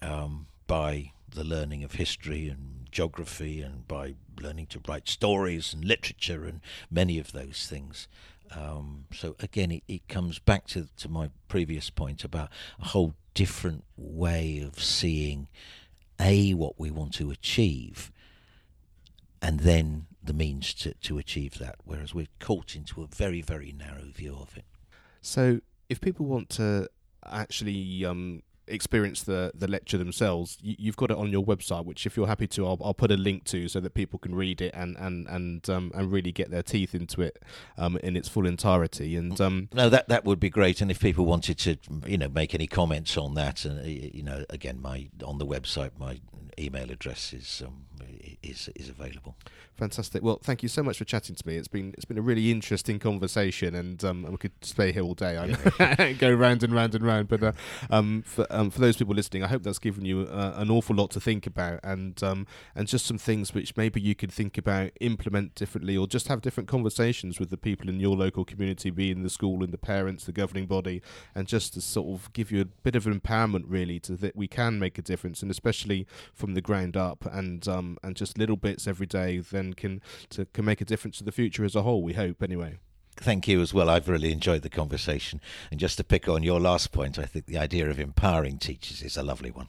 um, 0.02 0.48
by 0.68 1.12
the 1.30 1.44
learning 1.44 1.84
of 1.84 1.94
history 1.94 2.48
and 2.48 2.81
geography 2.92 3.62
and 3.62 3.88
by 3.88 4.16
learning 4.40 4.68
to 4.68 4.82
write 4.88 5.08
stories 5.08 5.74
and 5.74 5.86
literature 5.86 6.46
and 6.46 6.62
many 6.90 7.20
of 7.20 7.32
those 7.32 7.68
things. 7.68 8.08
Um, 8.56 9.06
so 9.14 9.36
again, 9.40 9.72
it, 9.72 9.84
it 9.88 10.08
comes 10.08 10.40
back 10.40 10.68
to, 10.68 10.88
to 10.98 11.10
my 11.10 11.30
previous 11.48 11.90
point 11.90 12.24
about 12.24 12.50
a 12.80 12.86
whole 12.86 13.16
different 13.34 13.84
way 13.96 14.60
of 14.60 14.84
seeing 14.84 15.48
a 16.20 16.54
what 16.54 16.80
we 16.80 16.92
want 16.92 17.14
to 17.14 17.32
achieve, 17.32 18.12
and 19.42 19.62
then 19.62 20.08
the 20.22 20.34
means 20.34 20.74
to, 20.76 20.94
to 20.96 21.18
achieve 21.18 21.58
that. 21.60 21.76
Whereas 21.84 22.14
we're 22.14 22.28
caught 22.40 22.76
into 22.76 23.02
a 23.02 23.08
very 23.08 23.42
very 23.42 23.72
narrow 23.72 24.12
view 24.14 24.38
of 24.40 24.56
it. 24.58 24.66
So 25.22 25.62
if 25.90 26.02
people 26.02 26.26
want 26.26 26.50
to 26.50 26.90
actually 27.26 28.06
um, 28.06 28.44
experience 28.72 29.24
the 29.24 29.52
the 29.54 29.68
lecture 29.68 29.98
themselves, 29.98 30.58
you, 30.62 30.90
have 30.90 30.96
got 30.96 31.12
it 31.12 31.18
on 31.18 31.30
your 31.30 31.44
website, 31.44 31.86
which 31.86 32.06
if 32.06 32.18
you're 32.18 32.28
happy 32.28 32.48
to, 32.48 32.66
I'll, 32.66 32.80
I'll, 32.84 32.94
put 32.94 33.12
a 33.12 33.18
link 33.18 33.44
to 33.46 33.68
so 33.68 33.80
that 33.80 33.94
people 33.94 34.20
can 34.20 34.36
read 34.36 34.62
it 34.62 34.74
and 34.74 34.96
and 34.98 35.28
and 35.28 35.70
um, 35.70 35.92
and 35.96 36.12
really 36.12 36.32
get 36.32 36.52
their 36.52 36.64
teeth 36.64 36.94
into 36.96 37.22
it 37.22 37.42
um, 37.78 37.98
in 37.98 38.16
its 38.16 38.28
full 38.28 38.46
entirety. 38.46 39.16
And 39.16 39.40
um, 39.42 39.70
no, 39.74 39.90
that 39.90 40.08
that 40.10 40.26
would 40.26 40.40
be 40.40 40.50
great. 40.50 40.82
And 40.82 40.92
if 40.92 41.00
people 41.00 41.26
wanted 41.26 41.58
to, 41.60 41.78
you 42.06 42.18
know, 42.18 42.30
make 42.30 42.54
any 42.54 42.68
comments 42.68 43.18
on 43.18 43.36
that, 43.36 43.66
and 43.66 43.86
you 43.86 44.24
know, 44.24 44.46
again, 44.50 44.82
my 44.82 45.10
on 45.24 45.38
the 45.38 45.46
website, 45.46 45.92
my 45.98 46.20
email 46.62 46.92
address 46.92 47.34
is 47.34 47.64
um, 47.66 47.86
is 48.44 48.70
is 48.76 48.90
available. 48.90 49.36
Fantastic. 49.76 50.22
Well, 50.22 50.40
thank 50.44 50.62
you 50.62 50.70
so 50.70 50.84
much 50.84 50.98
for 51.00 51.06
chatting 51.06 51.36
to 51.36 51.48
me. 51.48 51.56
It's 51.56 51.68
been 51.68 51.94
it's 51.94 52.06
been 52.06 52.18
a 52.18 52.22
really 52.22 52.52
interesting 52.52 53.00
conversation, 53.00 53.74
and 53.74 54.04
um, 54.04 54.28
we 54.30 54.38
could 54.38 54.52
stay 54.62 54.92
here 54.92 55.02
all 55.02 55.16
day. 55.16 55.38
I 55.80 56.14
go 56.20 56.32
round 56.32 56.62
and 56.64 56.74
round 56.74 56.94
and 56.94 57.04
round. 57.04 57.28
But 57.28 57.42
uh, 57.42 57.52
um, 57.90 58.22
for 58.22 58.46
um, 58.50 58.70
for 58.70 58.80
those 58.80 58.98
people 58.98 59.16
listening, 59.16 59.44
I 59.44 59.48
hope 59.48 59.64
that's 59.64 59.80
given 59.80 60.06
you 60.06 60.28
uh, 60.32 60.54
an 60.58 60.70
awful 60.70 60.96
lot 60.96 61.10
to 61.12 61.20
think 61.20 61.48
about, 61.48 61.80
and 61.84 62.22
um, 62.22 62.46
and 62.76 62.88
just 62.88 63.06
some 63.06 63.18
things 63.18 63.54
which 63.54 63.76
maybe 63.76 64.00
you 64.00 64.14
could 64.14 64.32
think 64.32 64.58
about, 64.58 64.92
implement 65.00 65.56
differently, 65.56 65.98
or 65.98 66.06
just 66.06 66.28
have 66.28 66.42
different 66.42 66.70
conversations 66.70 67.40
with 67.40 67.50
the 67.50 67.58
people 67.58 67.90
in 67.90 68.00
your 68.00 68.16
local 68.16 68.46
community, 68.46 68.92
be 68.92 69.10
in 69.10 69.24
the 69.24 69.30
school, 69.30 69.64
and 69.64 69.74
the 69.74 69.80
parents, 69.80 70.26
the 70.26 70.32
governing 70.32 70.68
body, 70.68 71.02
and 71.34 71.48
just 71.48 71.74
to 71.74 71.82
sort 71.82 72.08
of 72.08 72.32
give 72.34 72.52
you 72.52 72.62
a 72.62 72.66
bit 72.66 72.96
of 72.96 73.06
empowerment, 73.06 73.64
really, 73.68 74.00
to 74.02 74.16
that 74.18 74.36
we 74.36 74.48
can 74.48 74.78
make 74.78 75.00
a 75.00 75.02
difference, 75.02 75.42
and 75.42 75.50
especially 75.50 76.06
from 76.36 76.51
the 76.54 76.62
ground 76.62 76.98
up, 76.98 77.26
and 77.32 77.68
um, 77.68 77.98
and 78.04 78.16
just 78.16 78.38
little 78.38 78.58
bits 78.58 78.88
every 78.88 79.08
day. 79.08 79.40
Then 79.40 79.74
can 79.74 80.02
to, 80.30 80.46
can 80.46 80.66
make 80.66 80.82
a 80.82 80.86
difference 80.86 81.18
to 81.20 81.24
the 81.24 81.32
future 81.32 81.64
as 81.64 81.76
a 81.76 81.82
whole. 81.82 82.04
We 82.04 82.14
hope, 82.14 82.42
anyway. 82.42 82.78
Thank 83.18 83.48
you 83.48 83.62
as 83.62 83.74
well. 83.74 83.90
I've 83.90 84.10
really 84.10 84.32
enjoyed 84.32 84.62
the 84.62 84.70
conversation. 84.70 85.42
And 85.70 85.80
just 85.80 85.98
to 85.98 86.04
pick 86.04 86.28
on 86.28 86.44
your 86.44 86.60
last 86.60 86.92
point, 86.92 87.20
I 87.20 87.26
think 87.26 87.46
the 87.46 87.58
idea 87.58 87.90
of 87.90 88.00
empowering 88.00 88.58
teachers 88.58 89.02
is 89.02 89.18
a 89.18 89.24
lovely 89.24 89.52
one. 89.52 89.68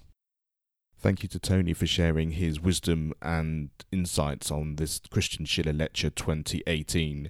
Thank 0.99 1.25
you 1.25 1.29
to 1.31 1.41
Tony 1.41 1.75
for 1.75 1.87
sharing 1.87 2.31
his 2.31 2.61
wisdom 2.61 3.13
and 3.21 3.71
insights 3.91 4.53
on 4.53 4.77
this 4.77 5.01
Christian 5.11 5.45
Schiller 5.45 5.73
Lecture 5.73 6.11
2018. 6.11 7.29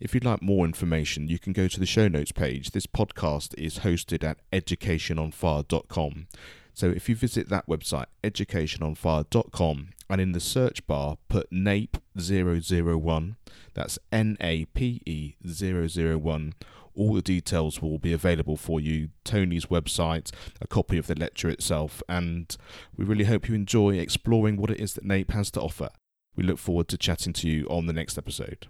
If 0.00 0.14
you'd 0.14 0.24
like 0.24 0.40
more 0.40 0.64
information, 0.64 1.28
you 1.28 1.38
can 1.38 1.52
go 1.52 1.68
to 1.68 1.78
the 1.78 1.86
show 1.86 2.08
notes 2.08 2.32
page. 2.32 2.70
This 2.70 2.86
podcast 2.86 3.54
is 3.58 3.80
hosted 3.80 4.24
at 4.24 4.38
educationonfire.com. 4.52 6.26
So 6.74 6.90
if 6.90 7.08
you 7.08 7.14
visit 7.14 7.48
that 7.48 7.68
website, 7.68 8.06
educationonfire.com, 8.24 9.88
and 10.10 10.20
in 10.20 10.32
the 10.32 10.40
search 10.40 10.86
bar 10.86 11.16
put 11.28 11.50
NAPE 11.50 11.98
001, 12.16 13.36
that's 13.74 13.98
N 14.12 14.36
A 14.40 14.64
P 14.66 15.00
E 15.06 15.34
001, 15.46 16.54
all 16.96 17.14
the 17.14 17.22
details 17.22 17.80
will 17.80 17.98
be 17.98 18.12
available 18.12 18.56
for 18.56 18.80
you 18.80 19.08
Tony's 19.24 19.66
website, 19.66 20.30
a 20.60 20.66
copy 20.66 20.98
of 20.98 21.06
the 21.06 21.14
lecture 21.14 21.48
itself, 21.48 22.02
and 22.08 22.56
we 22.96 23.04
really 23.04 23.24
hope 23.24 23.48
you 23.48 23.54
enjoy 23.54 23.96
exploring 23.96 24.56
what 24.56 24.70
it 24.70 24.80
is 24.80 24.94
that 24.94 25.04
NAPE 25.04 25.30
has 25.30 25.50
to 25.52 25.60
offer. 25.60 25.90
We 26.36 26.44
look 26.44 26.58
forward 26.58 26.88
to 26.88 26.98
chatting 26.98 27.32
to 27.34 27.48
you 27.48 27.66
on 27.68 27.86
the 27.86 27.92
next 27.92 28.18
episode. 28.18 28.66